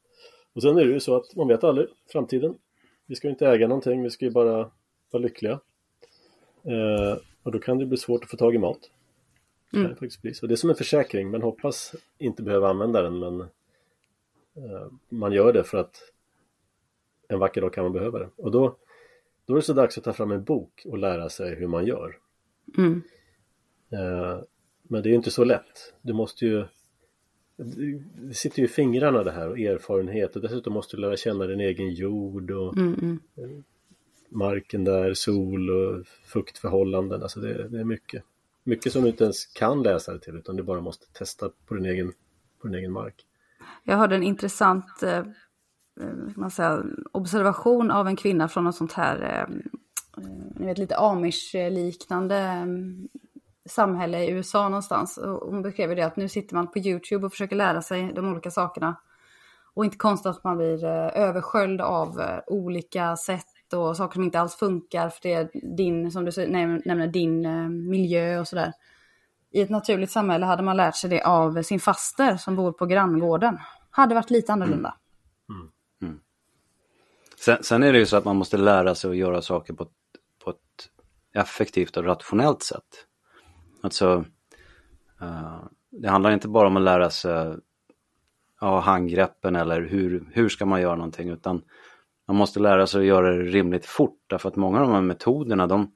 Och 0.53 0.63
sen 0.63 0.79
är 0.79 0.85
det 0.85 0.93
ju 0.93 1.01
så 1.01 1.17
att 1.17 1.37
man 1.37 1.49
vet 1.49 1.65
aldrig 1.65 1.89
framtiden. 2.13 2.55
Vi 3.07 3.15
ska 3.15 3.27
ju 3.27 3.33
inte 3.33 3.47
äga 3.47 3.69
någonting, 3.69 4.03
vi 4.03 4.11
ska 4.11 4.25
ju 4.25 4.31
bara 4.31 4.71
vara 5.11 5.23
lyckliga. 5.23 5.61
Eh, 6.65 7.19
och 7.43 7.53
då 7.53 7.59
kan 7.59 7.79
det 7.79 7.87
bli 7.87 7.97
svårt 7.97 8.25
att 8.25 8.31
få 8.31 8.37
tag 8.37 8.55
i 8.55 8.59
mat. 8.59 8.91
Mm. 9.77 9.89
Det, 9.89 9.97
faktiskt 9.97 10.23
bli 10.23 10.35
så. 10.35 10.47
det 10.47 10.55
är 10.55 10.57
som 10.57 10.71
en 10.71 10.77
försäkring, 10.77 11.31
man 11.31 11.43
hoppas 11.43 11.95
inte 12.19 12.43
behöva 12.43 12.69
använda 12.69 13.03
den 13.03 13.19
men 13.19 13.41
eh, 13.41 14.87
man 15.09 15.33
gör 15.33 15.53
det 15.53 15.65
för 15.65 15.79
att 15.79 16.13
en 17.29 17.39
vacker 17.39 17.61
dag 17.61 17.73
kan 17.73 17.85
man 17.85 17.93
behöva 17.93 18.19
det. 18.19 18.29
Och 18.37 18.51
då, 18.51 18.77
då 19.47 19.55
är 19.55 19.57
det 19.57 19.63
så 19.63 19.73
dags 19.73 19.99
att 19.99 20.05
ta 20.05 20.13
fram 20.13 20.33
en 20.33 20.45
bok 20.45 20.87
och 20.89 20.99
lära 20.99 21.29
sig 21.29 21.55
hur 21.55 21.67
man 21.67 21.87
gör. 21.87 22.19
Mm. 22.79 23.03
Eh, 23.91 24.41
men 24.83 25.03
det 25.03 25.11
är 25.11 25.15
inte 25.15 25.31
så 25.31 25.45
lätt. 25.45 25.95
Du 26.03 26.13
måste 26.13 26.47
ju 26.47 26.65
det 27.57 28.35
sitter 28.35 28.59
ju 28.59 28.65
i 28.65 28.69
fingrarna 28.69 29.25
det 29.25 29.31
här 29.31 29.49
och 29.49 29.59
erfarenhet 29.59 30.37
och 30.37 30.43
dessutom 30.43 30.73
måste 30.73 30.97
du 30.97 31.01
lära 31.01 31.17
känna 31.17 31.47
din 31.47 31.61
egen 31.61 31.95
jord 31.95 32.51
och 32.51 32.77
mm, 32.77 33.21
mm. 33.37 33.65
marken 34.29 34.85
där, 34.85 35.15
sol 35.15 35.71
och 35.71 36.07
fuktförhållanden. 36.07 37.23
Alltså 37.23 37.41
det, 37.41 37.69
det, 37.69 37.81
är 37.81 37.85
mycket. 37.85 38.23
Mycket 38.67 38.93
som 38.93 39.03
du 39.03 39.09
inte 39.09 39.25
ens 39.25 39.47
kan 39.47 39.83
läsa 39.83 40.13
det 40.13 40.19
till 40.19 40.37
utan 40.37 40.57
du 40.57 40.63
bara 40.63 40.81
måste 40.81 41.07
testa 41.13 41.51
på 41.67 41.75
din 41.75 41.85
egen, 41.85 42.13
på 42.63 42.69
din 42.69 42.77
egen 42.77 42.93
mark. 42.93 43.15
Jag 43.83 43.97
hörde 43.97 44.15
en 44.15 44.23
intressant 44.23 45.03
eh, 45.03 45.19
eh 45.19 45.25
man 46.37 46.51
säga, 46.51 46.83
observation 47.13 47.91
av 47.91 48.09
en 48.09 48.17
kvinna 48.17 48.49
från 48.49 48.65
något 48.65 48.77
sånt 48.77 48.93
här, 48.93 49.23
eh, 49.23 49.57
eh, 50.25 50.31
ni 50.57 50.67
vet 50.67 50.79
lite 50.79 50.97
amish-liknande 50.97 52.39
eh, 52.39 52.67
samhälle 53.69 54.25
i 54.25 54.31
USA 54.31 54.69
någonstans. 54.69 55.19
Och 55.19 55.51
hon 55.51 55.63
beskrev 55.63 55.97
det 55.97 56.03
att 56.03 56.17
nu 56.17 56.29
sitter 56.29 56.55
man 56.55 56.71
på 56.71 56.79
YouTube 56.79 57.27
och 57.27 57.33
försöker 57.33 57.57
lära 57.57 57.83
sig 57.83 58.13
de 58.15 58.33
olika 58.33 58.51
sakerna. 58.51 58.97
Och 59.75 59.85
inte 59.85 59.97
konstigt 59.97 60.31
att 60.31 60.45
man 60.45 60.57
blir 60.57 60.85
eh, 60.85 61.23
översköljd 61.23 61.81
av 61.81 62.23
olika 62.47 63.17
sätt 63.17 63.47
och 63.73 63.97
saker 63.97 64.15
som 64.15 64.25
inte 64.25 64.41
alls 64.41 64.55
funkar 64.55 65.09
för 65.09 65.19
det 65.23 65.33
är 65.33 65.51
din, 65.77 66.11
som 66.11 66.25
du 66.25 66.47
nämner, 66.47 67.07
din 67.07 67.47
eh, 67.47 67.69
miljö 67.69 68.41
och 68.41 68.49
sådär. 68.49 68.73
I 69.51 69.61
ett 69.61 69.71
naturligt 69.71 70.11
samhälle 70.11 70.47
hade 70.47 70.63
man 70.63 70.77
lärt 70.77 70.97
sig 70.97 71.11
det 71.11 71.23
av 71.23 71.63
sin 71.63 71.81
faster 71.81 72.37
som 72.37 72.57
bor 72.57 72.73
på 72.73 72.87
granngården. 72.87 73.59
Hade 73.91 74.15
varit 74.15 74.31
lite 74.31 74.53
annorlunda. 74.53 74.95
Mm. 75.49 75.71
Mm. 76.03 76.21
Sen, 77.37 77.59
sen, 77.63 77.83
är 77.83 77.93
det 77.93 77.99
ju 77.99 78.07
så 78.07 78.17
att 78.17 78.25
man 78.25 78.37
måste 78.37 78.57
lära 78.57 78.95
sig 78.95 79.11
att 79.11 79.17
göra 79.17 79.43
saker 79.43 79.75
på 79.75 79.83
ett, 79.83 79.91
på 80.45 80.51
ett 80.51 80.91
effektivt 81.35 81.97
och 81.97 82.05
rationellt 82.05 82.63
sätt. 82.63 83.07
Alltså, 83.83 84.25
uh, 85.23 85.65
det 85.91 86.09
handlar 86.09 86.31
inte 86.31 86.49
bara 86.49 86.67
om 86.67 86.77
att 86.77 86.83
lära 86.83 87.11
sig 87.11 87.57
ja, 88.61 88.81
handgreppen 88.81 89.57
eller 89.57 89.83
hur, 89.83 90.29
hur 90.33 90.49
ska 90.49 90.67
man 90.67 90.81
göra 90.81 90.97
någonting 90.97 91.29
utan 91.29 91.63
man 92.27 92.37
måste 92.37 92.61
lära 92.61 92.87
sig 92.87 93.01
att 93.01 93.07
göra 93.07 93.37
det 93.37 93.43
rimligt 93.43 93.87
fort 93.87 94.21
därför 94.27 94.49
att 94.49 94.57
många 94.57 94.81
av 94.81 94.87
de 94.87 94.95
här 94.95 95.03
metoderna 95.03 95.67
de, 95.67 95.93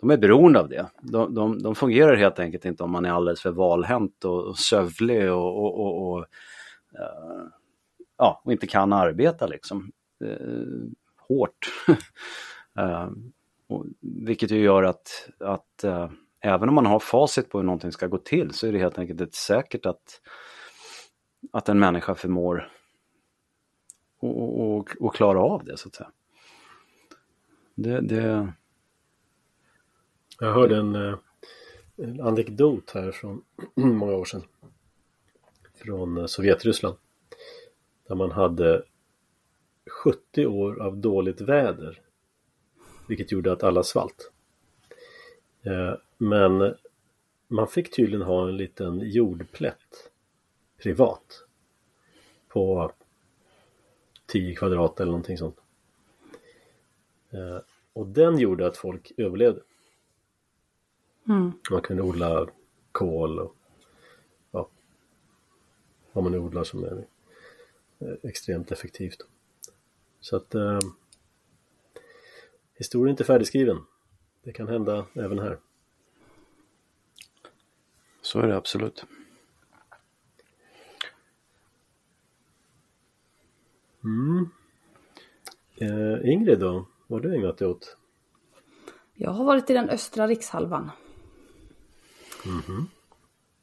de 0.00 0.10
är 0.10 0.16
beroende 0.16 0.60
av 0.60 0.68
det. 0.68 0.86
De, 1.00 1.34
de, 1.34 1.62
de 1.62 1.74
fungerar 1.74 2.16
helt 2.16 2.38
enkelt 2.38 2.64
inte 2.64 2.82
om 2.82 2.90
man 2.90 3.04
är 3.04 3.10
alldeles 3.10 3.40
för 3.40 3.50
valhänt 3.50 4.24
och, 4.24 4.44
och 4.44 4.58
sövlig 4.58 5.32
och, 5.32 5.64
och, 5.64 5.80
och, 5.80 6.12
och 6.12 6.18
uh, 6.18 7.46
ja, 8.18 8.42
och 8.44 8.52
inte 8.52 8.66
kan 8.66 8.92
arbeta 8.92 9.46
liksom. 9.46 9.92
Uh, 10.24 10.90
hårt. 11.28 11.72
uh, 12.78 13.10
och, 13.68 13.86
vilket 14.00 14.50
ju 14.50 14.58
gör 14.58 14.82
att, 14.82 15.28
att 15.38 15.84
eh, 15.84 16.10
även 16.40 16.68
om 16.68 16.74
man 16.74 16.86
har 16.86 16.98
facit 16.98 17.50
på 17.50 17.58
hur 17.58 17.64
någonting 17.64 17.92
ska 17.92 18.06
gå 18.06 18.18
till 18.18 18.52
så 18.52 18.66
är 18.66 18.72
det 18.72 18.78
helt 18.78 18.98
enkelt 18.98 19.20
inte 19.20 19.36
säkert 19.36 19.86
att, 19.86 20.20
att 21.52 21.68
en 21.68 21.78
människa 21.78 22.14
förmår 22.14 22.70
och, 24.18 24.60
och, 24.60 24.90
och 25.00 25.14
klara 25.14 25.40
av 25.40 25.64
det 25.64 25.76
så 25.76 25.88
att 25.88 25.94
säga. 25.94 26.10
Det, 27.74 28.00
det... 28.00 28.52
Jag 30.40 30.54
hörde 30.54 30.76
en, 30.76 30.94
eh, 30.94 31.18
en 31.96 32.20
anekdot 32.20 32.90
här 32.90 33.12
från 33.12 33.44
många 33.74 34.12
år 34.12 34.24
sedan. 34.24 34.42
Från 35.74 36.18
eh, 36.18 36.26
Sovjetryssland. 36.26 36.96
Där 38.08 38.14
man 38.14 38.30
hade 38.30 38.82
70 40.04 40.46
år 40.46 40.82
av 40.82 40.96
dåligt 40.96 41.40
väder. 41.40 42.00
Vilket 43.08 43.32
gjorde 43.32 43.52
att 43.52 43.62
alla 43.62 43.82
svalt. 43.82 44.32
Eh, 45.62 45.94
men 46.18 46.74
man 47.48 47.68
fick 47.68 47.96
tydligen 47.96 48.26
ha 48.26 48.48
en 48.48 48.56
liten 48.56 49.00
jordplätt 49.00 50.10
privat 50.82 51.44
på 52.48 52.92
10 54.28 54.54
kvadrat 54.54 55.00
eller 55.00 55.10
någonting 55.10 55.38
sånt. 55.38 55.56
Eh, 57.30 57.58
och 57.92 58.06
den 58.06 58.38
gjorde 58.38 58.66
att 58.66 58.76
folk 58.76 59.12
överlevde. 59.16 59.60
Mm. 61.28 61.52
Man 61.70 61.82
kunde 61.82 62.02
odla 62.02 62.46
kål 62.92 63.38
och 63.38 63.56
ja, 64.50 64.68
vad 66.12 66.24
man 66.24 66.32
nu 66.32 66.38
odlar 66.38 66.64
som 66.64 66.84
är 66.84 67.04
eh, 67.98 68.14
extremt 68.22 68.72
effektivt. 68.72 69.22
Så 70.20 70.36
att 70.36 70.54
eh, 70.54 70.78
historien 72.74 73.08
är 73.08 73.10
inte 73.10 73.24
färdigskriven. 73.24 73.78
Det 74.42 74.52
kan 74.52 74.68
hända 74.68 75.06
även 75.14 75.38
här. 75.38 75.58
Så 78.20 78.40
är 78.40 78.46
det 78.46 78.56
absolut. 78.56 79.04
Mm. 84.08 84.48
Eh, 85.80 86.32
Ingrid 86.32 86.58
då? 86.58 86.86
Vad 87.06 87.24
har 87.24 87.30
du 87.30 87.36
ägnat 87.36 87.58
dig 87.58 87.68
åt? 87.68 87.96
Jag 89.14 89.30
har 89.30 89.44
varit 89.44 89.70
i 89.70 89.74
den 89.74 89.88
östra 89.88 90.26
rikshalvan. 90.26 90.90
Mm 92.46 92.86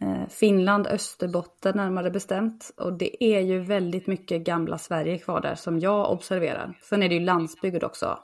eh, 0.01 0.27
Finland, 0.29 0.88
Österbotten 0.88 1.77
närmare 1.77 2.12
bestämt. 2.12 2.71
Och 2.77 2.93
det 2.93 3.23
är 3.23 3.39
ju 3.39 3.60
väldigt 3.60 4.08
mycket 4.08 4.41
gamla 4.41 4.77
Sverige 4.77 5.17
kvar 5.17 5.41
där 5.41 5.55
som 5.55 5.79
jag 5.79 6.12
observerar. 6.12 6.79
Sen 6.81 7.03
är 7.03 7.10
det 7.10 7.15
ju 7.15 7.21
landsbygd 7.21 7.84
också. 7.84 8.19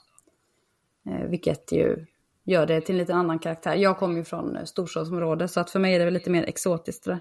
Eh, 1.09 1.29
vilket 1.29 1.71
ju 1.71 2.05
gör 2.43 2.65
det 2.65 2.81
till 2.81 2.95
en 2.95 2.99
lite 2.99 3.13
annan 3.13 3.39
karaktär. 3.39 3.75
Jag 3.75 3.97
kommer 3.97 4.17
ju 4.17 4.23
från 4.23 4.55
eh, 4.55 4.63
storstadsområde 4.63 5.47
så 5.47 5.59
att 5.59 5.69
för 5.69 5.79
mig 5.79 5.95
är 5.95 5.99
det 5.99 6.05
väl 6.05 6.13
lite 6.13 6.29
mer 6.29 6.43
exotiskt. 6.43 7.05
Där. 7.05 7.19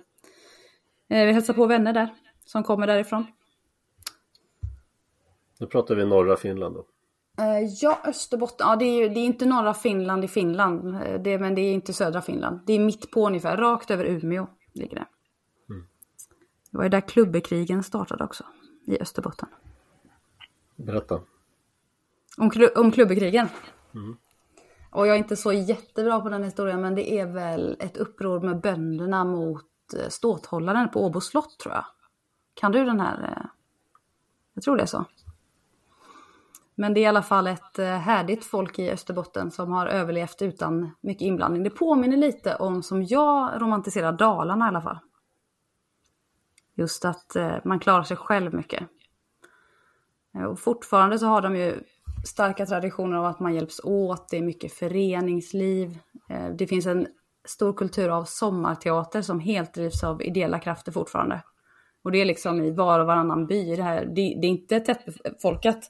Eh, 1.11 1.27
vi 1.27 1.33
hälsar 1.33 1.55
på 1.55 1.67
vänner 1.67 1.93
där 1.93 2.09
som 2.45 2.63
kommer 2.63 2.87
därifrån. 2.87 3.27
Nu 5.61 5.67
pratar 5.67 5.95
vi 5.95 6.07
norra 6.07 6.37
Finland 6.37 6.75
då. 6.75 6.87
Eh, 7.39 7.69
ja, 7.81 8.01
Österbotten. 8.05 8.67
Ja, 8.69 8.77
det 8.77 8.85
är 8.85 9.09
det 9.09 9.21
är 9.21 9.25
inte 9.25 9.47
norra 9.47 9.75
Finland 9.75 10.25
i 10.25 10.29
Finland. 10.29 10.95
Det, 11.25 11.39
men 11.39 11.55
det 11.55 11.61
är 11.61 11.73
inte 11.73 11.93
södra 11.93 12.23
Finland. 12.23 12.61
Det 12.67 12.73
är 12.73 12.81
mitt 12.81 13.11
på 13.11 13.27
ungefär. 13.27 13.57
Rakt 13.57 13.91
över 13.91 14.05
Umeå 14.05 14.47
ligger 14.73 14.97
det. 14.97 15.07
Mm. 15.71 15.87
Det 16.71 16.77
var 16.77 16.85
ju 16.85 16.91
där 16.91 17.01
klubbekrigen 17.01 17.83
startade 17.83 18.25
också. 18.25 18.45
I 18.87 19.01
Österbotten. 19.01 19.49
Berätta. 20.77 21.21
Om, 22.39 22.51
om 22.77 22.93
klubbekrigen? 22.93 23.49
Mm. 23.95 24.17
Och 24.91 25.07
jag 25.07 25.15
är 25.15 25.19
inte 25.19 25.37
så 25.37 25.53
jättebra 25.53 26.21
på 26.21 26.29
den 26.29 26.45
historien 26.45 26.81
men 26.81 26.95
det 26.95 27.13
är 27.13 27.27
väl 27.27 27.77
ett 27.81 27.97
uppror 27.97 28.41
med 28.41 28.61
bönderna 28.61 29.25
mot 29.25 29.65
eh, 29.97 30.09
ståthållaren 30.09 30.89
på 30.89 31.05
Åbo 31.05 31.21
slott 31.21 31.59
tror 31.59 31.75
jag. 31.75 31.85
Kan 32.55 32.73
du 32.73 32.85
den 32.85 33.01
här? 33.01 33.23
Eh? 33.23 33.47
Jag 34.55 34.65
tror 34.65 34.77
det 34.77 34.83
är 34.83 34.87
så. 34.87 35.05
Men 36.81 36.95
det 36.95 37.01
är 37.01 37.03
i 37.03 37.07
alla 37.07 37.23
fall 37.23 37.47
ett 37.47 37.79
eh, 37.79 37.87
härdigt 37.87 38.45
folk 38.45 38.79
i 38.79 38.91
Österbotten 38.91 39.51
som 39.51 39.73
har 39.73 39.87
överlevt 39.87 40.43
utan 40.43 40.91
mycket 41.01 41.23
inblandning. 41.23 41.63
Det 41.63 41.71
påminner 41.71 42.17
lite 42.17 42.57
om 42.57 42.83
som 42.83 43.05
jag 43.05 43.63
romantiserar 43.63 44.13
Dalarna 44.13 44.65
i 44.65 44.69
alla 44.69 44.83
fall. 44.83 44.99
Just 46.75 47.05
att 47.05 47.37
eh, 47.37 47.55
man 47.65 47.81
klarar 47.81 48.03
sig 48.03 48.17
själv 48.17 48.55
mycket. 48.55 48.83
Eh, 50.35 50.45
och 50.45 50.61
fortfarande 50.61 51.19
så 51.19 51.27
har 51.27 51.43
de 51.43 51.57
ju 51.57 51.83
starka 52.27 52.67
traditioner 52.67 53.17
av 53.17 53.25
att 53.25 53.41
man 53.41 53.55
hjälps 53.55 53.81
åt, 53.85 54.29
det 54.29 54.37
är 54.37 54.43
mycket 54.43 54.73
föreningsliv. 54.73 55.99
Det 56.59 56.67
finns 56.67 56.87
en 56.87 57.07
stor 57.45 57.73
kultur 57.73 58.09
av 58.09 58.25
sommarteater 58.25 59.23
som 59.23 59.41
helt 59.41 59.75
drivs 59.75 60.05
av 60.05 60.23
ideella 60.23 60.59
krafter 60.59 60.93
fortfarande. 60.93 61.43
Och 62.03 62.13
det 62.13 62.19
är 62.19 62.25
liksom 62.25 62.65
i 62.65 62.71
var 62.71 63.01
och 63.01 63.07
varannan 63.07 63.47
by. 63.47 63.77
Det, 63.77 63.83
här. 63.83 64.05
Det, 64.05 64.13
det 64.13 64.47
är 64.47 64.51
inte 64.51 64.81
tättbefolkat. 64.81 65.89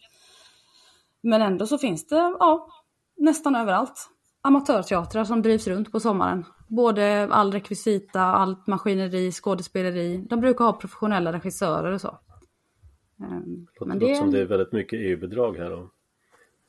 Men 1.23 1.43
ändå 1.43 1.67
så 1.67 1.79
finns 1.79 2.07
det, 2.07 2.17
ja, 2.17 2.69
nästan 3.17 3.57
överallt. 3.57 4.11
Amatörteatrar 4.43 5.25
som 5.25 5.43
drivs 5.43 5.67
runt 5.67 5.93
på 5.93 6.01
sommaren. 6.01 6.45
Både 6.69 7.29
all 7.31 7.53
rekvisita, 7.53 8.21
allt 8.21 8.67
maskineri, 8.67 9.33
skådespeleri. 9.33 10.27
De 10.31 10.41
brukar 10.41 10.65
ha 10.65 10.73
professionella 10.73 11.33
regissörer 11.33 11.93
och 11.93 12.01
så. 12.01 12.19
Ehm, 13.23 13.67
det 13.79 13.85
låter 13.85 14.01
det... 14.01 14.15
som 14.15 14.31
det 14.31 14.41
är 14.41 14.45
väldigt 14.45 14.73
mycket 14.73 14.99
EU-bidrag 15.01 15.57
här 15.57 15.71
då. 15.71 15.91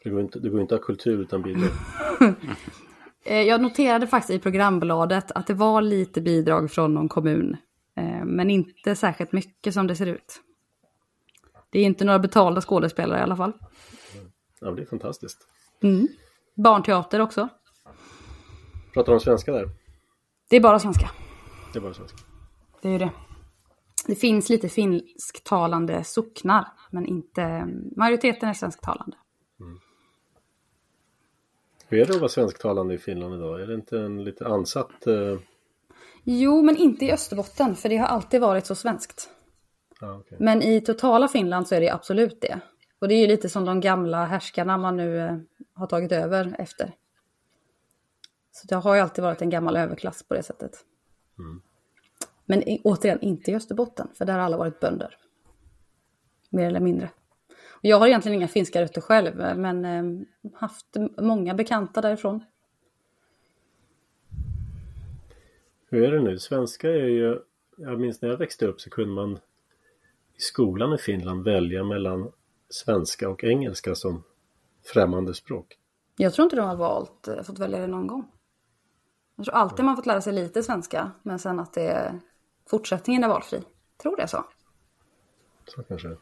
Det 0.04 0.10
går 0.10 0.22
inte, 0.22 0.40
det 0.40 0.50
går 0.50 0.62
inte 0.62 0.76
att 0.76 0.82
ha 0.82 0.86
kultur 0.86 1.22
utan 1.22 1.42
bidrag. 1.42 1.70
Eh, 3.26 3.42
jag 3.42 3.62
noterade 3.62 4.08
faktiskt 4.08 4.32
i 4.32 4.40
programbladet 4.40 5.32
att 5.32 5.48
det 5.48 5.54
var 5.54 5.82
lite 5.82 6.22
bidrag 6.22 6.72
från 6.72 6.94
någon 6.94 7.10
kommun. 7.10 7.58
Eh, 7.98 8.26
men 8.26 8.50
inte 8.50 8.96
särskilt 8.96 9.32
mycket 9.32 9.74
som 9.74 9.88
det 9.88 9.96
ser 9.96 10.06
ut. 10.06 10.42
Det 11.70 11.80
är 11.80 11.84
inte 11.84 12.06
några 12.06 12.20
betalda 12.20 12.62
skådespelare 12.62 13.20
i 13.20 13.22
alla 13.22 13.36
fall. 13.36 13.54
Ja, 14.62 14.71
det 14.71 14.82
är 14.82 14.86
fantastiskt. 14.86 15.47
Mm. 15.84 16.08
Barnteater 16.56 17.19
också. 17.19 17.50
Pratar 18.93 19.12
de 19.12 19.19
svenska 19.19 19.52
där? 19.52 19.69
Det 20.50 20.56
är 20.56 20.62
bara 20.62 20.80
svenska. 20.80 21.12
Det 21.74 21.80
är 21.80 21.82
bara 21.82 21.93
svenska. 21.93 22.17
Det 22.82 22.88
är 22.88 22.91
ju 22.91 22.97
det. 22.97 23.12
Det 24.08 24.15
finns 24.15 24.50
lite 24.50 24.69
finsktalande 24.69 26.04
socknar, 26.04 26.67
men 26.91 27.06
inte 27.06 27.67
majoriteten 27.97 28.50
är 28.50 28.54
svensktalande. 28.54 29.17
Mm. 29.60 29.80
Hur 31.88 32.00
är 32.02 32.06
det 32.06 32.13
att 32.13 32.19
vara 32.19 32.30
svensktalande 32.30 32.93
i 32.93 32.97
Finland 32.97 33.36
idag? 33.36 33.62
Är 33.62 33.67
det 33.67 33.74
inte 33.74 34.00
en 34.00 34.24
lite 34.24 34.47
ansatt... 34.47 35.08
Eh... 35.08 35.39
Jo, 36.24 36.62
men 36.62 36.78
inte 36.78 37.06
i 37.06 37.12
Österbotten, 37.12 37.76
för 37.76 37.89
det 37.89 37.97
har 37.97 38.08
alltid 38.08 38.41
varit 38.41 38.65
så 38.65 38.76
svenskt. 38.76 39.30
Ah, 40.02 40.15
okay. 40.15 40.38
Men 40.41 40.62
i 40.62 40.82
totala 40.82 41.28
Finland 41.28 41.67
så 41.67 41.76
är 41.76 41.82
det 41.82 41.89
absolut 41.89 42.41
det. 42.41 42.60
Och 43.02 43.08
det 43.08 43.14
är 43.14 43.22
ju 43.22 43.28
lite 43.28 43.50
som 43.50 43.66
de 43.66 43.80
gamla 43.80 44.26
härskarna 44.26 44.78
man 44.78 44.98
nu 44.98 45.20
eh, 45.20 45.38
har 45.74 45.88
tagit 45.88 46.12
över 46.12 46.56
efter. 46.60 46.92
Så 48.52 48.68
det 48.68 48.76
har 48.76 48.96
ju 48.96 49.02
alltid 49.02 49.24
varit 49.24 49.42
en 49.42 49.50
gammal 49.50 49.78
överklass 49.78 50.24
på 50.24 50.34
det 50.34 50.44
sättet. 50.44 50.86
Mm. 51.40 51.62
Men 52.46 52.64
återigen, 52.84 53.22
inte 53.22 53.52
i 53.52 53.56
Österbotten, 53.56 54.08
för 54.14 54.26
där 54.26 54.34
har 54.34 54.40
alla 54.40 54.58
varit 54.58 54.80
bönder. 54.80 55.18
Mer 56.50 56.68
eller 56.68 56.80
mindre. 56.80 57.10
Jag 57.82 58.00
har 58.00 58.08
egentligen 58.08 58.36
inga 58.36 58.48
finska 58.48 58.82
rötter 58.82 59.02
själv, 59.02 59.58
men 59.58 59.86
eh, 59.86 60.28
haft 60.54 60.98
många 61.18 61.54
bekanta 61.54 62.02
därifrån. 62.02 62.44
Hur 65.90 66.04
är 66.04 66.12
det 66.12 66.22
nu? 66.22 66.40
Svenska 66.40 66.90
är 66.90 67.08
ju... 67.08 67.40
Jag 67.78 68.00
minns 68.00 68.22
när 68.22 68.30
jag 68.30 68.38
växte 68.38 68.66
upp 68.66 68.82
så 68.82 68.90
kunde 68.90 69.14
man 69.14 69.40
i 70.36 70.42
skolan 70.42 70.94
i 70.94 70.98
Finland 70.98 71.44
välja 71.44 71.84
mellan 71.84 72.32
svenska 72.71 73.29
och 73.29 73.43
engelska 73.43 73.95
som 73.95 74.23
främmande 74.84 75.34
språk. 75.34 75.77
Jag 76.17 76.34
tror 76.34 76.43
inte 76.43 76.55
de 76.55 76.67
har 76.67 76.75
valt, 76.75 77.27
eh, 77.27 77.43
fått 77.43 77.60
välja 77.60 77.79
det 77.79 77.88
någon 77.88 78.07
gång. 78.07 78.31
Jag 79.36 79.45
tror 79.45 79.55
alltid 79.55 79.86
man 79.86 79.95
fått 79.95 80.05
lära 80.05 80.21
sig 80.21 80.34
lite 80.34 80.63
svenska, 80.63 81.12
men 81.23 81.39
sen 81.39 81.60
att 81.60 81.73
det 81.73 82.19
fortsättningen 82.69 83.23
är 83.23 83.27
valfri. 83.27 83.63
Tror 83.97 84.15
det 84.15 84.23
är 84.23 84.27
så. 84.27 84.45
Så 85.65 85.84
kanske 85.84 86.17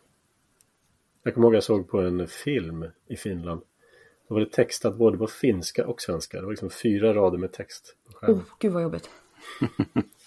Jag 1.23 1.33
kommer 1.33 1.47
ihåg 1.47 1.55
jag 1.55 1.63
såg 1.63 1.89
på 1.89 2.01
en 2.01 2.27
film 2.27 2.85
i 3.07 3.15
Finland. 3.15 3.61
Då 4.27 4.35
var 4.35 4.41
det 4.41 4.51
textat 4.51 4.95
både 4.95 5.17
på 5.17 5.27
finska 5.27 5.87
och 5.87 6.01
svenska. 6.01 6.37
Det 6.37 6.43
var 6.43 6.51
liksom 6.51 6.69
fyra 6.69 7.13
rader 7.13 7.37
med 7.37 7.51
text. 7.51 7.95
På 8.21 8.31
oh, 8.31 8.41
gud 8.59 8.73
vad 8.73 8.83
jobbigt. 8.83 9.09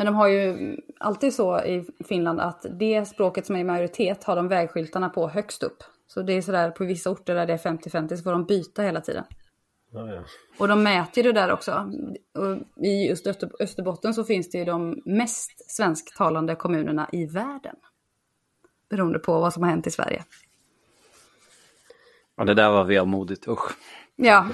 Men 0.00 0.06
de 0.06 0.14
har 0.14 0.28
ju 0.28 0.76
alltid 0.98 1.34
så 1.34 1.58
i 1.64 1.86
Finland 2.08 2.40
att 2.40 2.66
det 2.70 3.08
språket 3.08 3.46
som 3.46 3.56
är 3.56 3.60
i 3.60 3.64
majoritet 3.64 4.24
har 4.24 4.36
de 4.36 4.48
vägskyltarna 4.48 5.08
på 5.08 5.28
högst 5.28 5.62
upp. 5.62 5.82
Så 6.06 6.22
det 6.22 6.32
är 6.32 6.42
sådär 6.42 6.70
på 6.70 6.84
vissa 6.84 7.10
orter 7.10 7.34
där 7.34 7.46
det 7.46 7.52
är 7.52 7.58
50-50 7.58 8.16
så 8.16 8.22
får 8.22 8.32
de 8.32 8.44
byta 8.44 8.82
hela 8.82 9.00
tiden. 9.00 9.24
Ja, 9.92 10.14
ja. 10.14 10.22
Och 10.58 10.68
de 10.68 10.82
mäter 10.82 11.22
det 11.22 11.32
där 11.32 11.52
också. 11.52 11.92
Och 12.34 12.84
I 12.84 13.08
just 13.08 13.26
Österbotten 13.60 14.14
så 14.14 14.24
finns 14.24 14.50
det 14.50 14.58
ju 14.58 14.64
de 14.64 15.02
mest 15.04 15.70
svensktalande 15.70 16.54
kommunerna 16.54 17.08
i 17.12 17.26
världen. 17.26 17.76
Beroende 18.90 19.18
på 19.18 19.40
vad 19.40 19.52
som 19.52 19.62
har 19.62 19.70
hänt 19.70 19.86
i 19.86 19.90
Sverige. 19.90 20.24
Ja, 22.36 22.44
det 22.44 22.54
där 22.54 22.70
var 22.70 22.84
vemodigt, 22.84 23.48
usch. 23.48 23.76
Ja. 24.16 24.46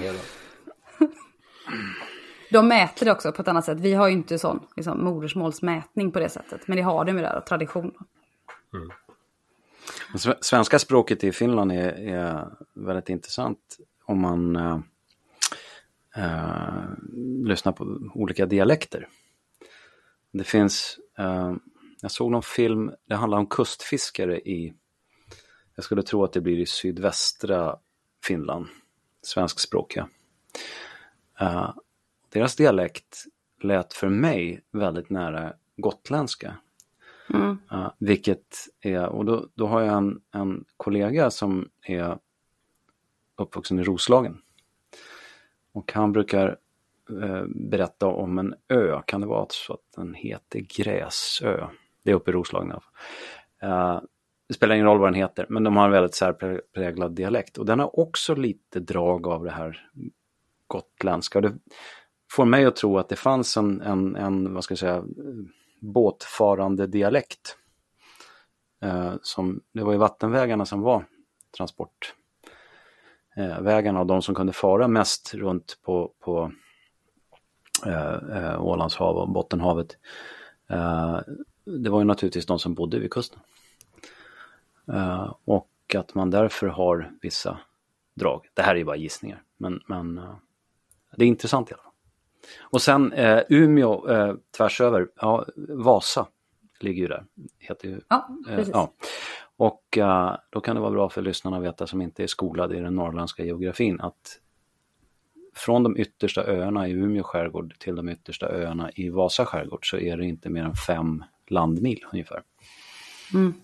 De 2.50 2.68
mäter 2.68 3.06
det 3.06 3.12
också 3.12 3.32
på 3.32 3.42
ett 3.42 3.48
annat 3.48 3.64
sätt. 3.64 3.80
Vi 3.80 3.94
har 3.94 4.08
ju 4.08 4.12
inte 4.12 4.38
sån 4.38 4.66
liksom, 4.76 5.04
modersmålsmätning 5.04 6.12
på 6.12 6.18
det 6.18 6.28
sättet. 6.28 6.68
Men 6.68 6.76
det 6.76 6.82
har 6.82 7.04
de 7.04 7.16
ju 7.16 7.22
där, 7.22 7.40
tradition. 7.40 7.94
Mm. 8.74 8.90
Svenska 10.40 10.78
språket 10.78 11.24
i 11.24 11.32
Finland 11.32 11.72
är, 11.72 12.14
är 12.14 12.48
väldigt 12.74 13.08
intressant 13.08 13.58
om 14.04 14.20
man 14.20 14.56
eh, 14.56 14.78
eh, 16.16 16.84
lyssnar 17.44 17.72
på 17.72 17.98
olika 18.14 18.46
dialekter. 18.46 19.08
Det 20.32 20.44
finns, 20.44 20.98
eh, 21.18 21.54
jag 22.00 22.10
såg 22.10 22.30
någon 22.30 22.42
film, 22.42 22.90
det 23.08 23.14
handlar 23.14 23.38
om 23.38 23.46
kustfiskare 23.46 24.40
i, 24.40 24.74
jag 25.74 25.84
skulle 25.84 26.02
tro 26.02 26.24
att 26.24 26.32
det 26.32 26.40
blir 26.40 26.58
i 26.58 26.66
sydvästra 26.66 27.76
Finland, 28.24 28.66
svenskspråkiga. 29.22 30.08
Eh, 31.40 31.70
deras 32.28 32.56
dialekt 32.56 33.24
lät 33.62 33.92
för 33.92 34.08
mig 34.08 34.60
väldigt 34.72 35.10
nära 35.10 35.52
gotländska. 35.76 36.56
Mm. 37.34 37.58
Uh, 37.72 37.90
vilket 37.98 38.56
är, 38.80 39.06
och 39.06 39.24
då, 39.24 39.48
då 39.54 39.66
har 39.66 39.80
jag 39.80 39.96
en, 39.96 40.20
en 40.34 40.64
kollega 40.76 41.30
som 41.30 41.68
är 41.82 42.18
uppvuxen 43.36 43.78
i 43.78 43.82
Roslagen. 43.82 44.38
Och 45.72 45.92
han 45.92 46.12
brukar 46.12 46.58
uh, 47.10 47.44
berätta 47.46 48.06
om 48.06 48.38
en 48.38 48.54
ö, 48.68 49.00
kan 49.06 49.20
det 49.20 49.26
vara 49.26 49.46
så 49.50 49.72
att 49.72 49.92
den 49.96 50.14
heter 50.14 50.60
Gräsö? 50.60 51.66
Det 52.02 52.10
är 52.10 52.14
uppe 52.14 52.30
i 52.30 52.34
Roslagen. 52.34 52.80
Uh, 53.64 54.00
det 54.48 54.54
spelar 54.54 54.74
ingen 54.74 54.86
roll 54.86 54.98
vad 54.98 55.08
den 55.08 55.14
heter, 55.14 55.46
men 55.48 55.64
de 55.64 55.76
har 55.76 55.84
en 55.84 55.90
väldigt 55.90 56.14
särpräglad 56.14 57.12
dialekt. 57.12 57.58
Och 57.58 57.66
den 57.66 57.80
har 57.80 58.00
också 58.00 58.34
lite 58.34 58.80
drag 58.80 59.26
av 59.26 59.44
det 59.44 59.50
här 59.50 59.90
gotländska. 60.66 61.40
Det 61.40 61.52
får 62.36 62.44
mig 62.44 62.64
att 62.64 62.76
tro 62.76 62.98
att 62.98 63.08
det 63.08 63.16
fanns 63.16 63.56
en, 63.56 63.80
en, 63.80 64.16
en 64.16 64.54
vad 64.54 64.64
ska 64.64 64.72
jag 64.72 64.78
säga, 64.78 65.04
båtfarande 65.80 66.86
dialekt. 66.86 67.56
Eh, 68.82 69.14
som, 69.22 69.60
det 69.72 69.82
var 69.82 69.92
ju 69.92 69.98
vattenvägarna 69.98 70.66
som 70.66 70.80
var 70.80 71.04
transportvägarna 71.56 73.98
eh, 73.98 74.00
och 74.00 74.06
de 74.06 74.22
som 74.22 74.34
kunde 74.34 74.52
fara 74.52 74.88
mest 74.88 75.34
runt 75.34 75.78
på, 75.82 76.12
på 76.20 76.52
eh, 77.86 78.14
eh 78.14 78.62
Ålands 78.62 78.96
hav 78.96 79.16
och 79.16 79.28
Bottenhavet. 79.28 79.96
Eh, 80.70 81.20
det 81.64 81.90
var 81.90 81.98
ju 81.98 82.04
naturligtvis 82.04 82.46
de 82.46 82.58
som 82.58 82.74
bodde 82.74 82.98
vid 82.98 83.12
kusten. 83.12 83.40
Eh, 84.92 85.34
och 85.44 85.70
att 85.94 86.14
man 86.14 86.30
därför 86.30 86.66
har 86.66 87.12
vissa 87.22 87.58
drag. 88.14 88.48
Det 88.54 88.62
här 88.62 88.74
är 88.74 88.78
ju 88.78 88.84
bara 88.84 88.96
gissningar, 88.96 89.42
men, 89.56 89.80
men 89.86 90.18
eh, 90.18 90.36
det 91.16 91.24
är 91.24 91.28
intressant 91.28 91.70
i 91.70 91.74
alla 91.74 91.82
fall. 91.82 91.85
Och 92.60 92.82
sen 92.82 93.12
eh, 93.12 93.42
Umeå 93.48 94.08
eh, 94.08 94.34
tvärs 94.56 94.80
över, 94.80 95.08
ja, 95.20 95.46
Vasa 95.56 96.26
ligger 96.80 97.02
ju 97.02 97.08
där. 97.08 97.24
Heter 97.58 97.88
ju, 97.88 98.00
ja, 98.08 98.28
eh, 98.48 98.56
precis. 98.56 98.74
ja. 98.74 98.92
Och 99.56 99.98
eh, 99.98 100.36
då 100.50 100.60
kan 100.60 100.76
det 100.76 100.82
vara 100.82 100.90
bra 100.90 101.08
för 101.08 101.22
lyssnarna 101.22 101.56
att 101.56 101.62
veta 101.62 101.86
som 101.86 102.02
inte 102.02 102.22
är 102.22 102.26
skolade 102.26 102.76
i 102.76 102.80
den 102.80 102.94
norrländska 102.94 103.44
geografin 103.44 104.00
att 104.00 104.40
från 105.54 105.82
de 105.82 105.96
yttersta 105.96 106.44
öarna 106.44 106.88
i 106.88 106.92
Umeå 106.92 107.22
skärgård 107.22 107.74
till 107.78 107.96
de 107.96 108.08
yttersta 108.08 108.48
öarna 108.48 108.90
i 108.94 109.08
Vasa 109.08 109.46
skärgård 109.46 109.90
så 109.90 109.96
är 109.96 110.16
det 110.16 110.24
inte 110.24 110.50
mer 110.50 110.64
än 110.64 110.74
fem 110.74 111.24
landmil 111.46 112.04
ungefär. 112.12 112.42
Mm. 113.34 113.54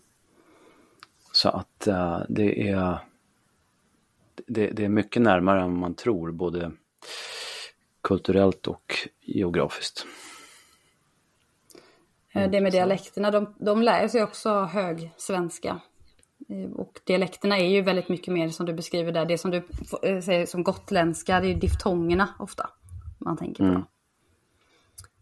Så 1.32 1.48
att 1.48 1.88
uh, 1.88 2.22
det, 2.28 2.68
är, 2.68 2.98
det, 4.46 4.66
det, 4.66 4.84
är 4.84 4.88
mycket 4.88 5.22
närmare 5.22 5.62
än 5.62 5.78
man 5.78 5.94
tror, 5.94 6.30
både 6.30 6.72
kulturellt 8.02 8.66
och 8.66 8.94
geografiskt. 9.20 10.06
Eh, 12.34 12.50
det 12.50 12.60
med 12.60 12.72
dialekterna, 12.72 13.30
de, 13.30 13.54
de 13.58 13.82
lär 13.82 14.08
sig 14.08 14.22
också 14.22 14.60
hög 14.60 15.12
svenska. 15.16 15.80
Eh, 16.48 16.72
och 16.72 17.00
dialekterna 17.04 17.58
är 17.58 17.68
ju 17.68 17.82
väldigt 17.82 18.08
mycket 18.08 18.34
mer 18.34 18.48
som 18.48 18.66
du 18.66 18.72
beskriver 18.72 19.12
där, 19.12 19.24
det 19.24 19.38
som 19.38 19.50
du 19.50 19.56
eh, 20.02 20.20
säger 20.20 20.46
som 20.46 20.64
gotländska, 20.64 21.40
det 21.40 21.50
är 21.50 21.54
diftongerna 21.54 22.28
ofta. 22.38 22.70
Man 23.18 23.36
tänker 23.36 23.64
på. 23.64 23.70
Mm. 23.70 23.82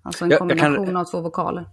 Alltså 0.02 0.24
en 0.24 0.30
kombination 0.30 0.86
kan, 0.86 0.96
av 0.96 1.04
två 1.04 1.20
vokaler. 1.20 1.66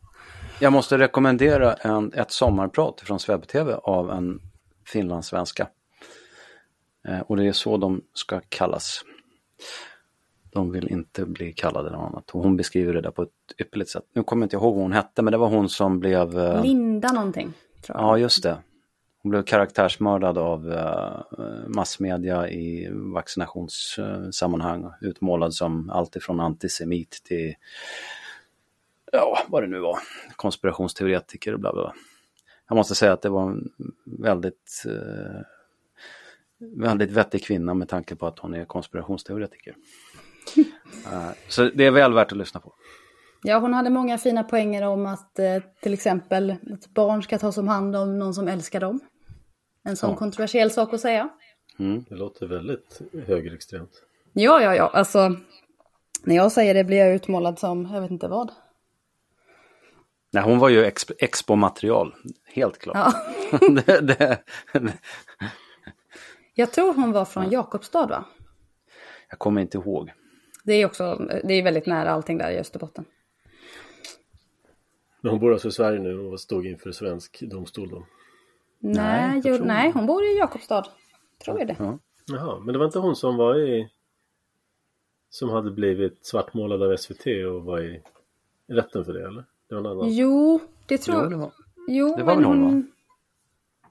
Jag 0.60 0.74
måste 0.74 0.98
rekommendera 0.98 1.74
en, 1.74 2.13
ett 2.13 2.32
sommarprat 2.32 3.02
från 3.02 3.20
Sveb-TV 3.20 3.74
av 3.84 4.12
en 4.12 4.39
finlandssvenska. 4.86 5.67
Eh, 7.08 7.20
och 7.20 7.38
det 7.38 7.48
är 7.48 7.52
så 7.52 7.78
de 7.78 8.02
ska 8.13 8.41
kallas. 8.50 9.04
De 10.58 10.72
vill 10.72 10.88
inte 10.88 11.26
bli 11.26 11.54
kallade 11.54 11.91
något 11.91 12.12
annat. 12.12 12.32
Och 12.32 12.43
hon 12.43 12.58
beskriver 12.58 12.93
det 12.93 13.02
där 13.02 13.12
på 13.12 13.24
ett 13.24 13.30
ypperligt 13.58 13.89
sätt. 13.89 14.04
Nu 14.13 14.24
kommer 14.24 14.41
jag 14.41 14.46
inte 14.46 14.56
ihåg 14.56 14.74
vad 14.74 14.84
hon 14.84 14.91
hette, 14.91 15.22
men 15.22 15.32
det 15.32 15.38
var 15.38 15.50
hon 15.50 15.70
som 15.70 16.00
blev... 16.00 16.39
eh, 16.39 16.63
Linda 16.63 17.12
någonting. 17.12 17.54
Tror 17.82 17.98
jag. 17.98 18.08
Ja, 18.08 18.17
just 18.17 18.43
det. 18.43 18.58
Hon 19.22 19.30
blev 19.30 19.43
karaktärsmördad 19.43 20.38
av 20.38 20.72
eh, 20.72 21.20
massmedia 21.67 22.50
i 22.50 22.89
vaccinationssammanhang. 22.91 24.91
Utmålad 25.02 25.54
som 25.54 25.89
alltifrån 25.89 26.39
antisemit 26.39 27.22
till, 27.24 27.54
ja, 29.12 29.38
vad 29.48 29.63
det 29.63 29.67
nu 29.67 29.80
var, 29.80 29.98
konspirationsteoretiker 30.36 31.54
och 31.54 31.60
bla 31.60 31.74
bla. 31.74 31.82
bla. 31.82 31.93
Jag 32.67 32.76
måste 32.76 32.96
säga 32.96 33.13
att 33.13 33.22
det 33.22 33.30
var 33.30 33.52
en 33.52 33.70
väldigt, 34.06 34.84
eh, 34.86 35.41
väldigt 36.60 37.12
vettig 37.12 37.43
kvinna 37.43 37.74
med 37.74 37.89
tanke 37.89 38.15
på 38.15 38.28
att 38.28 38.39
hon 38.39 38.54
är 38.54 38.65
konspirationsteoretiker. 38.65 39.76
Eh, 41.14 41.30
så 41.48 41.64
det 41.64 41.86
är 41.86 41.92
väl 41.92 42.14
värt 42.14 42.32
att 42.32 42.38
lyssna 42.38 42.60
på. 42.60 42.74
Ja, 43.44 43.58
hon 43.60 43.74
hade 43.74 43.90
många 43.90 44.18
fina 44.18 44.44
poänger 44.44 44.84
om 44.84 45.06
att 45.06 45.40
eh, 45.40 45.64
till 45.82 45.94
exempel 45.94 46.52
att 46.74 46.88
barn 46.88 47.24
ska 47.24 47.38
tas 47.38 47.58
om 47.58 47.68
hand 47.68 47.96
om 47.96 48.20
någon 48.20 48.34
som 48.34 48.48
älskar 48.48 48.80
dem. 48.80 49.00
En 49.84 49.98
sån 49.98 50.10
Ja. 50.10 50.16
kontroversiell 50.16 50.72
sak 50.72 50.94
att 50.94 51.02
säga. 51.02 51.30
Mm. 51.80 52.06
Det 52.10 52.16
låter 52.16 52.48
väldigt 52.48 53.02
högerextremt. 53.28 53.92
Ja, 54.34 54.62
ja, 54.62 54.76
ja, 54.76 54.88
alltså 54.94 55.36
när 56.24 56.36
jag 56.36 56.52
säger 56.52 56.74
det 56.74 56.84
blir 56.84 56.98
jag 56.98 57.16
utmålad 57.16 57.60
som, 57.60 57.90
jag 57.94 58.02
vet 58.02 58.12
inte 58.12 58.28
vad. 58.28 58.52
Nej, 60.32 60.44
hon 60.44 60.60
var 60.60 60.70
ju 60.70 60.86
exp- 60.86 61.14
expo-material, 61.20 62.16
helt 62.46 62.78
klart. 62.78 62.98
Ja. 63.52 63.60
det, 63.86 64.02
det, 64.02 64.40
Jag 66.54 66.72
tror 66.72 66.94
hon 66.94 67.12
var 67.12 67.26
från 67.26 67.50
Jakobstad, 67.52 68.06
va? 68.08 68.26
jag 69.30 69.40
kommer 69.40 69.62
inte 69.62 69.78
ihåg. 69.78 70.12
Det 70.67 70.73
är 70.73 70.86
också, 70.86 71.15
det 71.43 71.53
är 71.53 71.63
väldigt 71.63 71.86
nära 71.86 72.12
allting 72.12 72.38
där 72.38 72.51
i 72.51 72.58
Österbotten. 72.60 73.06
Men 75.21 75.32
hon 75.32 75.39
bor 75.39 75.53
alltså 75.53 75.67
i 75.67 75.71
Sverige 75.71 75.99
nu 75.99 76.19
och 76.19 76.39
stod 76.39 76.65
inför 76.65 76.91
svensk 76.91 77.39
domstol 77.41 77.89
då. 77.89 78.06
Nej, 78.80 79.41
tror- 79.41 79.60
nej 79.60 79.91
hon 79.91 80.06
bor 80.06 80.23
i 80.23 80.38
Jakobstad. 80.38 80.86
Tror 81.45 81.60
jag 81.60 81.67
det. 81.67 81.75
Ja. 81.80 81.99
Jaha, 82.25 82.60
men 82.60 82.73
det 82.73 82.80
var 82.80 82.86
inte 82.86 82.99
hon 82.99 83.15
som 83.15 83.38
var 83.38 83.60
i... 83.60 83.89
Som 85.30 85.49
hade 85.49 85.71
blivit 85.71 86.25
svartmålad 86.25 86.84
av 86.84 86.97
SVT 86.97 87.25
och 87.51 87.63
var 87.63 87.80
i 87.80 88.01
rätten 88.67 89.06
för 89.06 89.13
det 89.13 89.27
eller? 89.27 89.45
Det 89.69 89.75
var 89.75 89.80
en 89.82 89.86
annan. 89.86 90.12
Jo, 90.15 90.60
det 90.88 90.97
tror 90.97 91.15
Jo, 91.17 91.21
jag. 91.23 91.32
det 91.32 91.38
var. 91.38 91.51
Jo, 91.88 92.15
det 92.17 92.23
var 92.23 92.36
men 92.36 92.43
hon, 92.45 92.63
hon... 92.63 92.91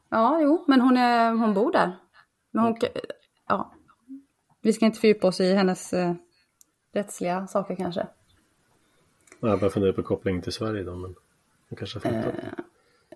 Ja, 0.09 0.41
jo, 0.43 0.65
men 0.69 0.81
hon, 0.81 0.97
är, 0.97 1.31
hon 1.33 1.55
bor 1.55 1.73
där. 1.73 1.93
Men 2.51 2.65
hon... 2.65 2.77
Ja. 3.49 3.73
Vi 4.63 4.73
ska 4.73 4.87
inte 4.87 5.01
fördjupa 5.01 5.27
oss 5.27 5.41
i 5.41 5.55
hennes 5.55 5.93
eh, 5.93 6.15
rättsliga 6.97 7.47
saker 7.47 7.77
kanske. 7.77 8.07
Ja, 9.41 9.49
Jag 9.49 9.61
bara 9.61 9.71
funderar 9.71 9.93
på 9.93 10.03
kopplingen 10.03 10.43
till 10.43 10.53
Sverige 10.53 10.83
då 10.83 10.95
men... 10.97 11.15
Hon 11.69 11.77
kanske 11.77 11.99
har 11.99 12.01
flyttat. 12.01 12.35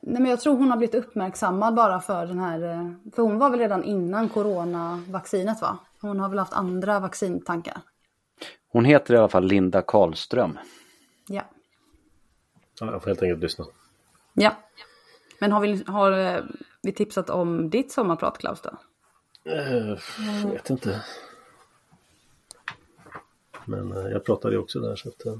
Nej, 0.02 0.22
men 0.22 0.30
jag 0.30 0.40
tror 0.40 0.56
hon 0.56 0.70
har 0.70 0.76
blivit 0.76 0.94
uppmärksammad 0.94 1.74
bara 1.74 2.00
för 2.00 2.26
den 2.26 2.38
här... 2.38 2.62
eh, 2.62 2.92
För 3.14 3.22
hon 3.22 3.38
var 3.38 3.50
väl 3.50 3.58
redan 3.60 3.84
innan 3.84 4.28
coronavaccinet 4.28 5.60
va? 5.62 5.78
Hon 6.00 6.20
har 6.20 6.28
väl 6.28 6.38
haft 6.38 6.52
andra 6.52 7.00
vaccintankar. 7.00 7.80
Hon 8.72 8.84
heter 8.84 9.14
i 9.14 9.16
alla 9.16 9.28
fall 9.28 9.44
Linda 9.44 9.82
Karlström. 9.82 10.58
Ja. 11.28 11.42
Ja, 12.80 12.92
jag 12.92 13.02
får 13.02 13.10
helt 13.10 13.22
enkelt 13.22 13.40
lyssna. 13.42 13.64
Ja. 14.34 14.56
Men 15.40 15.52
har 15.52 15.60
vi, 15.60 15.84
har 15.86 16.12
eh, 16.12 16.40
vi 16.82 16.92
tipsat 16.92 17.30
om 17.30 17.70
ditt 17.70 17.92
sommarprat 17.92 18.38
Klaus 18.38 18.60
då? 18.60 18.70
Eh, 19.52 19.98
Jag 20.42 20.50
vet 20.52 20.70
inte. 20.70 21.04
Men 23.70 23.92
eh, 23.92 24.12
jag 24.12 24.24
pratade 24.24 24.54
ju 24.54 24.60
också 24.60 24.80
där 24.80 24.96
så 24.96 25.08
att... 25.08 25.26
eh, 25.26 25.36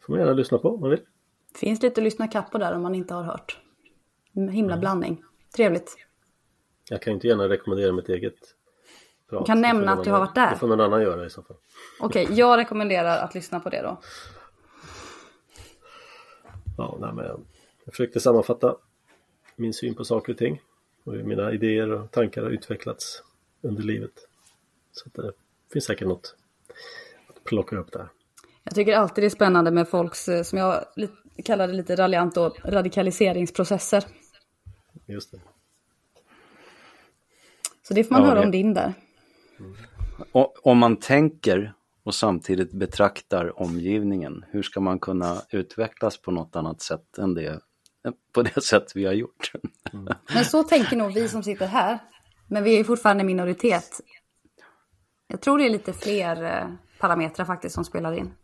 Får 0.00 0.12
man 0.12 0.20
gärna 0.20 0.32
lyssna 0.32 0.58
på 0.58 0.74
om 0.74 0.80
man 0.80 0.90
vill. 0.90 1.00
Finns 1.54 1.82
lite 1.82 2.00
att 2.00 2.04
lyssna 2.04 2.28
kapp 2.28 2.50
på 2.50 2.58
där 2.58 2.74
om 2.74 2.82
man 2.82 2.94
inte 2.94 3.14
har 3.14 3.22
hört. 3.22 3.60
En 4.32 4.48
Himla 4.48 4.76
blandning. 4.76 5.22
Trevligt. 5.56 5.96
Jag 6.88 7.02
kan 7.02 7.10
ju 7.10 7.14
inte 7.14 7.26
gärna 7.26 7.48
rekommendera 7.48 7.92
mitt 7.92 8.08
eget 8.08 8.34
prat. 9.28 9.42
Du 9.42 9.46
kan 9.46 9.60
nämna 9.60 9.92
att 9.92 10.04
du 10.04 10.10
har 10.10 10.18
varit 10.18 10.34
där. 10.34 10.50
Det 10.50 10.56
får 10.56 10.68
någon 10.68 10.80
annan 10.80 11.02
göra 11.02 11.26
i 11.26 11.30
så 11.30 11.42
fall. 11.42 11.56
Okej, 12.00 12.28
jag 12.30 12.58
rekommenderar 12.58 13.18
att 13.18 13.34
lyssna 13.34 13.60
på 13.60 13.68
det 13.70 13.82
då. 13.82 14.00
Ja, 16.78 16.96
nej, 17.00 17.12
men 17.14 17.24
jag, 17.24 17.40
försökte 17.86 18.20
sammanfatta 18.20 18.76
min 19.56 19.74
syn 19.74 19.94
på 19.94 20.04
saker 20.04 20.32
och 20.32 20.38
ting. 20.38 20.62
Och 21.04 21.12
hur 21.12 21.22
mina 21.22 21.52
idéer 21.52 21.90
och 21.90 22.10
tankar 22.10 22.42
har 22.42 22.50
utvecklats 22.50 23.22
under 23.62 23.82
livet. 23.82 24.28
Så 24.92 25.08
att 25.08 25.14
det 25.14 25.32
finns 25.72 25.84
säkert 25.84 26.08
något 26.08 26.36
att 27.28 27.44
plocka 27.44 27.76
upp 27.76 27.92
där. 27.92 28.08
Jag 28.64 28.74
tycker 28.74 28.96
alltid 28.96 29.22
det 29.24 29.26
är 29.26 29.30
spännande 29.30 29.70
med 29.70 29.88
folks, 29.88 30.28
eh, 30.28 30.42
som 30.42 30.58
jag 30.58 30.84
kallar 31.44 31.66
det 31.68 31.72
lite 31.74 31.96
raljant 31.96 32.34
då, 32.34 32.54
radikaliseringsprocesser. 32.64 34.04
Just 35.06 35.32
det. 35.32 35.40
Så 37.82 37.94
det 37.94 38.04
får 38.04 38.12
man 38.14 38.22
Ja, 38.22 38.28
höra 38.28 38.38
det- 38.40 38.44
om 38.46 38.50
din 38.50 38.74
där. 38.74 38.94
Och, 40.32 40.66
om 40.66 40.78
man 40.78 40.96
tänker 40.96 41.72
och 42.02 42.14
samtidigt 42.14 42.72
betraktar 42.72 43.62
omgivningen, 43.62 44.44
hur 44.48 44.62
ska 44.62 44.80
man 44.80 44.98
kunna 44.98 45.42
utvecklas 45.50 46.16
på 46.22 46.30
något 46.30 46.56
annat 46.56 46.80
sätt 46.82 47.18
än 47.18 47.34
det, 47.34 47.60
på 48.32 48.42
det 48.42 48.60
sätt 48.64 48.92
vi 48.94 49.04
har 49.06 49.12
gjort? 49.12 49.52
Men 50.34 50.44
så 50.44 50.62
tänker 50.62 50.96
nog 50.96 51.12
vi 51.14 51.28
som 51.28 51.42
sitter 51.42 51.66
här. 51.66 51.98
Men 52.48 52.64
vi 52.64 52.74
är 52.74 52.78
ju 52.78 52.84
fortfarande 52.84 53.24
minoritet. 53.24 54.00
Jag 55.30 55.40
tror 55.40 55.58
det 55.58 55.64
är 55.64 55.70
lite 55.70 55.92
fler 55.92 56.44
eh, 56.44 56.72
parametrar 56.98 57.46
faktiskt 57.46 57.74
som 57.74 57.84
spelar 57.84 58.12
in. 58.12 58.34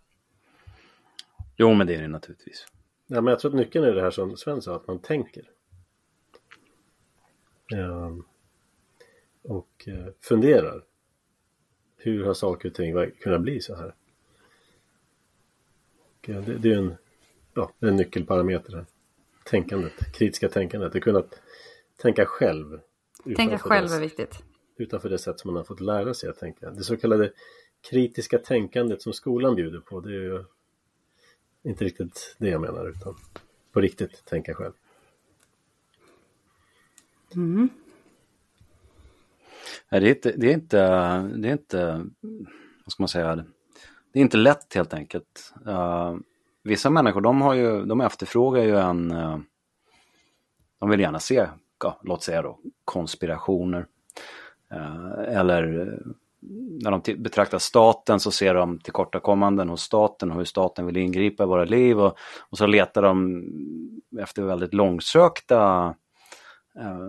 Jo, 1.56 1.74
men 1.74 1.86
det 1.86 1.94
är 1.94 2.02
det 2.02 2.08
naturligtvis. 2.08 2.66
Ja, 3.06 3.20
men 3.20 3.30
jag 3.30 3.40
tror 3.40 3.50
att 3.50 3.56
nyckeln 3.56 3.84
är 3.84 3.92
det 3.92 4.02
här 4.02 4.10
som 4.10 4.36
Sven 4.36 4.62
sa, 4.62 4.76
att 4.76 4.86
man 4.86 4.98
tänker. 4.98 5.50
Ehm, 7.74 8.24
och 9.42 9.84
eh, 9.86 10.06
funderar. 10.20 10.84
Hur 11.96 12.24
har 12.24 12.34
saker 12.34 12.68
och 12.68 12.74
ting 12.74 13.10
kunnat 13.10 13.40
bli 13.40 13.60
så 13.60 13.76
här? 13.76 13.94
Och, 16.18 16.28
eh, 16.28 16.42
det, 16.42 16.58
det 16.58 16.72
är 16.72 16.78
en, 16.78 16.94
ja, 17.54 17.72
en 17.80 17.96
nyckelparameter 17.96 18.72
här. 18.72 18.86
Tänkandet, 19.44 20.12
kritiska 20.12 20.48
tänkandet. 20.48 20.96
Att 20.96 21.02
kunna 21.02 21.22
tänka 21.96 22.26
själv. 22.26 22.80
Tänka 23.36 23.58
själv 23.58 23.92
är 23.92 24.00
viktigt. 24.00 24.42
Utanför 24.76 25.08
det 25.08 25.18
sätt 25.18 25.40
som 25.40 25.48
man 25.48 25.56
har 25.56 25.64
fått 25.64 25.80
lära 25.80 26.14
sig 26.14 26.28
att 26.30 26.38
tänka. 26.38 26.70
Det 26.70 26.84
så 26.84 26.96
kallade 26.96 27.32
kritiska 27.90 28.38
tänkandet 28.38 29.02
som 29.02 29.12
skolan 29.12 29.54
bjuder 29.54 29.80
på, 29.80 30.00
det 30.00 30.08
är 30.08 30.22
ju 30.22 30.44
inte 31.62 31.84
riktigt 31.84 32.36
det 32.38 32.48
jag 32.48 32.60
menar, 32.60 32.88
utan 32.88 33.14
på 33.72 33.80
riktigt 33.80 34.24
tänka 34.24 34.54
själv. 34.54 34.72
Nej, 39.88 40.00
Det 40.00 40.06
är 40.06 40.14
inte, 40.14 40.32
det 40.36 40.46
är 40.46 40.54
inte, 40.54 40.78
det 41.22 41.48
är 41.48 41.52
inte, 41.52 42.06
vad 42.84 42.92
ska 42.92 43.02
man 43.02 43.08
säga, 43.08 43.36
det 44.12 44.20
är 44.20 44.22
inte 44.22 44.36
lätt 44.36 44.74
helt 44.74 44.94
enkelt. 44.94 45.54
Uh, 45.66 46.16
vissa 46.62 46.90
människor 46.90 47.20
de, 47.20 47.42
har 47.42 47.54
ju, 47.54 47.84
de 47.84 48.00
efterfrågar 48.00 48.62
ju 48.62 48.76
en, 48.76 49.12
uh, 49.12 49.38
de 50.78 50.90
vill 50.90 51.00
gärna 51.00 51.18
se, 51.18 51.48
ja, 51.84 52.00
låt 52.02 52.22
säga 52.22 52.42
då, 52.42 52.58
konspirationer. 52.84 53.86
Eh, 54.72 55.38
eller 55.38 55.80
eh, 55.80 56.12
när 56.82 56.90
de 56.90 57.22
betraktar 57.22 57.58
staten 57.58 58.20
så 58.20 58.30
ser 58.30 58.54
de 58.54 58.78
tillkortakommanden 58.78 59.68
hos 59.68 59.82
staten 59.82 60.30
och 60.30 60.36
hur 60.36 60.44
staten 60.44 60.86
vill 60.86 60.96
ingripa 60.96 61.42
i 61.42 61.46
våra 61.46 61.64
liv 61.64 62.00
och, 62.00 62.18
och 62.50 62.58
så 62.58 62.66
letar 62.66 63.02
de 63.02 63.44
efter 64.20 64.42
väldigt 64.42 64.74
långsökta 64.74 65.94
eh, 66.78 67.08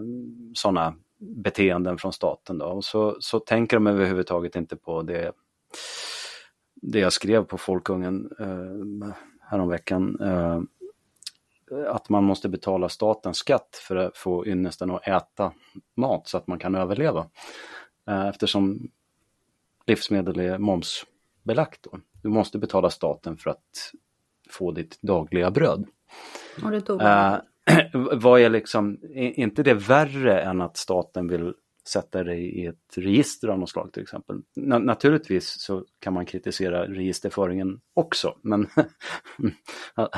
sådana 0.54 0.96
beteenden 1.20 1.98
från 1.98 2.14
staten. 2.14 2.58
Då. 2.58 2.66
Och 2.66 2.86
så, 2.86 3.18
så 3.20 3.40
tänker 3.40 3.78
de 3.78 3.88
överhuvudtaget 3.88 4.56
inte 4.56 4.76
på 4.76 5.02
det, 5.02 5.32
det 6.76 7.00
jag 7.00 7.14
skrev 7.14 7.44
på 7.44 7.58
Folkungen 7.58 8.30
eh, 8.40 9.10
häromveckan. 9.42 10.18
Eh, 10.22 10.62
att 11.88 12.10
man 12.10 12.24
måste 12.24 12.50
betala 12.50 12.90
statens 12.90 13.38
skatt 13.38 13.82
för 13.88 13.96
att 13.96 14.18
få 14.18 14.48
ynnesten 14.48 14.92
att 14.92 15.08
äta 15.08 15.54
mat 15.96 16.28
så 16.28 16.38
att 16.38 16.48
man 16.48 16.60
kan 16.60 16.76
överleva. 16.76 17.30
Eh, 18.08 18.28
eftersom 18.28 18.92
livsmedel 19.86 20.40
är 20.40 20.58
momsbelagt. 20.58 21.84
Då. 21.84 22.00
Du 22.22 22.30
måste 22.30 22.58
betala 22.58 22.90
staten 22.90 23.38
för 23.38 23.50
att 23.50 23.92
få 24.50 24.72
ditt 24.72 25.02
dagliga 25.02 25.52
bröd. 25.52 25.86
Och 26.64 26.72
det 26.72 26.82
tog 26.82 27.02
Eh, 27.02 27.38
vad 28.14 28.42
är 28.42 28.50
liksom, 28.50 29.00
är 29.04 29.40
inte 29.40 29.64
det 29.64 29.74
värre 29.74 30.42
än 30.42 30.62
att 30.62 30.78
staten 30.78 31.28
vill 31.28 31.54
sätta 31.88 32.24
dig 32.24 32.60
i 32.60 32.66
ett 32.66 32.98
register 32.98 33.48
av 33.48 33.60
något 33.60 33.70
slag 33.70 33.94
till 33.94 34.04
exempel? 34.04 34.42
Na- 34.56 34.80
naturligtvis 34.80 35.62
så 35.62 35.86
kan 36.00 36.14
man 36.14 36.26
kritisera 36.26 36.88
registerföringen 36.88 37.82
också, 37.94 38.38
men 38.42 38.68
att, 39.94 40.10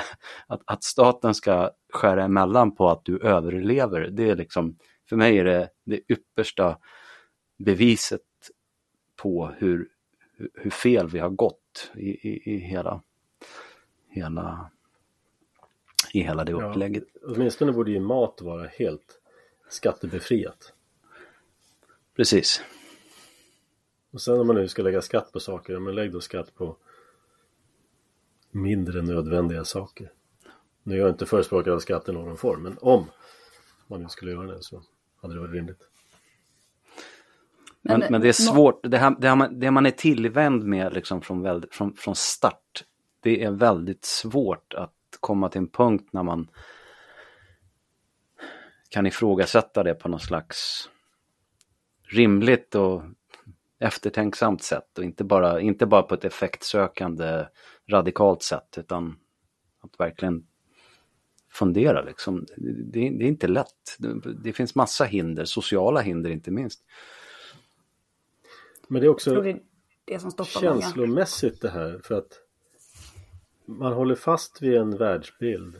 att, 0.47 0.61
att 0.65 0.83
staten 0.83 1.33
ska 1.33 1.71
skära 1.93 2.23
emellan 2.23 2.75
på 2.75 2.89
att 2.89 3.05
du 3.05 3.19
överlever, 3.19 4.01
det 4.01 4.29
är 4.29 4.35
liksom, 4.35 4.77
för 5.09 5.15
mig 5.15 5.39
är 5.39 5.45
det 5.45 5.69
det 5.85 6.01
yppersta 6.09 6.77
beviset 7.57 8.21
på 9.15 9.51
hur, 9.57 9.87
hur 10.53 10.69
fel 10.69 11.07
vi 11.07 11.19
har 11.19 11.29
gått 11.29 11.91
i, 11.95 12.09
i, 12.09 12.53
i 12.53 12.57
hela, 12.57 13.01
hela, 14.09 14.71
i 16.13 16.21
hela 16.21 16.43
det 16.45 16.53
upplägget. 16.53 17.03
Ja, 17.13 17.27
åtminstone 17.35 17.71
borde 17.71 17.91
ju 17.91 17.99
mat 17.99 18.41
vara 18.41 18.67
helt 18.67 19.19
skattebefriat. 19.69 20.73
Precis. 22.19 22.61
Och 24.11 24.21
sen 24.21 24.39
om 24.39 24.47
man 24.47 24.55
nu 24.55 24.67
ska 24.67 24.81
lägga 24.81 25.01
skatt 25.01 25.31
på 25.31 25.39
saker, 25.39 25.79
men 25.79 25.95
lägg 25.95 26.11
då 26.11 26.21
skatt 26.21 26.55
på 26.55 26.77
mindre 28.51 29.01
nödvändiga 29.01 29.65
saker. 29.65 30.11
Nu 30.83 30.95
är 30.95 30.99
jag 30.99 31.09
inte 31.09 31.25
förespråkare 31.25 31.73
av 31.73 31.79
skatt 31.79 32.09
i 32.09 32.11
någon 32.11 32.37
form, 32.37 32.63
men 32.63 32.77
om 32.81 33.05
man 33.87 34.01
nu 34.03 34.09
skulle 34.09 34.31
göra 34.31 34.47
det 34.47 34.63
så 34.63 34.83
hade 35.21 35.33
det 35.33 35.39
varit 35.39 35.53
rimligt. 35.53 35.79
Men, 37.81 37.99
men, 37.99 38.11
men 38.11 38.21
det 38.21 38.27
är 38.27 38.33
svårt, 38.33 38.79
det, 38.83 38.97
här, 38.97 39.15
det, 39.19 39.29
här, 39.29 39.49
det 39.49 39.71
man 39.71 39.85
är 39.85 39.91
tillvänd 39.91 40.63
med 40.63 40.93
liksom 40.93 41.21
från, 41.21 41.63
från, 41.71 41.93
från 41.93 42.15
start, 42.15 42.83
det 43.19 43.43
är 43.43 43.51
väldigt 43.51 44.05
svårt 44.05 44.73
att 44.73 44.95
komma 45.19 45.49
till 45.49 45.59
en 45.61 45.69
punkt 45.69 46.09
när 46.11 46.23
man 46.23 46.49
kan 48.89 49.05
ifrågasätta 49.05 49.83
det 49.83 49.93
på 49.93 50.09
något 50.09 50.23
slags 50.23 50.89
rimligt 52.09 52.75
och 52.75 53.03
eftertänksamt 53.79 54.63
sätt 54.63 54.97
och 54.97 55.03
inte 55.03 55.23
bara, 55.23 55.61
inte 55.61 55.85
bara 55.85 56.01
på 56.01 56.15
ett 56.15 56.25
effektsökande 56.25 57.45
radikalt 57.89 58.43
sätt 58.43 58.77
utan 58.77 59.19
att 59.81 59.99
verkligen 59.99 60.45
fundera 61.51 62.01
liksom. 62.01 62.45
Det, 62.57 63.09
det 63.09 63.23
är 63.25 63.27
inte 63.27 63.47
lätt. 63.47 63.95
Det, 63.99 64.33
det, 64.43 64.53
finns 64.53 64.75
massa 64.75 65.03
hinder, 65.03 65.45
sociala 65.45 66.01
hinder 66.01 66.29
inte 66.29 66.51
minst. 66.51 66.83
Men 68.87 69.01
det 69.01 69.07
är 69.07 69.09
också 69.09 69.41
det, 69.41 69.59
det 70.05 70.19
som 70.19 70.45
känslomässigt 70.45 71.63
många. 71.63 71.73
det 71.73 71.79
här 71.79 71.99
för 72.03 72.17
att 72.17 72.39
man 73.65 73.93
håller 73.93 74.15
fast 74.15 74.61
vid 74.61 74.77
en 74.77 74.97
världsbild 74.97 75.75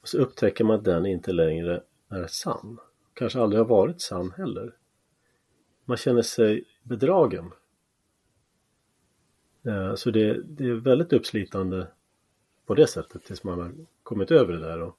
och 0.00 0.08
så 0.08 0.18
upptäcker 0.18 0.64
man 0.64 0.76
att 0.76 0.84
den 0.84 1.06
inte 1.06 1.32
längre 1.32 1.82
är 2.10 2.26
sann. 2.26 2.78
Kanske 3.16 3.40
aldrig 3.40 3.60
har 3.60 3.66
varit 3.66 4.00
sann 4.00 4.32
heller. 4.36 4.74
Man 5.84 5.96
känner 5.96 6.22
sig 6.22 6.64
bedragen. 6.82 7.52
Eh, 9.66 9.94
så 9.94 10.10
det, 10.10 10.42
det 10.42 10.64
är 10.64 10.74
väldigt 10.74 11.12
uppslitande 11.12 11.86
på 12.66 12.74
det 12.74 12.86
sättet 12.86 13.24
tills 13.24 13.44
man 13.44 13.60
har 13.60 13.72
kommit 14.02 14.30
över 14.30 14.52
det 14.52 14.58
där 14.58 14.82
och 14.82 14.96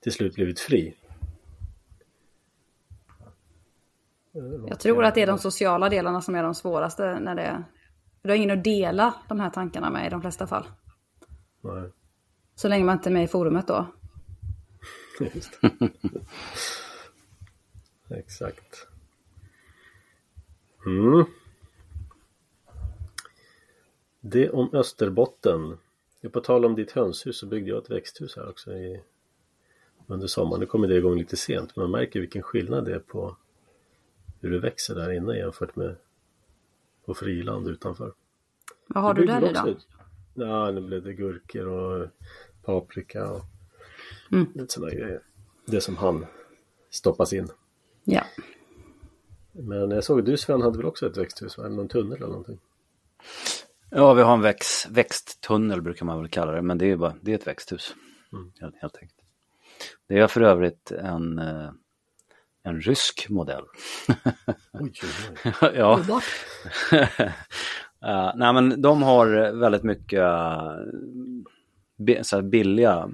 till 0.00 0.12
slut 0.12 0.34
blivit 0.34 0.60
fri. 0.60 0.96
Jag 4.68 4.80
tror 4.80 5.04
att 5.04 5.14
det 5.14 5.22
är 5.22 5.26
de 5.26 5.38
sociala 5.38 5.88
delarna 5.88 6.20
som 6.20 6.34
är 6.34 6.42
de 6.42 6.54
svåraste 6.54 7.20
när 7.20 7.34
det 7.34 7.64
Du 8.22 8.28
har 8.28 8.36
ingen 8.36 8.58
att 8.58 8.64
dela 8.64 9.14
de 9.28 9.40
här 9.40 9.50
tankarna 9.50 9.90
med 9.90 10.06
i 10.06 10.10
de 10.10 10.20
flesta 10.20 10.46
fall. 10.46 10.64
Nej. 11.60 11.90
Så 12.54 12.68
länge 12.68 12.84
man 12.84 12.96
inte 12.96 13.08
är 13.08 13.12
med 13.12 13.24
i 13.24 13.28
forumet 13.28 13.66
då. 13.68 13.86
Exakt. 18.10 18.86
Mm. 20.86 21.24
Det 24.20 24.50
om 24.50 24.70
Österbotten. 24.72 25.78
På 26.32 26.40
tal 26.40 26.64
om 26.64 26.74
ditt 26.74 26.92
hönshus 26.92 27.38
så 27.38 27.46
byggde 27.46 27.70
jag 27.70 27.82
ett 27.82 27.90
växthus 27.90 28.36
här 28.36 28.48
också 28.48 28.72
i, 28.72 29.02
under 30.06 30.26
sommaren. 30.26 30.60
Nu 30.60 30.66
kommer 30.66 30.88
det 30.88 30.96
igång 30.96 31.18
lite 31.18 31.36
sent 31.36 31.76
men 31.76 31.82
man 31.82 32.00
märker 32.00 32.20
vilken 32.20 32.42
skillnad 32.42 32.84
det 32.84 32.94
är 32.94 32.98
på 32.98 33.36
hur 34.40 34.50
det 34.50 34.58
växer 34.58 34.94
där 34.94 35.10
inne 35.10 35.38
jämfört 35.38 35.76
med 35.76 35.96
på 37.04 37.14
friland 37.14 37.68
utanför. 37.68 38.12
Vad 38.86 39.02
har 39.02 39.14
du 39.14 39.26
där 39.26 39.50
idag? 39.50 39.76
Ja, 40.34 40.70
nu 40.70 40.80
blev 40.80 41.02
det 41.02 41.12
gurkor 41.12 41.66
och 41.66 42.08
paprika 42.62 43.30
och 43.30 43.44
mm. 44.32 44.46
lite 44.54 44.72
sådana 44.72 44.94
grejer. 44.94 45.22
Det 45.66 45.80
som 45.80 45.96
han 45.96 46.26
stoppas 46.90 47.32
in. 47.32 47.48
Ja. 48.10 48.24
Men 49.52 49.90
jag 49.90 50.04
såg 50.04 50.24
du 50.24 50.36
Sven 50.36 50.62
hade 50.62 50.76
väl 50.76 50.86
också 50.86 51.06
ett 51.06 51.16
växthus, 51.16 51.56
det 51.56 51.68
någon 51.68 51.88
tunnel 51.88 52.16
eller 52.16 52.26
någonting? 52.26 52.58
Ja, 53.90 54.14
vi 54.14 54.22
har 54.22 54.34
en 54.34 54.40
växt, 54.40 54.88
växttunnel 54.90 55.82
brukar 55.82 56.06
man 56.06 56.18
väl 56.18 56.28
kalla 56.28 56.52
det, 56.52 56.62
men 56.62 56.78
det 56.78 56.90
är 56.90 56.96
bara 56.96 57.14
det 57.20 57.30
är 57.30 57.34
ett 57.34 57.46
växthus. 57.46 57.94
Mm. 58.32 58.52
Helt, 58.60 58.76
helt 58.76 58.96
enkelt. 58.96 59.20
Det 60.08 60.18
är 60.18 60.26
för 60.26 60.40
övrigt 60.40 60.90
en, 60.90 61.38
eh, 61.38 61.70
en 62.62 62.80
rysk 62.80 63.26
modell. 63.28 63.64
oj, 64.72 64.92
oj, 65.02 65.36
oj. 65.44 65.52
ja. 65.74 66.00
uh, 66.00 66.20
nej, 68.36 68.52
men 68.52 68.82
de 68.82 69.02
har 69.02 69.52
väldigt 69.60 69.82
mycket 69.82 70.22
uh, 71.98 72.22
så 72.22 72.42
billiga 72.42 73.10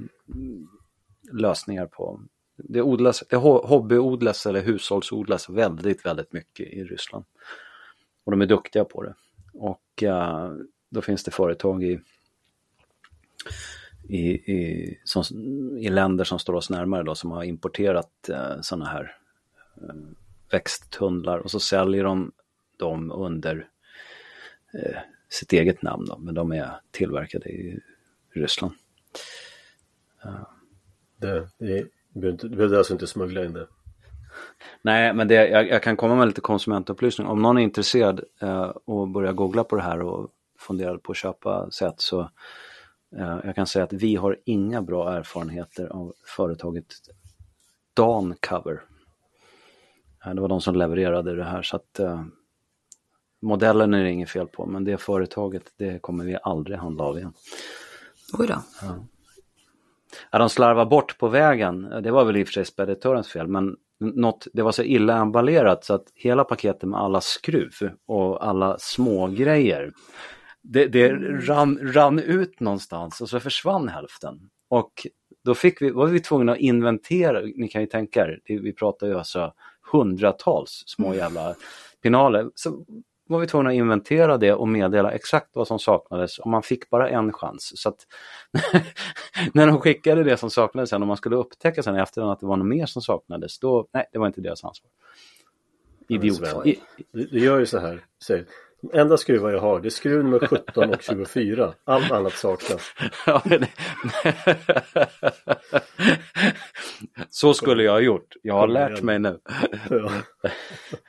lösningar 1.32 1.86
på 1.86 2.20
det 2.56 2.82
odlas, 2.82 3.24
det 3.30 3.36
hobbyodlas 3.36 4.46
eller 4.46 4.62
hushållsodlas 4.62 5.48
väldigt, 5.48 6.06
väldigt 6.06 6.32
mycket 6.32 6.66
i 6.66 6.84
Ryssland. 6.84 7.24
Och 8.24 8.32
de 8.32 8.40
är 8.40 8.46
duktiga 8.46 8.84
på 8.84 9.02
det. 9.02 9.14
Och 9.52 10.02
uh, 10.02 10.52
då 10.90 11.02
finns 11.02 11.24
det 11.24 11.30
företag 11.30 11.84
i, 11.84 12.00
i, 14.08 14.30
i, 14.30 15.00
som, 15.04 15.24
i 15.78 15.88
länder 15.88 16.24
som 16.24 16.38
står 16.38 16.54
oss 16.54 16.70
närmare 16.70 17.02
då 17.02 17.14
som 17.14 17.30
har 17.30 17.44
importerat 17.44 18.28
eh, 18.28 18.36
uh, 18.36 18.60
sådana 18.60 18.84
här 18.84 19.16
uh, 19.82 19.94
växttunnlar 20.50 21.38
och 21.38 21.50
så 21.50 21.60
säljer 21.60 22.04
de 22.04 22.32
dem 22.76 23.12
under 23.12 23.68
uh, 24.74 24.98
sitt 25.28 25.52
eget 25.52 25.82
namn 25.82 26.04
då, 26.04 26.18
men 26.18 26.34
de 26.34 26.52
är 26.52 26.80
tillverkade 26.90 27.48
i 27.48 27.80
Ryssland. 28.30 28.74
Det, 31.20 31.48
det 31.58 31.88
du 32.20 32.48
behöver 32.48 32.76
alltså 32.76 32.92
inte 32.92 33.06
smuggla 33.06 33.44
in 33.44 33.52
det? 33.52 33.66
Nej, 34.82 35.14
men 35.14 35.28
det, 35.28 35.34
jag, 35.34 35.68
jag, 35.68 35.82
kan 35.82 35.96
komma 35.96 36.14
med 36.14 36.26
lite 36.26 36.40
konsumentupplysning. 36.40 37.26
Om 37.26 37.42
någon 37.42 37.58
är 37.58 37.62
intresserad 37.62 38.20
eh, 38.40 38.72
och 38.84 39.08
börjar 39.08 39.32
googla 39.32 39.64
på 39.64 39.76
det 39.76 39.82
här 39.82 40.02
och 40.02 40.30
funderar 40.58 40.98
på 40.98 41.12
att 41.12 41.18
köpa 41.18 41.70
sätt 41.70 41.94
så 41.96 42.20
eh, 43.16 43.38
jag 43.44 43.54
kan 43.54 43.66
säga 43.66 43.84
att 43.84 43.92
vi 43.92 44.16
har 44.16 44.38
inga 44.44 44.82
bra 44.82 45.12
erfarenheter 45.12 45.86
av 45.86 46.14
företaget 46.36 46.94
Dan 47.94 48.34
Cover. 48.40 48.82
Eh, 50.24 50.34
det 50.34 50.40
var 50.40 50.48
de 50.48 50.60
som 50.60 50.76
levererade 50.76 51.36
det 51.36 51.44
här 51.44 51.62
så 51.62 51.76
att 51.76 51.98
eh, 51.98 52.24
modellen 53.42 53.94
är 53.94 54.04
det 54.04 54.10
inget 54.10 54.30
fel 54.30 54.46
på 54.46 54.66
men 54.66 54.84
det 54.84 54.96
företaget 54.96 55.72
det 55.76 56.02
kommer 56.02 56.24
vi 56.24 56.36
aldrig 56.42 56.78
handla 56.78 57.04
av 57.04 57.18
igen. 57.18 57.32
Oj 58.38 58.46
då. 58.46 58.62
Ja. 58.82 59.06
Ja, 60.30 60.38
de 60.38 60.48
slarvade 60.48 60.90
bort 60.90 61.18
på 61.18 61.28
vägen, 61.28 62.02
det 62.02 62.10
var 62.10 62.24
väl 62.24 62.36
i 62.36 62.42
och 62.42 62.46
för 62.46 62.52
sig 62.52 62.64
speditörens 62.64 63.28
fel, 63.28 63.48
men 63.48 63.76
något, 64.00 64.46
det 64.52 64.62
var 64.62 64.72
så 64.72 64.82
illa 64.82 65.16
emballerat 65.16 65.84
så 65.84 65.94
att 65.94 66.04
hela 66.14 66.44
paketet 66.44 66.88
med 66.88 67.00
alla 67.00 67.20
skruv 67.20 67.72
och 68.06 68.46
alla 68.48 68.76
små 68.78 69.26
grejer 69.26 69.92
det, 70.68 70.86
det 70.86 71.12
rann, 71.48 71.78
rann 71.82 72.18
ut 72.18 72.60
någonstans 72.60 73.20
och 73.20 73.28
så 73.28 73.40
försvann 73.40 73.88
hälften. 73.88 74.50
Och 74.68 75.06
då 75.44 75.54
fick 75.54 75.82
vi, 75.82 75.90
var 75.90 76.06
vi 76.06 76.20
tvungna 76.20 76.52
att 76.52 76.58
inventera, 76.58 77.40
ni 77.40 77.68
kan 77.68 77.80
ju 77.80 77.86
tänka 77.86 78.20
er, 78.20 78.40
vi 78.44 78.72
pratar 78.72 79.06
ju 79.06 79.18
alltså 79.18 79.52
hundratals 79.92 80.82
små 80.86 81.14
jävla 81.14 81.54
pinaler. 82.02 82.50
Så 82.54 82.84
var 83.26 83.38
vi 83.38 83.46
tvungna 83.46 83.70
att 83.70 83.76
inventera 83.76 84.38
det 84.38 84.52
och 84.52 84.68
meddela 84.68 85.12
exakt 85.12 85.50
vad 85.52 85.66
som 85.66 85.78
saknades 85.78 86.38
och 86.38 86.50
man 86.50 86.62
fick 86.62 86.90
bara 86.90 87.08
en 87.08 87.32
chans. 87.32 87.72
Så 87.74 87.92
när 89.52 89.66
de 89.66 89.80
skickade 89.80 90.24
det 90.24 90.36
som 90.36 90.50
saknades 90.50 90.90
sen 90.90 91.02
och 91.02 91.08
man 91.08 91.16
skulle 91.16 91.36
upptäcka 91.36 91.82
sen 91.82 91.96
efterhand 91.96 92.32
att 92.32 92.40
det 92.40 92.46
var 92.46 92.56
något 92.56 92.66
mer 92.66 92.86
som 92.86 93.02
saknades, 93.02 93.58
då, 93.58 93.88
nej, 93.92 94.08
det 94.12 94.18
var 94.18 94.26
inte 94.26 94.40
deras 94.40 94.64
ansvar. 94.64 94.90
Idiot. 96.08 96.40
Du 97.12 97.38
gör 97.40 97.58
ju 97.58 97.66
så 97.66 97.78
här, 97.78 98.04
de 98.18 98.44
enda 98.92 99.16
skruvar 99.16 99.50
jag 99.50 99.60
har 99.60 99.80
det 99.80 99.88
är 99.88 99.90
skruv 99.90 100.24
nummer 100.24 100.38
17 100.38 100.90
och 100.90 101.02
24. 101.02 101.74
Allt 101.84 102.10
annat 102.10 102.32
saknas. 102.32 102.94
Så 107.30 107.54
skulle 107.54 107.82
jag 107.82 107.92
ha 107.92 108.00
gjort. 108.00 108.34
Jag 108.42 108.54
har 108.54 108.68
lärt 108.68 109.02
mig 109.02 109.18
nu. 109.18 109.38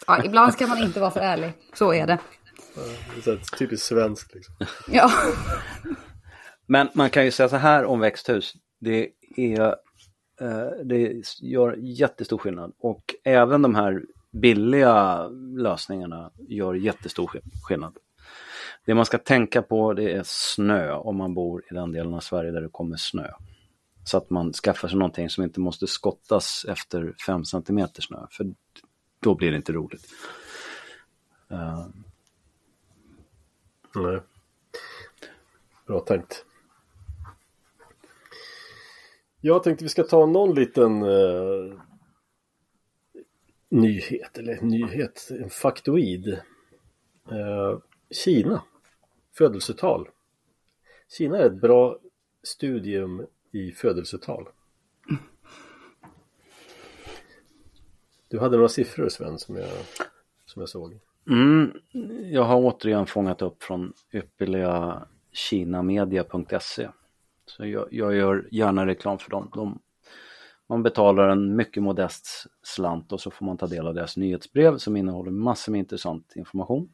Ja, 0.07 0.23
ibland 0.23 0.53
ska 0.53 0.67
man 0.67 0.83
inte 0.83 0.99
vara 0.99 1.11
för 1.11 1.19
ärlig. 1.19 1.53
Så 1.73 1.93
är 1.93 2.07
det. 2.07 2.19
Det 3.25 3.31
är 3.31 3.57
typiskt 3.57 3.87
svenskt. 3.87 4.35
Liksom. 4.35 4.55
Ja. 4.91 5.11
Men 6.67 6.89
man 6.93 7.09
kan 7.09 7.25
ju 7.25 7.31
säga 7.31 7.49
så 7.49 7.55
här 7.55 7.85
om 7.85 7.99
växthus. 7.99 8.53
Det, 8.79 9.09
är, 9.37 9.61
eh, 10.41 10.69
det 10.85 11.23
gör 11.41 11.75
jättestor 11.79 12.37
skillnad. 12.37 12.73
Och 12.79 13.03
även 13.23 13.61
de 13.61 13.75
här 13.75 14.01
billiga 14.41 15.27
lösningarna 15.57 16.31
gör 16.47 16.73
jättestor 16.73 17.31
skillnad. 17.63 17.97
Det 18.85 18.95
man 18.95 19.05
ska 19.05 19.17
tänka 19.17 19.61
på 19.61 19.93
det 19.93 20.11
är 20.11 20.23
snö 20.25 20.93
om 20.93 21.17
man 21.17 21.33
bor 21.33 21.63
i 21.71 21.73
den 21.73 21.91
delen 21.91 22.13
av 22.13 22.19
Sverige 22.19 22.51
där 22.51 22.61
det 22.61 22.69
kommer 22.69 22.97
snö. 22.97 23.27
Så 24.03 24.17
att 24.17 24.29
man 24.29 24.53
skaffar 24.53 24.87
sig 24.87 24.97
någonting 24.97 25.29
som 25.29 25.43
inte 25.43 25.59
måste 25.59 25.87
skottas 25.87 26.65
efter 26.69 27.15
5 27.25 27.45
cm 27.45 27.87
snö, 27.99 28.27
för 28.31 28.53
då 29.19 29.35
blir 29.35 29.51
det 29.51 29.57
inte 29.57 29.73
roligt. 29.73 30.05
Uh, 31.51 31.87
Nej. 33.95 34.19
Bra 35.87 35.99
tänkt. 35.99 36.45
Jag 39.41 39.63
tänkte 39.63 39.85
vi 39.85 39.89
ska 39.89 40.03
ta 40.03 40.25
någon 40.25 40.55
liten 40.55 41.03
uh, 41.03 41.81
nyhet, 43.69 44.37
eller 44.37 44.61
nyhet, 44.61 45.27
en 45.31 45.49
faktoid. 45.49 46.27
Eh, 47.31 47.79
Kina, 48.11 48.63
födelsetal. 49.33 50.09
Kina 51.17 51.37
är 51.37 51.45
ett 51.45 51.61
bra 51.61 51.99
studium 52.43 53.25
i 53.51 53.71
födelsetal. 53.71 54.47
Du 58.27 58.39
hade 58.39 58.57
några 58.57 58.69
siffror 58.69 59.09
Sven 59.09 59.39
som 59.39 59.55
jag, 59.55 59.69
som 60.45 60.59
jag 60.59 60.69
såg. 60.69 60.99
Mm, 61.29 61.71
jag 62.31 62.43
har 62.43 62.57
återigen 62.57 63.05
fångat 63.05 63.41
upp 63.41 63.63
från 63.63 63.93
ypperliga 64.13 65.07
kinamedia.se. 65.31 66.89
Så 67.45 67.65
jag, 67.65 67.87
jag, 67.91 68.15
gör 68.15 68.47
gärna 68.51 68.85
reklam 68.85 69.17
för 69.17 69.29
dem. 69.29 69.51
De, 69.53 69.79
man 70.67 70.83
betalar 70.83 71.29
en 71.29 71.55
mycket 71.55 71.83
modest 71.83 72.45
slant 72.63 73.11
och 73.13 73.21
så 73.21 73.31
får 73.31 73.45
man 73.45 73.57
ta 73.57 73.67
del 73.67 73.87
av 73.87 73.93
deras 73.93 74.17
nyhetsbrev 74.17 74.77
som 74.77 74.97
innehåller 74.97 75.31
massor 75.31 75.71
med 75.71 75.79
intressant 75.79 76.35
information. 76.35 76.89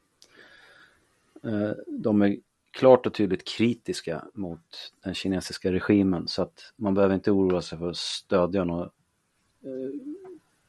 Eh, 1.43 1.71
de 1.88 2.21
är 2.21 2.38
klart 2.71 3.05
och 3.05 3.13
tydligt 3.13 3.47
kritiska 3.47 4.26
mot 4.34 4.93
den 5.03 5.13
kinesiska 5.13 5.71
regimen 5.71 6.28
så 6.28 6.41
att 6.41 6.74
man 6.76 6.93
behöver 6.93 7.15
inte 7.15 7.32
oroa 7.32 7.61
sig 7.61 7.78
för 7.78 7.89
att 7.89 7.97
stödja 7.97 8.63
någon 8.63 8.82
eh, 8.82 8.89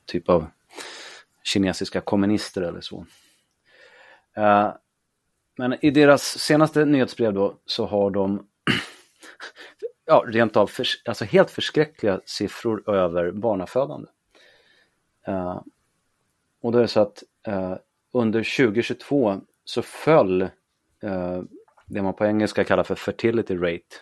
typ 0.05 0.29
av 0.29 0.47
kinesiska 1.43 2.01
kommunister 2.01 2.63
eller 2.63 2.81
så. 2.81 3.07
Eh, 4.35 4.73
men 5.57 5.85
i 5.85 5.91
deras 5.91 6.23
senaste 6.23 6.85
nyhetsbrev 6.85 7.35
då 7.35 7.59
så 7.67 7.87
har 7.87 8.11
de 8.11 8.47
ja, 10.05 10.25
rent 10.27 10.57
av 10.57 10.67
för, 10.67 10.87
alltså 11.05 11.25
helt 11.25 11.51
förskräckliga 11.51 12.21
siffror 12.25 12.91
över 12.91 13.31
barnafödande. 13.31 14.09
Uh, 15.29 15.61
och 16.63 16.73
då 16.73 16.79
är 16.79 16.83
det 16.83 16.89
så 16.89 17.01
att 17.01 17.23
uh, 17.49 17.77
under 18.13 18.57
2022 18.57 19.41
så 19.65 19.83
föll 19.83 20.49
det 21.87 22.03
man 22.03 22.15
på 22.15 22.25
engelska 22.25 22.65
kallar 22.65 22.85
för 22.85 22.95
fertility 22.95 23.57
rate 23.57 23.97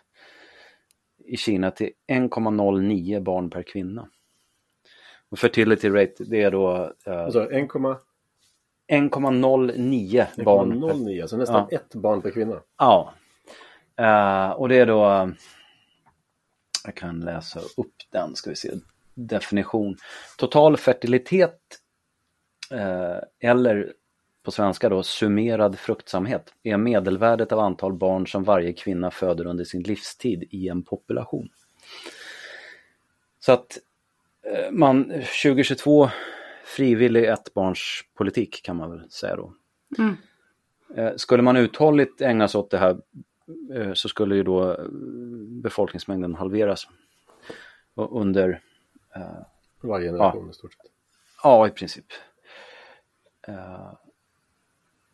i 1.25 1.37
Kina 1.37 1.71
till 1.71 1.91
1,09 2.09 3.21
barn 3.21 3.51
per 3.51 3.63
kvinna. 3.63 4.09
Och 5.29 5.39
fertility 5.39 5.89
rate 5.89 6.25
det 6.25 6.43
är 6.43 6.51
då... 6.51 6.93
Uh, 7.09 7.25
alltså 7.25 7.51
1, 7.51 7.71
1,09 8.93 10.45
barn. 10.45 10.73
1,09, 10.73 11.23
alltså 11.23 11.37
nästan 11.37 11.69
ett 11.71 11.95
barn 11.95 12.23
per 12.23 12.31
kvinna. 12.31 12.61
Ja. 12.79 13.15
Uh, 14.01 14.51
och 14.51 14.69
det 14.69 14.77
är 14.77 14.87
då... 14.87 15.31
Jag 16.85 16.95
kan 16.95 17.21
läsa 17.21 17.61
upp 17.61 17.95
den, 18.11 18.37
ska 18.37 18.51
vi 18.51 18.57
se. 18.57 18.71
Definition. 19.15 19.97
Total 20.39 20.77
fertilitet 20.77 21.61
uh, 22.73 23.19
eller 23.41 23.93
på 24.43 24.51
svenska 24.51 24.89
då 24.89 25.03
summerad 25.03 25.79
fruktsamhet 25.79 26.55
är 26.63 26.77
medelvärdet 26.77 27.53
av 27.53 27.59
antal 27.59 27.93
barn 27.93 28.27
som 28.27 28.45
varje 28.45 28.73
kvinna 28.73 29.11
föder 29.11 29.47
under 29.47 29.65
sin 29.65 29.83
livstid 29.83 30.45
i 30.51 30.69
en 30.69 30.83
population. 30.83 31.49
Så 33.41 33.53
att 33.53 33.79
Eh, 34.47 34.71
man 34.71 35.05
2022 35.43 36.09
frivillig 36.65 37.25
ettbarnspolitik 37.25 38.63
kan 38.65 38.77
man 38.77 38.91
väl 38.91 39.11
säga 39.11 39.37
då. 39.37 39.53
Mm. 39.99 40.17
Eh, 40.97 41.13
skulle 41.17 41.43
man 41.43 41.57
uthålligt 41.57 42.21
ägna 42.21 42.49
sig 42.49 42.59
åt 42.59 42.71
det 42.71 42.79
här 42.79 42.91
eh, 42.91 42.97
så 43.95 44.09
skulle 44.09 44.37
ju 44.37 44.43
då 44.43 44.77
befolkningsmängden 45.63 46.35
halveras. 46.35 46.89
under... 47.95 48.61
Varje 49.81 50.09
generation 50.09 50.45
ja, 50.45 50.51
i 50.51 50.55
stort 50.55 50.73
sett. 50.73 50.87
Ja, 51.43 51.67
i 51.67 51.71
princip. 51.71 52.07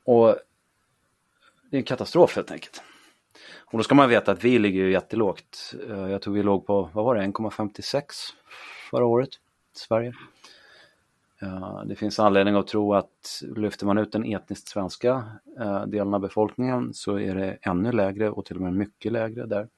och 0.04 0.36
det 1.70 1.76
är 1.76 1.78
en 1.78 1.84
katastrof 1.84 2.36
helt 2.36 2.50
enkelt. 2.50 2.82
Och 3.58 3.78
då 3.78 3.84
ska 3.84 3.94
man 3.94 4.08
veta 4.08 4.32
att 4.32 4.44
vi 4.44 4.58
ligger 4.58 4.84
ju 4.84 4.92
jättelågt. 4.92 5.74
Jag 5.88 6.22
tror 6.22 6.34
vi 6.34 6.42
låg 6.42 6.66
på, 6.66 6.90
vad 6.92 7.04
var 7.04 7.14
det, 7.14 7.22
1,56 7.22 8.02
förra 8.90 9.04
året 9.04 9.30
Sverige. 9.72 10.12
Det 11.84 11.96
finns 11.96 12.18
anledning 12.18 12.54
att 12.54 12.66
tro 12.66 12.94
att 12.94 13.42
lyfter 13.56 13.86
man 13.86 13.98
ut 13.98 14.12
den 14.12 14.24
etniskt 14.24 14.68
svenska 14.68 15.24
eh, 15.58 15.86
delen 15.86 16.14
av 16.14 16.20
befolkningen 16.20 16.94
så 16.94 17.18
är 17.18 17.34
det 17.34 17.58
ännu 17.62 17.92
lägre 17.92 18.30
och 18.30 18.44
till 18.44 18.56
och 18.56 18.62
med 18.62 18.72
mycket 18.72 19.12
lägre 19.12 19.46
där. 19.46 19.68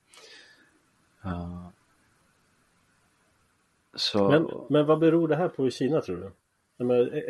Så... 3.95 4.31
Men, 4.31 4.51
men 4.69 4.87
vad 4.87 4.99
beror 4.99 5.29
det 5.29 5.37
här 5.37 5.49
på 5.49 5.67
i 5.67 5.71
Kina 5.71 6.01
tror 6.01 6.17
du? 6.17 6.33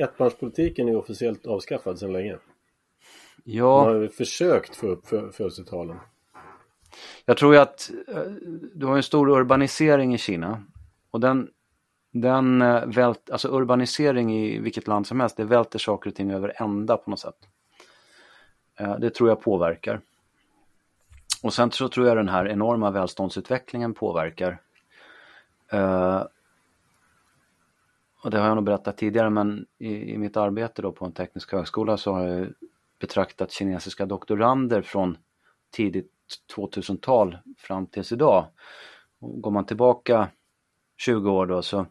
Ettbarnspolitiken 0.03 0.89
är 0.89 0.97
officiellt 0.97 1.47
avskaffad 1.47 1.99
sedan 1.99 2.12
länge. 2.12 2.39
Ja. 3.45 3.85
Man 3.85 3.95
har 3.95 4.09
försökt 4.09 4.76
få 4.76 4.87
upp 4.87 5.07
födelsetalen. 5.09 5.97
Jag 7.24 7.37
tror 7.37 7.55
ju 7.55 7.61
att 7.61 7.91
eh, 8.09 8.22
du 8.74 8.87
har 8.87 8.97
en 8.97 9.03
stor 9.03 9.31
urbanisering 9.31 10.14
i 10.14 10.18
Kina 10.18 10.64
och 11.11 11.20
den 11.20 11.49
den 12.11 12.63
eh, 12.63 12.87
vält, 12.87 13.31
alltså 13.31 13.49
urbanisering 13.49 14.35
i 14.35 14.59
vilket 14.59 14.89
land 14.89 15.07
som 15.07 15.21
helst, 15.21 15.37
det 15.37 15.45
välter 15.45 15.79
saker 15.79 16.11
och 16.11 16.17
ting 16.17 16.31
över 16.31 16.63
ända 16.63 16.97
på 16.97 17.11
något 17.11 17.19
sätt. 17.19 17.49
Eh, 18.79 18.99
det 18.99 19.11
tror 19.11 19.29
jag 19.29 19.41
påverkar. 19.41 20.01
Och 21.43 21.55
sen 21.55 21.71
så 21.71 21.89
tror 21.89 22.07
jag 22.07 22.17
den 22.17 22.29
här 22.29 22.49
enorma 22.49 22.91
välståndsutvecklingen 22.91 23.95
påverkar. 23.95 24.61
Eh, 25.73 26.23
och 28.23 28.31
det 28.31 28.39
har 28.39 28.47
jag 28.47 28.55
nog 28.55 28.65
berättat 28.65 28.97
tidigare 28.97 29.31
men 29.31 29.67
i, 29.79 30.13
i, 30.13 30.19
mitt 30.19 30.37
arbete 30.37 30.83
då 30.83 30.93
på 30.93 31.05
en 31.05 31.13
teknisk 31.13 31.53
högskola 31.53 31.97
så 31.97 32.13
har 32.13 32.29
jag 32.29 32.49
betraktat 33.01 33.53
kinesiska 33.53 34.07
doktorander 34.07 34.83
från 34.83 35.19
tidigt 35.71 36.13
2000-tal 36.57 37.39
fram 37.59 37.87
tills 37.87 38.13
idag. 38.13 38.47
Och 39.21 39.43
går 39.43 39.51
man 39.51 39.67
tillbaka 39.67 40.29
20 40.97 41.31
år 41.31 41.47
då 41.47 41.63
så 41.63 41.87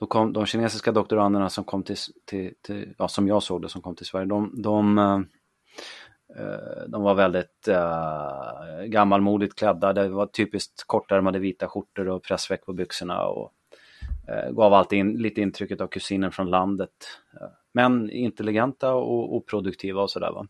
då 0.00 0.06
kom 0.06 0.32
de 0.32 0.46
kinesiska 0.46 0.92
doktoranderna 0.92 1.48
som 1.50 1.64
kom 1.64 1.82
till, 1.82 1.96
till, 2.24 2.54
till 2.62 2.94
ja, 2.98 3.08
som 3.08 3.28
jag 3.28 3.42
såg 3.42 3.62
det, 3.62 3.68
som 3.68 3.82
kom 3.82 3.96
till 3.96 4.06
Sverige, 4.06 4.26
de, 4.26 4.62
de, 4.62 4.98
eh, 4.98 5.20
eh, 6.36 6.88
de 6.88 7.02
var 7.02 7.14
väldigt 7.14 7.68
uh, 7.68 8.84
gammalmodigt 8.84 9.58
klädda. 9.58 9.92
Det 9.92 10.08
var 10.08 10.26
typiskt 10.26 10.84
kortärmade 10.86 11.38
vita 11.38 11.68
skjortor 11.68 12.08
och 12.08 12.22
pressväck 12.22 12.66
på 12.66 12.72
byxorna 12.72 13.26
och 13.26 13.52
uh, 14.28 14.50
gav 14.50 14.74
alltid 14.74 14.98
in, 14.98 15.12
lite 15.12 15.40
intrycket 15.40 15.80
av 15.80 15.86
kusinen 15.86 16.32
från 16.32 16.50
landet. 16.50 17.18
Uh, 17.34 17.48
men 17.72 18.10
intelligenta 18.10 18.94
och, 18.94 19.36
och 19.36 19.46
produktiva 19.46 20.02
och 20.02 20.10
sådär. 20.10 20.46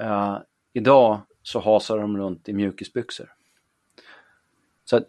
Uh, 0.00 0.38
idag 0.72 1.20
så 1.42 1.60
hasar 1.60 1.98
de 1.98 2.18
runt 2.18 2.48
i 2.48 2.52
mjukisbyxor. 2.52 3.32
Så 4.92 5.00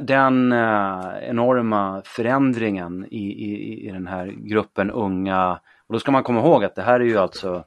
den 0.00 0.52
uh, 0.52 1.14
enorma 1.22 2.02
förändringen 2.04 3.06
i, 3.10 3.18
i, 3.18 3.88
i 3.88 3.90
den 3.90 4.06
här 4.06 4.26
gruppen 4.26 4.90
unga, 4.90 5.60
och 5.86 5.92
då 5.92 5.98
ska 5.98 6.12
man 6.12 6.22
komma 6.22 6.40
ihåg 6.40 6.64
att 6.64 6.74
det 6.74 6.82
här 6.82 7.00
är 7.00 7.04
ju 7.04 7.18
alltså 7.18 7.64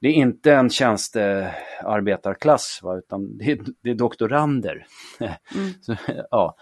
det 0.00 0.08
är 0.08 0.12
inte 0.12 0.54
en 0.54 0.70
tjänstearbetarklass 0.70 2.80
va, 2.82 2.96
utan 2.96 3.38
det 3.38 3.44
är, 3.44 3.58
det 3.82 3.90
är 3.90 3.94
doktorander. 3.94 4.86
Mm. 5.20 5.32
så, 5.80 5.96
ja. 6.30 6.56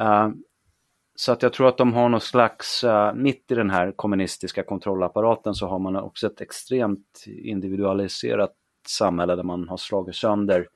Uh, 0.00 0.28
så 1.14 1.32
att 1.32 1.42
jag 1.42 1.52
tror 1.52 1.68
att 1.68 1.78
de 1.78 1.92
har 1.92 2.08
någon 2.08 2.20
slags, 2.20 2.84
uh, 2.84 3.14
mitt 3.14 3.50
i 3.50 3.54
den 3.54 3.70
här 3.70 3.92
kommunistiska 3.96 4.62
kontrollapparaten 4.62 5.54
så 5.54 5.66
har 5.66 5.78
man 5.78 5.96
också 5.96 6.26
ett 6.26 6.40
extremt 6.40 7.24
individualiserat 7.26 8.52
samhälle 8.88 9.36
där 9.36 9.42
man 9.42 9.68
har 9.68 9.76
slagit 9.76 10.16
sönder 10.16 10.66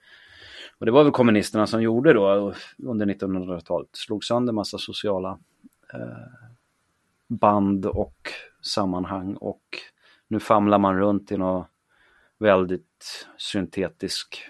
och 0.78 0.86
det 0.86 0.92
var 0.92 1.04
väl 1.04 1.12
kommunisterna 1.12 1.66
som 1.66 1.82
gjorde 1.82 2.12
då 2.12 2.54
under 2.78 3.06
1900-talet, 3.06 3.88
slog 3.92 4.24
sönder 4.24 4.52
massa 4.52 4.78
sociala 4.78 5.38
eh, 5.94 6.00
band 7.28 7.86
och 7.86 8.30
sammanhang 8.62 9.34
och 9.34 9.62
nu 10.28 10.40
famlar 10.40 10.78
man 10.78 10.98
runt 10.98 11.32
i 11.32 11.36
någon 11.36 11.64
väldigt 12.38 13.26
syntetisk 13.36 14.44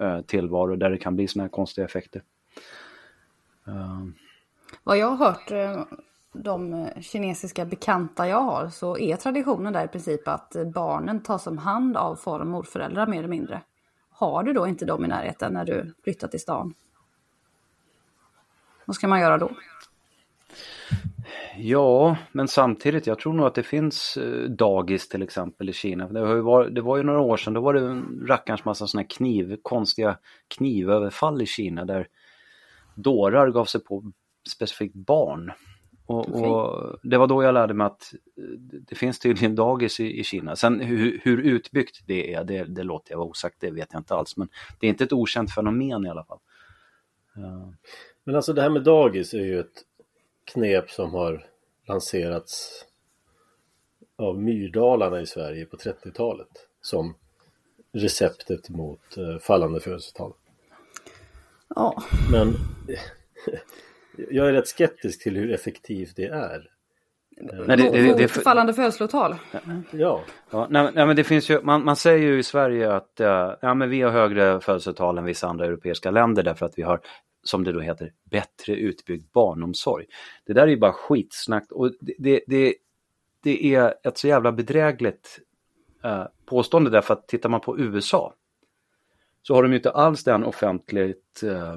eh, 0.00 0.20
tillvaro 0.20 0.76
där 0.76 0.90
det 0.90 0.98
kan 0.98 1.16
bli 1.16 1.28
sådana 1.28 1.44
här 1.44 1.50
konstiga 1.50 1.84
effekter. 1.84 2.22
Uh. 3.68 4.06
Vad 4.84 4.98
jag 4.98 5.10
har 5.10 5.26
hört 5.26 5.50
eh, 5.50 5.84
de 6.32 6.88
kinesiska 7.00 7.64
bekanta 7.64 8.28
jag 8.28 8.40
har 8.40 8.68
så 8.68 8.98
är 8.98 9.16
traditionen 9.16 9.72
där 9.72 9.84
i 9.84 9.88
princip 9.88 10.28
att 10.28 10.56
barnen 10.74 11.22
tas 11.22 11.46
om 11.46 11.58
hand 11.58 11.96
av 11.96 12.16
far 12.16 12.40
och 12.40 12.46
morföräldrar 12.46 13.06
mer 13.06 13.18
eller 13.18 13.28
mindre 13.28 13.62
har 14.18 14.42
du 14.42 14.52
då 14.52 14.66
inte 14.66 14.84
dem 14.84 15.04
i 15.04 15.08
närheten 15.08 15.52
när 15.52 15.64
du 15.64 15.94
flyttar 16.04 16.28
till 16.28 16.40
stan? 16.40 16.74
Vad 18.84 18.96
ska 18.96 19.08
man 19.08 19.20
göra 19.20 19.38
då? 19.38 19.50
Ja, 21.56 22.16
men 22.32 22.48
samtidigt, 22.48 23.06
jag 23.06 23.18
tror 23.18 23.32
nog 23.32 23.46
att 23.46 23.54
det 23.54 23.62
finns 23.62 24.16
eh, 24.16 24.50
dagis 24.50 25.08
till 25.08 25.22
exempel 25.22 25.68
i 25.68 25.72
Kina. 25.72 26.08
Det, 26.08 26.20
har 26.20 26.34
ju 26.34 26.40
varit, 26.40 26.74
det 26.74 26.80
var 26.80 26.96
ju 26.96 27.02
några 27.02 27.20
år 27.20 27.36
sedan, 27.36 27.52
då 27.52 27.60
var 27.60 27.74
det 27.74 27.80
en 27.80 28.26
rackarns 28.28 28.64
massa 28.64 28.86
sådana 28.86 29.08
kniv, 29.08 29.56
konstiga 29.62 30.18
knivöverfall 30.48 31.42
i 31.42 31.46
Kina 31.46 31.84
där 31.84 32.08
dårar 32.94 33.50
gav 33.50 33.64
sig 33.64 33.84
på 33.84 34.12
specifikt 34.48 34.94
barn. 34.94 35.52
Och, 36.06 36.28
Okej. 36.28 36.42
och 36.42 36.98
det 37.02 37.18
var 37.18 37.26
då 37.26 37.42
jag 37.42 37.54
lärde 37.54 37.74
mig 37.74 37.86
att 37.86 38.14
eh, 38.36 38.42
det 38.88 38.94
finns 38.94 39.18
tydligen 39.18 39.54
dagis 39.54 40.00
i, 40.00 40.20
i 40.20 40.24
Kina. 40.24 40.56
Sen 40.56 40.80
hur, 40.80 41.20
hur 41.24 41.38
utbyggt 41.38 42.00
det 42.06 42.34
är, 42.34 42.44
det, 42.44 42.64
det 42.64 42.82
låter 42.82 43.12
jag 43.12 43.18
vara 43.18 43.28
osagt, 43.28 43.56
det 43.60 43.70
vet 43.70 43.88
jag 43.92 44.00
inte 44.00 44.14
alls. 44.14 44.36
Men 44.36 44.48
det 44.80 44.86
är 44.86 44.88
inte 44.88 45.04
ett 45.04 45.12
okänt 45.12 45.54
fenomen 45.54 46.06
i 46.06 46.08
alla 46.10 46.24
fall. 46.24 46.38
Eh, 47.36 47.68
Men 48.24 48.36
alltså 48.36 48.52
det 48.52 48.62
här 48.62 48.70
med 48.70 48.82
dagis 48.82 49.34
är 49.34 49.38
ju 49.44 49.60
ett 49.60 49.84
knep 50.44 50.90
som 50.90 51.14
har 51.14 51.46
lanserats 51.88 52.84
av 54.16 54.38
Myrdalarna 54.42 55.20
i 55.20 55.26
Sverige 55.26 55.66
på 55.66 55.76
30-talet 55.76 56.48
som 56.80 57.14
receptet 57.92 58.68
mot 58.68 59.16
eh, 59.16 59.38
fallande 59.38 59.80
födelsetal. 59.80 60.32
Ja, 61.68 62.02
Men 62.32 62.48
jag 64.30 64.48
är 64.48 64.52
rätt 64.52 64.68
skeptisk 64.68 65.22
till 65.22 65.36
hur 65.36 65.52
effektivt 65.52 66.16
det 66.16 66.26
är. 66.26 66.70
Nej, 67.40 67.76
det, 67.76 67.76
det, 67.76 68.02
det, 68.02 68.14
det, 68.14 68.28
fallande 68.28 68.74
födslotal. 68.74 69.34
Ja, 69.52 69.58
Ja, 70.50 70.66
nej, 70.70 70.90
nej, 70.94 71.06
men 71.06 71.16
det 71.16 71.24
finns 71.24 71.50
ju, 71.50 71.62
man, 71.62 71.84
man 71.84 71.96
säger 71.96 72.26
ju 72.26 72.38
i 72.38 72.42
Sverige 72.42 72.92
att 72.92 73.12
ja, 73.60 73.74
men 73.74 73.90
vi 73.90 74.02
har 74.02 74.10
högre 74.10 74.60
födelsetal 74.60 75.18
än 75.18 75.24
vissa 75.24 75.46
andra 75.46 75.66
europeiska 75.66 76.10
länder 76.10 76.42
därför 76.42 76.66
att 76.66 76.78
vi 76.78 76.82
har, 76.82 77.00
som 77.42 77.64
det 77.64 77.72
då 77.72 77.80
heter, 77.80 78.12
bättre 78.30 78.74
utbyggd 78.74 79.32
barnomsorg. 79.32 80.06
Det 80.46 80.52
där 80.52 80.62
är 80.62 80.66
ju 80.66 80.76
bara 80.76 80.92
skitsnack 80.92 81.72
och 81.72 81.92
det, 82.00 82.14
det, 82.18 82.40
det, 82.46 82.74
det 83.42 83.74
är 83.74 83.94
ett 84.04 84.18
så 84.18 84.28
jävla 84.28 84.52
bedrägligt 84.52 85.38
eh, 86.04 86.24
påstående 86.46 86.90
därför 86.90 87.14
att 87.14 87.28
tittar 87.28 87.48
man 87.48 87.60
på 87.60 87.78
USA 87.78 88.34
så 89.42 89.54
har 89.54 89.62
de 89.62 89.72
ju 89.72 89.76
inte 89.76 89.90
alls 89.90 90.24
den 90.24 90.44
offentligt 90.44 91.42
eh, 91.42 91.76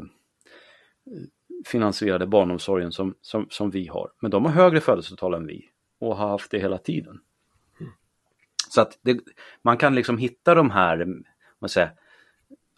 finansierade 1.65 2.27
barnomsorgen 2.27 2.91
som, 2.91 3.15
som, 3.21 3.47
som 3.49 3.69
vi 3.69 3.87
har. 3.87 4.11
Men 4.21 4.31
de 4.31 4.45
har 4.45 4.51
högre 4.51 4.79
födelsetal 4.79 5.33
än 5.33 5.47
vi 5.47 5.65
och 5.99 6.17
har 6.17 6.27
haft 6.27 6.51
det 6.51 6.59
hela 6.59 6.77
tiden. 6.77 7.19
Så 8.69 8.81
att 8.81 8.99
det, 9.01 9.19
man 9.61 9.77
kan 9.77 9.95
liksom 9.95 10.17
hitta 10.17 10.55
de 10.55 10.71
här, 10.71 11.05
man 11.59 11.69
säger, 11.69 11.91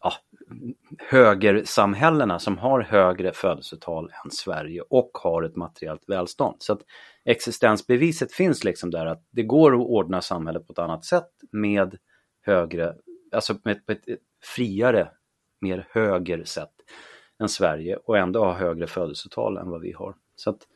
ja, 0.01 0.13
högersamhällena 0.97 2.39
som 2.39 2.57
har 2.57 2.81
högre 2.81 3.31
födelsetal 3.33 4.11
än 4.25 4.31
Sverige 4.31 4.81
och 4.81 5.11
har 5.13 5.43
ett 5.43 5.55
materiellt 5.55 6.03
välstånd. 6.07 6.55
Så 6.59 6.73
att 6.73 6.81
existensbeviset 7.25 8.33
finns 8.33 8.63
liksom 8.63 8.91
där 8.91 9.05
att 9.05 9.27
det 9.31 9.43
går 9.43 9.73
att 9.73 9.87
ordna 9.87 10.21
samhället 10.21 10.67
på 10.67 10.73
ett 10.73 10.79
annat 10.79 11.05
sätt 11.05 11.29
med 11.51 11.97
högre, 12.41 12.95
alltså 13.31 13.53
med, 13.63 13.81
med 13.87 13.97
ett 13.97 14.19
friare, 14.55 15.11
mer 15.61 15.87
höger 15.91 16.43
sätt 16.43 16.73
än 17.41 17.49
Sverige 17.49 17.95
och 17.95 18.17
ändå 18.17 18.43
ha 18.43 18.53
högre 18.53 18.87
födelsetal 18.87 19.57
än 19.57 19.69
vad 19.69 19.81
vi 19.81 19.91
har. 19.91 20.15
Så 20.35 20.49
att, 20.49 20.67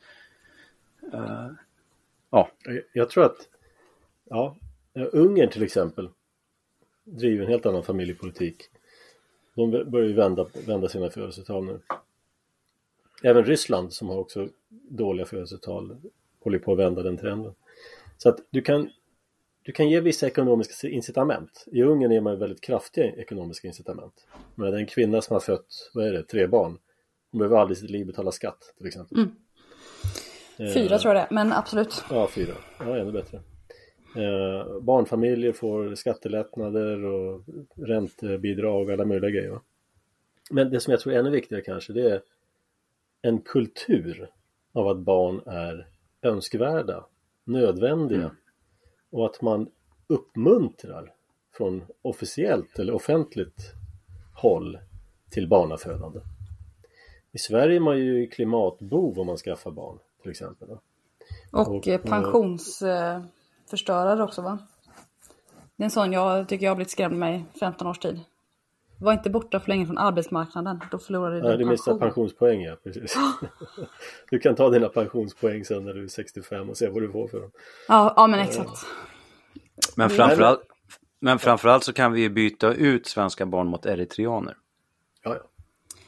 uh, 1.14 1.50
ja, 2.30 2.50
jag- 2.92 3.10
tror 3.10 3.24
att 3.24 3.48
ja, 4.24 4.56
Ungern 5.12 5.50
till 5.50 5.62
exempel 5.62 6.08
driver 7.04 7.44
en 7.44 7.50
helt 7.50 7.66
annan 7.66 7.82
familjepolitik. 7.82 8.70
De 9.54 9.70
börjar 9.70 10.06
ju 10.08 10.12
vända, 10.12 10.46
vända 10.66 10.88
sina 10.88 11.10
födelsetal 11.10 11.64
nu. 11.64 11.80
Även 13.22 13.44
Ryssland 13.44 13.92
som 13.92 14.08
har 14.08 14.16
också 14.18 14.48
dåliga 14.68 15.26
födelsetal 15.26 15.96
håller 16.40 16.58
på 16.58 16.72
att 16.72 16.78
vända 16.78 17.02
den 17.02 17.16
trenden. 17.16 17.54
Så 18.16 18.28
att 18.28 18.38
du 18.50 18.62
kan, 18.62 18.90
du 19.66 19.72
kan 19.72 19.88
ge 19.88 20.00
vissa 20.00 20.26
ekonomiska 20.26 20.88
incitament. 20.88 21.64
I 21.72 21.82
Ungern 21.82 22.12
ger 22.12 22.20
man 22.20 22.38
väldigt 22.38 22.60
kraftiga 22.60 23.04
ekonomiska 23.04 23.68
incitament. 23.68 24.26
Men 24.54 24.74
en 24.74 24.86
kvinna 24.86 25.22
som 25.22 25.34
har 25.34 25.40
fött, 25.40 25.90
vad 25.94 26.06
är 26.06 26.12
det, 26.12 26.22
tre 26.22 26.46
barn. 26.46 26.78
Hon 27.32 27.38
behöver 27.38 27.56
aldrig 27.56 27.76
i 27.76 27.80
sitt 27.80 27.90
liv 27.90 28.06
betala 28.06 28.32
skatt 28.32 28.74
till 28.78 28.86
exempel. 28.86 29.18
Mm. 29.18 30.72
Fyra 30.74 30.98
tror 30.98 31.14
jag 31.14 31.24
det 31.24 31.34
men 31.34 31.52
absolut. 31.52 32.04
Ja, 32.10 32.28
fyra. 32.28 32.54
Ja, 32.78 32.96
ännu 32.96 33.12
bättre. 33.12 33.36
Eh, 34.16 34.80
barnfamiljer 34.80 35.52
får 35.52 35.94
skattelättnader 35.94 37.04
och 37.04 37.42
räntebidrag 37.76 38.86
och 38.86 38.92
alla 38.92 39.04
möjliga 39.04 39.30
grejer. 39.30 39.50
Va? 39.50 39.60
Men 40.50 40.70
det 40.70 40.80
som 40.80 40.90
jag 40.90 41.00
tror 41.00 41.14
är 41.14 41.18
ännu 41.18 41.30
viktigare 41.30 41.62
kanske 41.62 41.92
det 41.92 42.10
är 42.10 42.22
en 43.22 43.40
kultur 43.40 44.30
av 44.72 44.88
att 44.88 44.98
barn 44.98 45.40
är 45.46 45.88
önskvärda, 46.22 47.06
nödvändiga 47.44 48.20
Mm. 48.20 48.36
Och 49.10 49.26
att 49.26 49.42
man 49.42 49.70
uppmuntrar 50.06 51.12
från 51.56 51.84
officiellt 52.02 52.78
eller 52.78 52.94
offentligt 52.94 53.72
håll 54.34 54.78
till 55.30 55.48
barnafödande. 55.48 56.20
I 57.32 57.38
Sverige 57.38 57.76
är 57.76 57.80
man 57.80 57.98
ju 57.98 58.26
klimatbov 58.26 59.18
om 59.18 59.26
man 59.26 59.36
skaffar 59.36 59.70
barn 59.70 59.98
till 60.22 60.30
exempel. 60.30 60.68
Och, 60.70 60.82
Och, 61.50 61.88
eh, 61.88 61.94
eh, 61.94 62.00
pensionsförstörare 62.00 64.22
också 64.22 64.42
va? 64.42 64.58
Det 65.76 65.82
är 65.82 65.84
en 65.84 65.90
sån 65.90 66.12
jag 66.12 66.48
tycker 66.48 66.66
jag 66.66 66.70
har 66.70 66.76
blivit 66.76 66.90
skrämd 66.90 67.18
med 67.18 67.40
i 67.40 67.44
15 67.58 67.86
års 67.86 67.98
tid. 67.98 68.20
Var 69.00 69.12
inte 69.12 69.30
borta 69.30 69.60
för 69.60 69.68
länge 69.68 69.86
från 69.86 69.98
arbetsmarknaden, 69.98 70.80
då 70.90 70.98
förlorade 70.98 71.40
du 71.40 71.46
Ja, 71.46 71.50
din 71.50 71.58
du 71.58 71.64
missar 71.64 71.92
pension. 71.92 72.00
pensionspoäng 72.00 72.62
ja, 72.62 72.76
precis. 72.84 73.16
du 74.30 74.38
kan 74.38 74.54
ta 74.54 74.70
dina 74.70 74.88
pensionspoäng 74.88 75.64
sen 75.64 75.84
när 75.84 75.94
du 75.94 76.04
är 76.04 76.08
65 76.08 76.70
och 76.70 76.76
se 76.76 76.88
vad 76.88 77.02
du 77.02 77.12
får 77.12 77.28
för 77.28 77.40
dem. 77.40 77.50
Ja, 77.88 78.12
ja 78.16 78.26
men 78.26 78.40
exakt. 78.40 78.86
Men 79.96 80.04
Mm. 80.06 80.16
framförallt, 80.16 80.60
men 81.20 81.38
framförallt 81.38 81.84
så 81.84 81.92
kan 81.92 82.12
vi 82.12 82.20
ju 82.20 82.28
byta 82.30 82.74
ut 82.74 83.06
svenska 83.06 83.46
barn 83.46 83.66
mot 83.68 83.86
eritreaner. 83.86 84.56
Ja, 85.24 85.34
ja. 85.34 85.42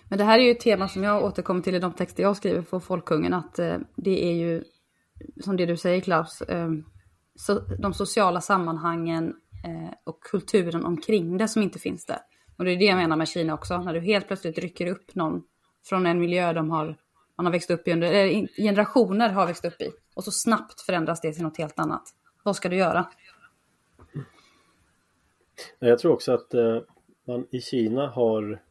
Men 0.08 0.18
det 0.18 0.24
här 0.24 0.38
är 0.38 0.42
ju 0.42 0.50
ett 0.50 0.60
tema 0.60 0.88
som 0.88 1.02
jag 1.04 1.24
återkommer 1.24 1.60
till 1.62 1.74
i 1.74 1.78
de 1.78 1.92
texter 1.92 2.22
jag 2.22 2.36
skriver 2.36 2.62
för 2.62 2.78
Folkungen, 2.80 3.34
att 3.34 3.58
eh, 3.58 3.76
det 3.96 4.24
är 4.24 4.32
ju, 4.32 4.62
som 5.44 5.56
det 5.56 5.66
du 5.66 5.76
säger 5.76 6.00
Klaus, 6.00 6.40
eh, 6.42 6.68
de 7.78 7.94
sociala 7.94 8.40
sammanhangen 8.40 9.24
eh, 9.64 9.94
och 10.06 10.22
kulturen 10.22 10.84
omkring 10.84 11.38
det 11.38 11.48
som 11.48 11.62
inte 11.62 11.78
finns 11.78 12.06
där. 12.06 12.18
Och 12.58 12.64
det 12.64 12.70
är 12.70 12.76
det 12.76 12.84
jag 12.84 12.96
menar 12.96 13.16
med 13.16 13.28
Kina 13.28 13.54
också, 13.54 13.78
när 13.78 13.94
du 13.94 14.00
helt 14.00 14.26
plötsligt 14.26 14.58
rycker 14.58 14.86
upp 14.86 15.14
någon 15.14 15.42
från 15.84 16.06
en 16.06 16.20
miljö 16.20 16.52
de 16.52 16.70
har, 16.70 16.96
man 17.36 17.46
har 17.46 17.52
växt 17.52 17.70
upp 17.70 17.88
i, 17.88 17.92
under, 17.92 18.12
eller 18.12 18.48
generationer 18.56 19.28
har 19.28 19.46
växt 19.46 19.64
upp 19.64 19.80
i, 19.80 19.90
och 20.14 20.24
så 20.24 20.30
snabbt 20.30 20.80
förändras 20.80 21.20
det 21.20 21.32
till 21.32 21.42
något 21.42 21.58
helt 21.58 21.78
annat. 21.78 22.02
Vad 22.42 22.56
ska 22.56 22.68
du 22.68 22.76
göra? 22.76 23.08
Jag 25.78 25.98
tror 25.98 26.12
också 26.12 26.32
att 26.32 26.54
eh, 26.54 26.78
man 27.24 27.46
i 27.50 27.60
Kina 27.60 28.08
har 28.08 28.62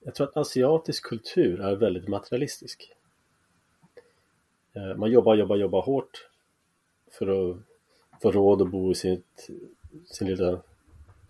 Jag 0.00 0.14
tror 0.14 0.28
att 0.28 0.36
asiatisk 0.36 1.04
kultur 1.04 1.60
är 1.60 1.76
väldigt 1.76 2.08
materialistisk. 2.08 2.92
Eh, 4.74 4.96
man 4.96 5.10
jobbar, 5.10 5.34
jobbar, 5.34 5.56
jobbar 5.56 5.82
hårt 5.82 6.28
för 7.18 7.50
att 7.50 7.56
få 8.22 8.32
råd 8.32 8.62
att 8.62 8.70
bo 8.70 8.90
i 8.90 8.94
sitt, 8.94 9.50
sin 10.06 10.28
lilla 10.28 10.62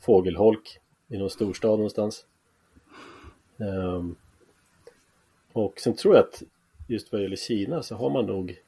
fågelholk 0.01 0.82
i 1.13 1.19
någon 1.19 1.31
storstad 1.31 1.71
någonstans. 1.71 2.27
Um, 3.57 4.17
och 5.53 5.81
sen 5.81 5.97
tror 5.97 6.15
jag 6.15 6.25
att 6.25 6.43
just 6.87 7.13
vad 7.13 7.23
gäller 7.23 7.37
Kina 7.37 7.83
så 7.83 7.95
har 7.95 8.11
man 8.11 8.27
nog 8.27 8.61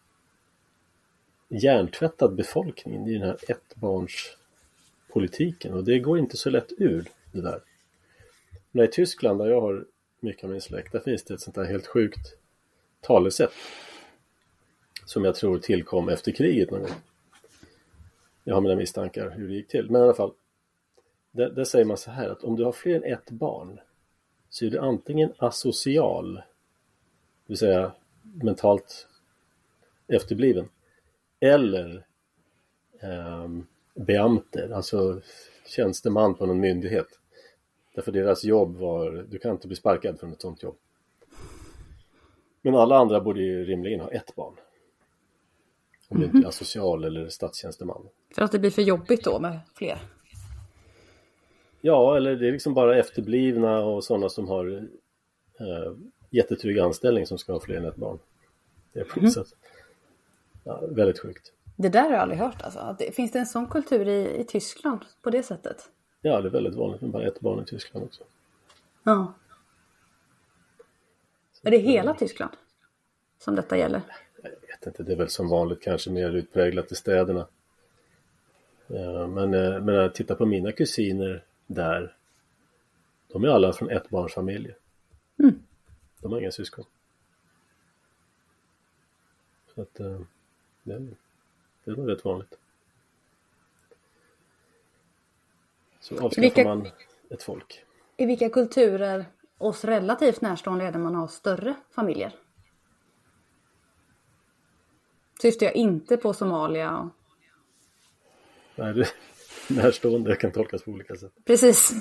hjärntvättad 1.48 2.34
befolkning 2.34 3.08
i 3.08 3.12
den 3.12 3.22
här 3.22 3.38
ettbarnspolitiken 3.48 5.74
och 5.74 5.84
det 5.84 5.98
går 5.98 6.18
inte 6.18 6.36
så 6.36 6.50
lätt 6.50 6.72
ur 6.78 7.08
det 7.32 7.40
där. 7.40 7.60
Men 8.70 8.84
i 8.84 8.88
Tyskland 8.88 9.38
där 9.38 9.46
jag 9.46 9.60
har 9.60 9.84
mycket 10.20 10.44
av 10.44 10.50
min 10.50 10.60
släkt, 10.60 10.92
där 10.92 11.00
finns 11.00 11.24
det 11.24 11.34
ett 11.34 11.40
sånt 11.40 11.54
där 11.54 11.64
helt 11.64 11.86
sjukt 11.86 12.36
talesätt 13.00 13.52
som 15.04 15.24
jag 15.24 15.34
tror 15.34 15.58
tillkom 15.58 16.08
efter 16.08 16.32
kriget 16.32 16.70
någon 16.70 16.80
gång. 16.80 16.90
Jag 18.44 18.54
har 18.54 18.60
mina 18.60 18.76
misstankar 18.76 19.30
hur 19.30 19.48
det 19.48 19.54
gick 19.54 19.68
till, 19.68 19.90
men 19.90 20.00
i 20.00 20.04
alla 20.04 20.14
fall. 20.14 20.32
Där, 21.34 21.50
där 21.50 21.64
säger 21.64 21.84
man 21.84 21.96
så 21.96 22.10
här 22.10 22.28
att 22.28 22.44
om 22.44 22.56
du 22.56 22.64
har 22.64 22.72
fler 22.72 22.94
än 22.94 23.12
ett 23.12 23.30
barn 23.30 23.80
så 24.48 24.64
är 24.64 24.70
du 24.70 24.78
antingen 24.78 25.32
asocial, 25.38 26.34
det 26.34 26.42
vill 27.46 27.58
säga 27.58 27.92
mentalt 28.22 29.08
efterbliven, 30.08 30.68
eller 31.40 32.06
um, 33.02 33.66
beamter, 33.94 34.70
alltså 34.70 35.20
tjänsteman 35.66 36.34
på 36.34 36.46
någon 36.46 36.60
myndighet. 36.60 37.06
Därför 37.94 38.12
deras 38.12 38.44
jobb 38.44 38.76
var, 38.76 39.26
du 39.30 39.38
kan 39.38 39.50
inte 39.50 39.66
bli 39.66 39.76
sparkad 39.76 40.20
från 40.20 40.32
ett 40.32 40.40
sånt 40.40 40.62
jobb. 40.62 40.76
Men 42.62 42.74
alla 42.74 42.96
andra 42.96 43.20
borde 43.20 43.42
ju 43.42 43.64
rimligen 43.64 44.00
ha 44.00 44.10
ett 44.10 44.34
barn. 44.34 44.54
Om 46.08 46.20
du 46.20 46.24
inte 46.26 46.38
är 46.38 46.46
asocial 46.48 47.04
eller 47.04 47.28
statstjänsteman. 47.28 48.08
För 48.34 48.42
att 48.42 48.52
det 48.52 48.58
blir 48.58 48.70
för 48.70 48.82
jobbigt 48.82 49.24
då 49.24 49.40
med 49.40 49.60
fler. 49.74 50.13
Ja, 51.86 52.16
eller 52.16 52.36
det 52.36 52.48
är 52.48 52.52
liksom 52.52 52.74
bara 52.74 52.98
efterblivna 52.98 53.84
och 53.84 54.04
sådana 54.04 54.28
som 54.28 54.48
har 54.48 54.88
eh, 55.60 55.92
jättetrygg 56.30 56.78
anställning 56.78 57.26
som 57.26 57.38
ska 57.38 57.52
ha 57.52 57.60
fler 57.60 57.76
än 57.76 57.84
ett 57.84 57.96
barn. 57.96 58.18
Det 58.92 59.00
är 59.00 59.04
på 59.04 59.20
något 59.20 59.32
sätt. 59.32 59.46
Ja, 60.64 60.82
väldigt 60.88 61.18
sjukt. 61.18 61.52
Det 61.76 61.88
där 61.88 62.02
har 62.02 62.10
jag 62.10 62.20
aldrig 62.20 62.40
hört 62.40 62.62
alltså. 62.62 62.96
Finns 63.12 63.32
det 63.32 63.38
en 63.38 63.46
sån 63.46 63.66
kultur 63.66 64.08
i, 64.08 64.40
i 64.40 64.44
Tyskland 64.44 65.00
på 65.22 65.30
det 65.30 65.42
sättet? 65.42 65.90
Ja, 66.22 66.40
det 66.40 66.48
är 66.48 66.50
väldigt 66.50 66.74
vanligt 66.74 67.00
med 67.00 67.10
bara 67.10 67.26
ett 67.26 67.40
barn 67.40 67.62
i 67.62 67.64
Tyskland 67.64 68.06
också. 68.06 68.24
Ja. 69.02 69.34
Är 71.62 71.70
det 71.70 71.78
hela 71.78 72.14
Tyskland 72.14 72.52
som 73.38 73.54
detta 73.54 73.76
gäller? 73.76 74.00
Jag 74.42 74.50
vet 74.50 74.86
inte, 74.86 75.02
det 75.02 75.12
är 75.12 75.16
väl 75.16 75.28
som 75.28 75.48
vanligt 75.48 75.82
kanske 75.82 76.10
mer 76.10 76.30
utpräglat 76.30 76.92
i 76.92 76.94
städerna. 76.94 77.46
Ja, 78.86 79.26
men, 79.26 79.54
eh, 79.54 79.80
men 79.80 79.94
jag 79.94 80.14
tittar 80.14 80.34
på 80.34 80.46
mina 80.46 80.72
kusiner 80.72 81.44
där. 81.66 82.16
De 83.28 83.44
är 83.44 83.48
alla 83.48 83.72
från 83.72 83.90
ettbarnsfamiljer. 83.90 84.76
Mm. 85.38 85.62
De 86.20 86.32
har 86.32 86.40
inga 86.40 86.50
syskon. 86.52 86.84
Så 89.74 89.82
att 89.82 90.00
eh, 90.00 90.20
det, 90.82 90.92
är- 90.94 91.16
det 91.84 91.90
är 91.90 91.96
nog 91.96 92.10
rätt 92.10 92.24
vanligt. 92.24 92.58
Så 96.00 96.14
avskaffar 96.14 96.42
Vilka- 96.42 96.64
man 96.64 96.88
ett 97.30 97.42
folk. 97.42 97.84
I 98.16 98.26
vilka 98.26 98.48
kulturer 98.50 99.24
oss 99.58 99.84
relativt 99.84 100.40
närstående 100.40 100.84
är 100.84 100.92
det 100.92 100.98
man 100.98 101.14
har 101.14 101.26
större 101.26 101.74
familjer? 101.90 102.34
Syftar 105.42 105.66
jag 105.66 105.74
inte 105.74 106.16
på 106.16 106.32
Somalia. 106.32 106.98
och- 106.98 107.08
Nej, 108.76 108.94
det, 108.94 109.08
närstående 109.68 110.36
kan 110.36 110.52
tolkas 110.52 110.82
på 110.82 110.90
olika 110.90 111.16
sätt. 111.16 111.32
Precis. 111.44 111.92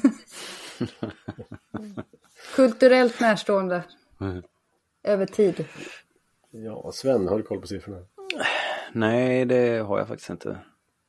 Kulturellt 2.55 3.19
närstående. 3.19 3.83
Över 5.03 5.25
tid. 5.25 5.65
Ja, 6.51 6.91
Sven, 6.91 7.27
har 7.27 7.37
du 7.37 7.43
koll 7.43 7.61
på 7.61 7.67
siffrorna? 7.67 8.05
Nej, 8.93 9.45
det 9.45 9.77
har 9.77 9.97
jag 9.97 10.07
faktiskt 10.07 10.29
inte. 10.29 10.57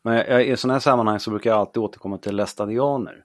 Men 0.02 0.14
jag, 0.16 0.28
jag, 0.28 0.48
i 0.48 0.56
sådana 0.56 0.74
här 0.74 0.80
sammanhang 0.80 1.20
så 1.20 1.30
brukar 1.30 1.50
jag 1.50 1.58
alltid 1.58 1.82
återkomma 1.82 2.18
till 2.18 2.36
lästadianer. 2.36 3.24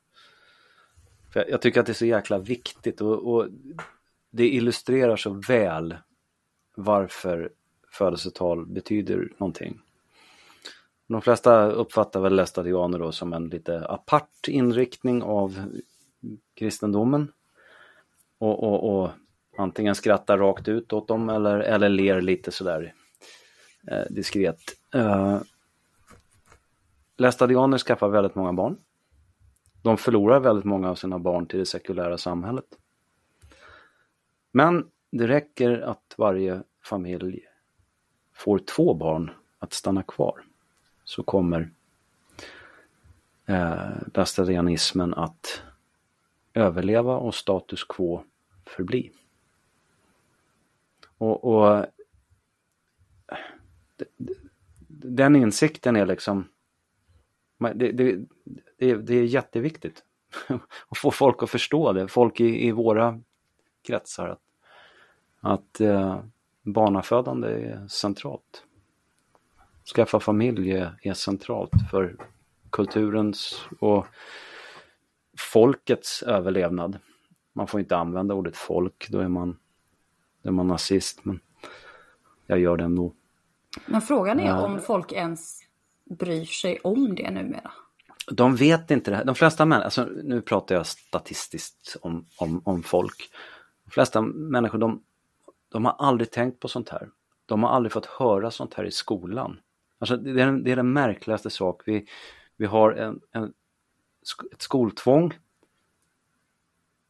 För 1.34 1.40
jag, 1.40 1.50
jag 1.50 1.62
tycker 1.62 1.80
att 1.80 1.86
det 1.86 1.92
är 1.92 1.94
så 1.94 2.06
jäkla 2.06 2.38
viktigt 2.38 3.02
och, 3.02 3.34
och 3.34 3.48
det 4.32 4.48
illustrerar 4.48 5.16
så 5.16 5.30
väl 5.48 5.98
varför 6.76 7.52
födelsetal 7.92 8.66
betyder 8.66 9.34
någonting. 9.38 9.82
De 11.10 11.22
flesta 11.22 11.72
uppfattar 11.72 12.20
väl 12.20 12.36
lästadianer 12.36 13.00
då 13.00 13.12
som 13.12 13.34
en 13.34 13.50
lite 13.50 13.88
apart 13.88 14.48
inriktning 14.48 15.24
av 15.24 15.74
kristendomen. 16.54 17.32
Och, 18.38 18.64
och, 18.64 19.02
och 19.04 19.10
antingen 19.58 19.96
skrattar 19.96 20.38
rakt 20.38 20.68
ut 20.68 20.94
åt 20.94 21.08
dem 21.08 21.30
eller, 21.30 21.60
eller 21.60 21.90
ler 21.90 22.22
lite 22.22 22.52
sådär 22.52 22.94
eh, 23.88 24.04
diskret. 24.10 24.60
Eh, 24.94 25.42
Lästadianer 27.18 27.78
skaffar 27.78 28.10
väldigt 28.10 28.36
många 28.36 28.54
barn. 28.54 28.78
De 29.82 29.98
förlorar 29.98 30.40
väldigt 30.40 30.66
många 30.66 30.90
av 30.90 30.96
sina 30.96 31.20
barn 31.20 31.46
till 31.46 31.60
det 31.60 31.66
sekulära 31.66 32.18
samhället. 32.18 32.66
Men 34.52 34.88
det 35.12 35.28
räcker 35.28 35.80
att 35.82 36.16
varje 36.18 36.64
familj 36.84 37.42
får 38.34 38.60
två 38.60 38.94
barn 38.94 39.32
att 39.60 39.74
stanna 39.74 40.04
kvar. 40.04 40.44
Så 41.10 41.24
kommer 41.24 41.72
eh, 43.46 43.90
lästadianismen 44.14 45.14
att 45.14 45.64
överleva 46.54 47.18
och 47.18 47.36
status 47.36 47.84
quo 47.84 48.24
förbli. 48.66 49.12
Och, 51.18 51.44
och 51.44 51.86
den 54.88 55.36
insikten 55.36 55.96
är 55.96 56.06
liksom 56.06 56.48
det, 57.58 57.92
det, 57.92 58.20
det, 58.78 58.92
är, 58.92 58.96
det 58.98 59.16
är 59.16 59.24
jätteviktigt 59.24 60.04
att 60.90 60.98
få 60.98 61.12
folk 61.12 61.44
att 61.44 61.50
förstå 61.50 61.94
det, 61.94 62.08
folk 62.08 62.40
i, 62.40 62.68
i 62.68 62.72
våra 62.72 63.22
kretsar 63.82 64.28
att, 64.28 64.42
att 65.40 65.82
eh, 65.82 66.24
barnafödande 66.62 67.48
är 67.48 67.88
centralt. 67.88 68.66
Skaffa 69.96 70.20
familj 70.20 70.72
är, 70.72 71.14
centralt 71.14 71.72
för 71.92 72.16
kulturens 72.70 73.62
och 73.80 74.08
folkets 75.38 76.24
överlevnad. 76.24 77.00
Man 77.54 77.68
får 77.68 77.80
inte 77.80 77.98
använda 77.98 78.34
ordet 78.34 78.58
folk, 78.58 79.08
då 79.10 79.20
är 79.20 79.28
man, 79.28 79.58
då 80.44 80.50
är 80.50 80.54
man 80.54 80.68
nazist. 80.68 81.26
Men 81.26 81.40
jag 82.46 82.60
gör 82.60 82.78
det 82.78 82.84
ändå. 82.84 83.14
Men 83.86 84.02
frågan 84.02 84.40
är 84.40 84.48
Ja. 84.48 84.66
om 84.66 84.80
folk 84.80 85.12
ens 85.12 85.60
bryr 86.10 86.46
sig 86.46 86.80
om 86.80 87.16
det 87.16 87.32
numera. 87.32 87.72
De 88.32 88.56
vet 88.56 88.92
inte 88.92 89.12
det 89.12 89.18
här. 89.18 89.26
De 89.26 89.36
flesta 89.36 89.66
människor, 89.66 89.86
alltså, 89.86 90.06
nu 90.24 90.42
pratar 90.42 90.76
jag 90.76 90.86
statistiskt 90.88 91.98
om, 92.02 92.26
om, 92.38 92.62
om 92.66 92.84
folk. 92.84 93.32
De 93.86 93.92
flesta 93.92 94.22
människor, 94.22 94.78
de, 94.78 95.04
de 95.70 95.86
har 95.86 95.92
aldrig 96.00 96.32
tänkt 96.32 96.60
på 96.60 96.68
sånt 96.68 96.90
här. 96.90 97.10
De 97.46 97.64
har 97.64 97.70
aldrig 97.70 97.92
fått 97.92 98.06
höra 98.06 98.52
sånt 98.52 98.74
här 98.74 98.84
i 98.86 98.92
skolan. 98.92 99.60
Alltså, 100.00 100.18
det, 100.18 100.30
är, 100.32 100.46
den- 100.46 100.64
det 100.64 100.72
är 100.72 100.76
den 100.76 100.94
märkligaste 100.94 101.50
sak. 101.50 101.82
Vi, 101.86 102.06
vi 102.58 102.66
har 102.66 102.92
en, 102.92 103.20
en, 103.32 103.54
ett 104.52 104.62
skoltvång. 104.62 105.34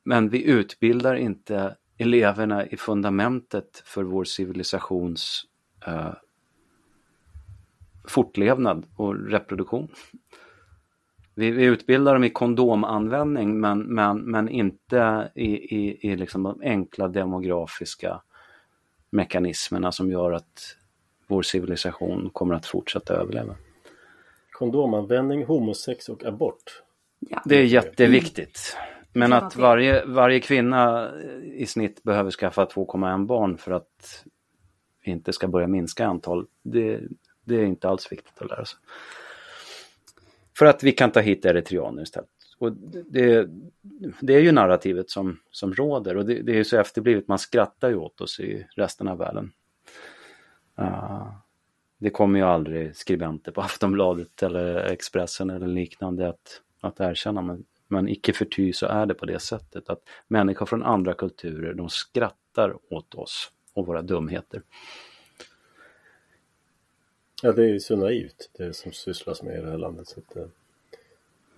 Men 0.04 0.30
vi 0.30 0.44
utbildar 0.44 1.16
inte 1.16 1.76
eleverna 1.98 2.66
i 2.68 2.78
fundamentet 2.78 3.84
för 3.86 4.04
vår 4.04 4.24
civilisations 4.24 5.46
eh, 5.88 6.14
fortlevnad 8.08 8.86
och 8.96 9.30
reproduktion. 9.30 9.88
Vi, 11.36 11.52
vi 11.52 11.64
utbildar 11.66 12.14
dem 12.14 12.24
i 12.24 12.30
kondomanvändning 12.30 13.60
men, 13.60 13.80
men, 13.80 14.18
men 14.18 14.50
inte 14.50 15.32
i, 15.36 15.46
i, 15.78 16.12
i 16.12 16.16
liksom 16.16 16.44
de 16.44 16.62
enkla 16.64 17.08
demografiska 17.08 18.22
mekanismerna 19.10 19.92
som 19.92 20.12
gör 20.12 20.32
att 20.32 20.78
vår 21.30 21.42
civilisation 21.42 22.30
kommer 22.34 22.56
att 22.56 22.66
fortsätta 22.66 23.14
överleva. 23.14 23.56
Kondomanvändning, 24.52 25.46
homosex 25.46 26.10
och 26.10 26.26
abort. 26.26 26.84
Ja. 27.20 27.42
Det 27.46 27.56
är 27.56 27.64
jätteviktigt. 27.64 28.78
Men 29.14 29.34
att 29.34 29.56
var 29.56 29.64
varje, 29.64 30.06
varje 30.06 30.40
kvinna 30.40 31.12
i 31.44 31.66
snitt 31.66 32.04
behöver 32.04 32.32
skaffa 32.32 32.66
2,1 32.66 33.26
barn 33.26 33.58
för 33.58 33.72
att 33.72 34.26
vi 35.06 35.12
inte 35.12 35.34
ska 35.34 35.48
börja 35.48 35.68
minska 35.68 36.06
antal, 36.06 36.48
det, 36.64 37.00
det 37.46 37.56
är 37.56 37.66
inte 37.66 37.90
alls 37.90 38.12
viktigt 38.12 38.42
att 38.42 38.50
lära 38.50 38.66
sig. 38.66 38.80
För 40.58 40.66
att 40.66 40.84
vi 40.84 40.92
kan 40.92 41.12
ta 41.12 41.20
hit 41.20 41.46
eritreaner 41.46 42.04
istället. 42.04 42.30
Och 42.58 42.72
det, 42.72 43.04
det, 43.10 43.50
det 44.20 44.34
är 44.34 44.40
ju 44.40 44.52
narrativet 44.52 45.10
som, 45.10 45.40
som 45.52 45.74
råder 45.74 46.18
och 46.18 46.26
det, 46.26 46.42
det 46.42 46.52
är 46.52 46.56
ju 46.56 46.64
så 46.64 46.78
efterblivet, 46.78 47.28
man 47.28 47.40
skrattar 47.40 47.90
ju 47.90 47.96
åt 47.96 48.22
oss 48.22 48.40
i 48.40 48.66
resten 48.76 49.08
av 49.08 49.18
världen. 49.18 49.52
Det 51.98 52.10
kommer 52.10 52.40
ju 52.40 52.46
aldrig 52.46 52.96
skribenter 52.96 53.52
på 53.52 53.62
Aftonbladet 53.62 54.44
eller 54.44 54.76
Expressen 54.76 55.50
eller 55.50 55.68
liknande 55.68 56.30
att, 56.30 56.62
att 56.82 57.00
erkänna. 57.00 57.42
Men, 57.42 57.66
men 57.88 58.10
icke 58.10 58.34
förty 58.34 58.74
så 58.74 58.86
är 58.86 59.06
det 59.06 59.14
på 59.14 59.26
det 59.26 59.40
sättet 59.40 59.90
att 59.90 60.02
människor 60.28 60.66
från 60.66 60.84
andra 60.84 61.14
kulturer 61.14 61.74
de 61.74 61.90
skrattar 61.90 62.94
åt 62.94 63.16
oss 63.16 63.52
och 63.74 63.88
våra 63.88 64.02
dumheter. 64.02 64.62
Ja, 67.44 67.52
det 67.52 67.64
är 67.64 67.68
ju 67.68 67.80
så 67.80 67.96
naivt 67.96 68.50
det 68.58 68.74
som 68.74 68.92
sysslas 68.92 69.44
med 69.44 69.60
i 69.60 69.62
det 69.62 69.70
här 69.70 69.78
landet. 69.78 70.08
Så 70.08 70.20
att, 70.20 70.36
eh, 70.36 70.46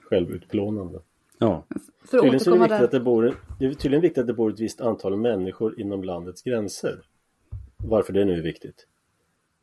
självutplånande. 0.02 1.00
Ja, 1.38 1.64
Tydligen 2.12 2.40
så 2.40 2.52
är 2.52 2.56
det, 2.56 2.62
viktigt 2.62 2.82
att 2.82 2.92
det, 2.92 3.00
bor, 3.00 3.38
det 3.60 3.66
är 3.66 3.74
tydligen 3.74 4.02
viktigt 4.02 4.22
att 4.22 4.28
det 4.28 4.34
bor 4.34 4.52
ett 4.54 4.60
visst 4.60 4.82
antal 4.82 5.18
människor 5.18 5.80
inom 5.80 6.04
landets 6.04 6.42
gränser. 6.42 7.02
Varför 7.78 8.14
det 8.14 8.26
nu 8.26 8.38
är 8.38 8.42
viktigt. 8.42 8.88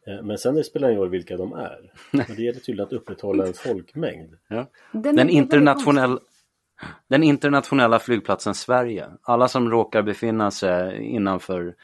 Eh, 0.09 0.23
Men 0.23 0.39
sen 0.39 0.55
det 0.55 0.65
spelar 0.65 0.89
ingen 0.89 1.01
roll 1.01 1.11
vilka 1.11 1.37
de 1.37 1.53
är. 1.53 1.93
Men 2.11 2.27
det 2.37 2.43
gäller 2.43 2.61
tydligen 2.61 2.87
att 2.87 2.93
upprätthålla 2.93 3.47
en 3.47 3.55
folkmängd. 3.55 4.35
ja. 4.49 4.67
Den, 4.93 5.17
Den, 5.17 5.29
internationell, 5.29 6.19
den 7.09 7.23
internationella 7.23 7.99
flygplatsen 7.99 8.55
Sverige. 8.55 9.07
Alla 9.23 9.49
som 9.49 9.71
råkar 9.71 10.03
befinna 10.03 10.51
sig 10.51 11.03
innanför 11.03 11.75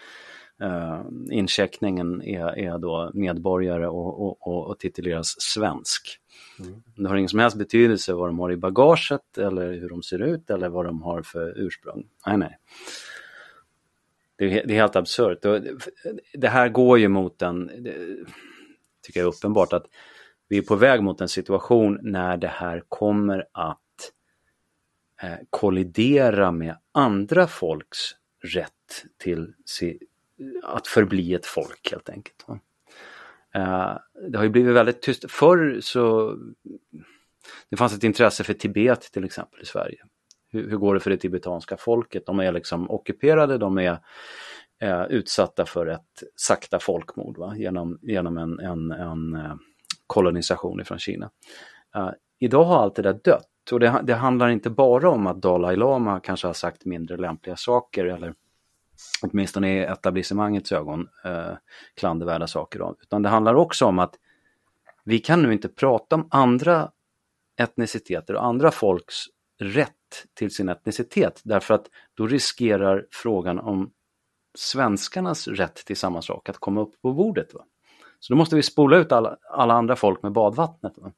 eh, 0.62 1.00
incheckningen 1.30 2.22
är, 2.22 2.58
är 2.58 2.78
då 2.78 3.10
medborgare 3.14 3.86
och, 3.86 4.20
och, 4.26 4.46
och, 4.48 4.66
och 4.66 4.78
tituleras 4.78 5.34
svensk. 5.38 6.20
Det 6.96 7.08
har 7.08 7.16
ingen 7.16 7.28
som 7.28 7.38
helst 7.38 7.56
betydelse 7.56 8.12
vad 8.12 8.28
de 8.28 8.38
har 8.38 8.52
i 8.52 8.56
bagaget 8.56 9.38
eller 9.38 9.72
hur 9.72 9.88
de 9.88 10.02
ser 10.02 10.22
ut 10.22 10.50
eller 10.50 10.68
vad 10.68 10.84
de 10.84 11.02
har 11.02 11.22
för 11.22 11.58
ursprung. 11.58 12.06
Nej, 12.26 12.38
nej. 12.38 12.58
Det 14.36 14.44
är, 14.44 14.66
det 14.66 14.74
är 14.74 14.78
helt 14.80 14.96
absurt. 14.96 15.38
Det- 16.34 16.48
här 16.48 16.68
går 16.68 16.98
ju 16.98 17.08
mot 17.08 17.42
en, 17.42 17.66
det, 17.66 17.94
tycker 19.02 19.20
jag 19.20 19.26
är 19.26 19.32
uppenbart, 19.36 19.72
att 19.72 19.86
vi 20.48 20.58
är 20.58 20.62
på 20.62 20.76
väg 20.76 21.02
mot 21.02 21.20
en 21.20 21.28
situation 21.28 21.98
när 22.02 22.36
det 22.36 22.48
här 22.48 22.82
kommer 22.88 23.46
att 23.52 23.78
eh, 25.22 25.36
kollidera 25.50 26.52
med 26.52 26.76
andra 26.92 27.46
folks 27.46 27.98
rätt 28.42 29.04
till 29.18 29.54
si, 29.64 29.98
att 30.62 30.86
förbli 30.86 31.34
ett 31.34 31.46
folk 31.46 31.90
helt 31.90 32.08
enkelt. 32.08 32.44
Eh, 33.54 33.96
det 34.30 34.36
har 34.38 34.44
ju 34.44 34.50
blivit 34.50 34.74
väldigt 34.74 35.02
tyst. 35.02 35.30
Förr 35.30 35.80
så 35.80 36.36
det 37.68 37.76
fanns 37.76 37.94
ett 37.94 38.04
intresse 38.04 38.44
för 38.44 38.54
Tibet 38.54 39.00
till 39.00 39.24
exempel 39.24 39.60
i 39.62 39.66
Sverige. 39.66 40.04
Hur, 40.54 40.70
hur 40.70 40.76
går 40.76 40.94
det 40.94 41.00
för 41.00 41.10
det 41.10 41.16
tibetanska 41.16 41.76
folket? 41.76 42.26
De 42.26 42.40
är 42.40 42.52
liksom 42.52 42.90
ockuperade, 42.90 43.58
de 43.58 43.78
är 43.78 43.98
eh, 44.82 45.04
utsatta 45.04 45.66
för 45.66 45.86
ett 45.86 46.22
sakta 46.36 46.78
folkmord 46.78 47.38
va? 47.38 47.54
genom, 47.56 47.98
genom 48.02 48.38
en, 48.38 48.60
en, 48.60 48.90
en 48.90 49.34
eh, 49.34 49.54
kolonisation 50.06 50.84
från 50.84 50.98
Kina. 50.98 51.30
Uh, 51.96 52.10
idag 52.38 52.64
har 52.64 52.82
allt 52.82 52.94
det 52.94 53.02
där 53.02 53.20
dött 53.24 53.72
och 53.72 53.80
det, 53.80 54.00
det, 54.02 54.14
handlar 54.14 54.48
inte 54.48 54.70
bara 54.70 55.10
om 55.10 55.26
att 55.26 55.42
Dalai 55.42 55.76
Lama 55.76 56.20
kanske 56.20 56.46
har 56.46 56.54
sagt 56.54 56.84
mindre 56.84 57.16
lämpliga 57.16 57.56
saker 57.56 58.04
eller 58.04 58.34
åtminstone 59.22 59.78
i 59.78 59.84
etablissemangets 59.84 60.72
ögon 60.72 61.00
uh, 61.26 61.56
klandervärda 61.94 62.46
saker 62.46 62.82
om, 62.82 62.96
utan 63.02 63.22
det 63.22 63.28
handlar 63.28 63.54
också 63.54 63.86
om 63.86 63.98
att 63.98 64.14
vi 65.04 65.18
kan 65.18 65.42
nu 65.42 65.52
inte 65.52 65.68
prata 65.68 66.16
om 66.16 66.28
andra 66.30 66.90
etniciteter 67.56 68.34
och 68.34 68.44
andra 68.44 68.70
folks 68.70 69.14
rätt 69.58 70.26
till 70.34 70.54
sin 70.54 70.68
etnicitet 70.68 71.40
därför 71.44 71.74
att 71.74 71.86
då 72.14 72.26
riskerar 72.26 73.06
frågan 73.10 73.58
om 73.58 73.90
svenskarnas 74.54 75.48
rätt 75.48 75.74
till 75.74 75.96
samma 75.96 76.22
sak 76.22 76.48
att 76.48 76.58
komma 76.58 76.80
upp 76.80 77.02
på 77.02 77.12
bordet. 77.12 77.54
Va? 77.54 77.64
Så 78.20 78.32
då 78.32 78.36
måste 78.36 78.56
vi 78.56 78.62
spola 78.62 78.96
ut 78.96 79.12
alla, 79.12 79.36
alla 79.50 79.74
andra 79.74 79.96
folk 79.96 80.22
med 80.22 80.32
badvattnet. 80.32 80.98
Va? 80.98 81.12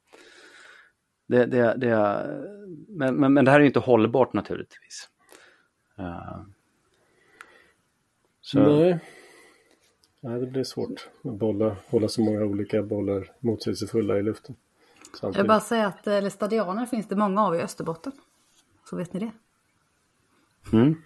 Det, 1.27 1.45
det, 1.45 1.77
det, 1.77 1.95
men, 2.87 3.15
men, 3.15 3.33
men 3.33 3.45
det 3.45 3.51
här 3.51 3.59
är 3.59 3.63
inte 3.63 3.79
hållbart 3.79 4.33
naturligtvis. 4.33 5.09
Uh, 5.99 6.41
så. 8.41 8.59
Nej. 8.59 8.99
Nej, 10.19 10.39
det 10.39 10.45
blir 10.45 10.63
svårt 10.63 11.09
att 11.23 11.33
bolla, 11.33 11.75
hålla 11.87 12.07
så 12.07 12.21
många 12.21 12.41
olika 12.41 12.83
bollar 12.83 13.31
motsägelsefulla 13.39 14.17
i 14.17 14.23
luften. 14.23 14.55
Samtidigt. 14.99 15.21
Jag 15.21 15.43
vill 15.43 15.47
bara 15.47 15.59
säga 15.59 15.87
att 15.87 16.07
eh, 16.07 16.29
stadianer 16.29 16.85
finns 16.85 17.07
det 17.07 17.15
många 17.15 17.45
av 17.45 17.55
i 17.55 17.61
Österbotten. 17.61 18.11
Så 18.89 18.95
vet 18.95 19.13
ni 19.13 19.19
det. 19.19 19.31
Mm. 20.73 21.01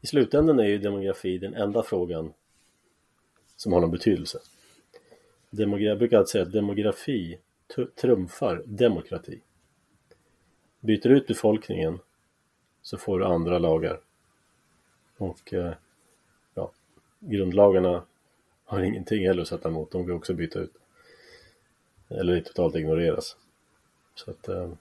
I 0.00 0.06
slutändan 0.06 0.58
är 0.58 0.64
ju 0.64 0.78
demografi 0.78 1.38
den 1.38 1.54
enda 1.54 1.82
frågan 1.82 2.32
som 3.56 3.72
har 3.72 3.80
någon 3.80 3.90
betydelse. 3.90 4.40
Demogra 5.50 5.84
jag 5.84 5.98
brukar 5.98 6.18
alltid 6.18 6.28
säga 6.28 6.44
att 6.44 6.52
demografi 6.52 7.38
trumfar 8.00 8.62
demokrati. 8.66 9.40
Byter 10.80 11.08
ut 11.08 11.26
befolkningen 11.26 11.98
så 12.82 12.98
får 12.98 13.18
du 13.18 13.24
andra 13.24 13.58
lagar. 13.58 14.00
Och 15.16 15.52
eh, 15.52 15.74
ja, 16.54 16.72
grundlagarna 17.20 18.04
har 18.64 18.80
ingenting 18.80 19.26
heller 19.26 19.42
att 19.42 19.48
sätta 19.48 19.68
emot, 19.68 19.90
de 19.90 20.06
går 20.06 20.14
också 20.14 20.34
byta 20.34 20.58
ut. 20.58 20.74
Eller 22.08 22.40
totalt 22.40 22.76
ignoreras. 22.76 23.36
Så 24.14 24.30
att 24.30 24.48
eh, 24.48 24.72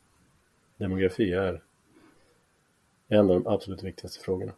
demografi 0.81 1.31
är 1.33 1.61
en 3.07 3.19
av 3.19 3.27
de 3.27 3.47
absolut 3.47 3.83
viktigaste 3.83 4.19
frågorna. 4.19 4.53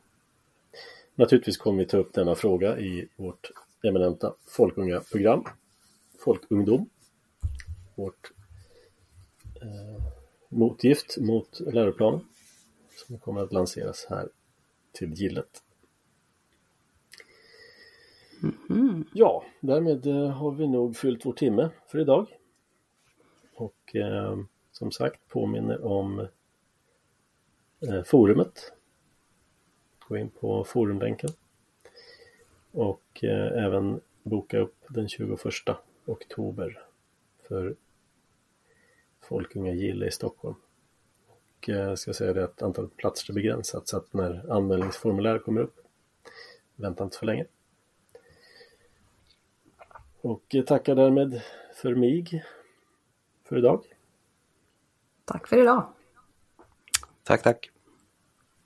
Naturligtvis 1.16 1.58
kommer 1.58 1.80
vi 1.80 1.86
ta 1.86 1.98
upp 1.98 2.14
denna 2.14 2.36
fråga 2.36 2.80
i 2.80 3.08
vårt 3.16 3.52
eminenta 3.84 4.34
folkunga-program, 4.48 5.44
Folkungdom. 6.20 6.90
Vårt 7.96 8.32
eh, 9.62 10.04
motgift 10.50 11.18
mot 11.18 11.60
läroplanen 11.60 12.26
som 13.08 13.20
kommer 13.20 13.42
att 13.42 13.54
lanseras 13.54 14.06
här 14.10 14.30
till 14.92 15.14
gillet. 15.14 15.64
Mm 18.44 18.58
-hmm. 18.68 19.04
Ja, 19.14 19.44
därmed 19.60 20.06
eh, 20.06 20.30
har 20.30 20.52
vi 20.52 20.68
nog 20.68 20.98
fyllt 20.98 21.26
vår 21.26 21.34
timme 21.34 21.70
för 21.88 22.00
idag. 22.00 22.28
Och 23.54 23.96
eh, 23.96 24.38
som 24.74 24.92
sagt 24.92 25.28
påminner 25.28 25.86
om 25.86 26.28
eh, 27.88 28.04
forumet. 28.06 28.74
Gå 30.08 30.18
in 30.18 30.30
på 30.30 30.64
forumlänken. 30.64 31.30
Och 32.72 33.24
eh, 33.24 33.66
även 33.66 34.02
boka 34.24 34.60
upp 34.60 34.76
den 34.88 35.10
21 35.10 35.40
oktober 36.06 36.86
för 37.48 37.76
Folkunga 39.22 39.74
Gille 39.74 40.08
i 40.08 40.12
Stockholm. 40.12 40.56
Och 41.28 41.70
eh, 41.70 41.76
jag 41.76 42.00
ska 42.00 42.14
säga 42.14 42.34
det 42.34 42.44
att 42.44 42.62
antalet 42.62 42.98
platser 42.98 43.32
är 43.32 43.36
begränsat 43.36 43.88
så 43.88 43.98
att 43.98 44.14
när 44.14 44.52
anmälningsformulär 44.52 45.40
kommer 45.40 45.62
upp 45.62 45.80
vänta 46.76 47.04
inte 47.04 47.18
för 47.18 47.26
länge. 47.26 47.46
Och 50.22 50.56
tackar 50.66 50.96
därmed 50.96 51.42
för 51.76 51.96
mig 51.96 52.46
för 53.44 53.58
idag. 53.58 53.93
Tack 55.26 55.48
för 55.48 55.58
idag. 55.58 55.94
Tack, 57.24 57.44
tack. 57.44 57.73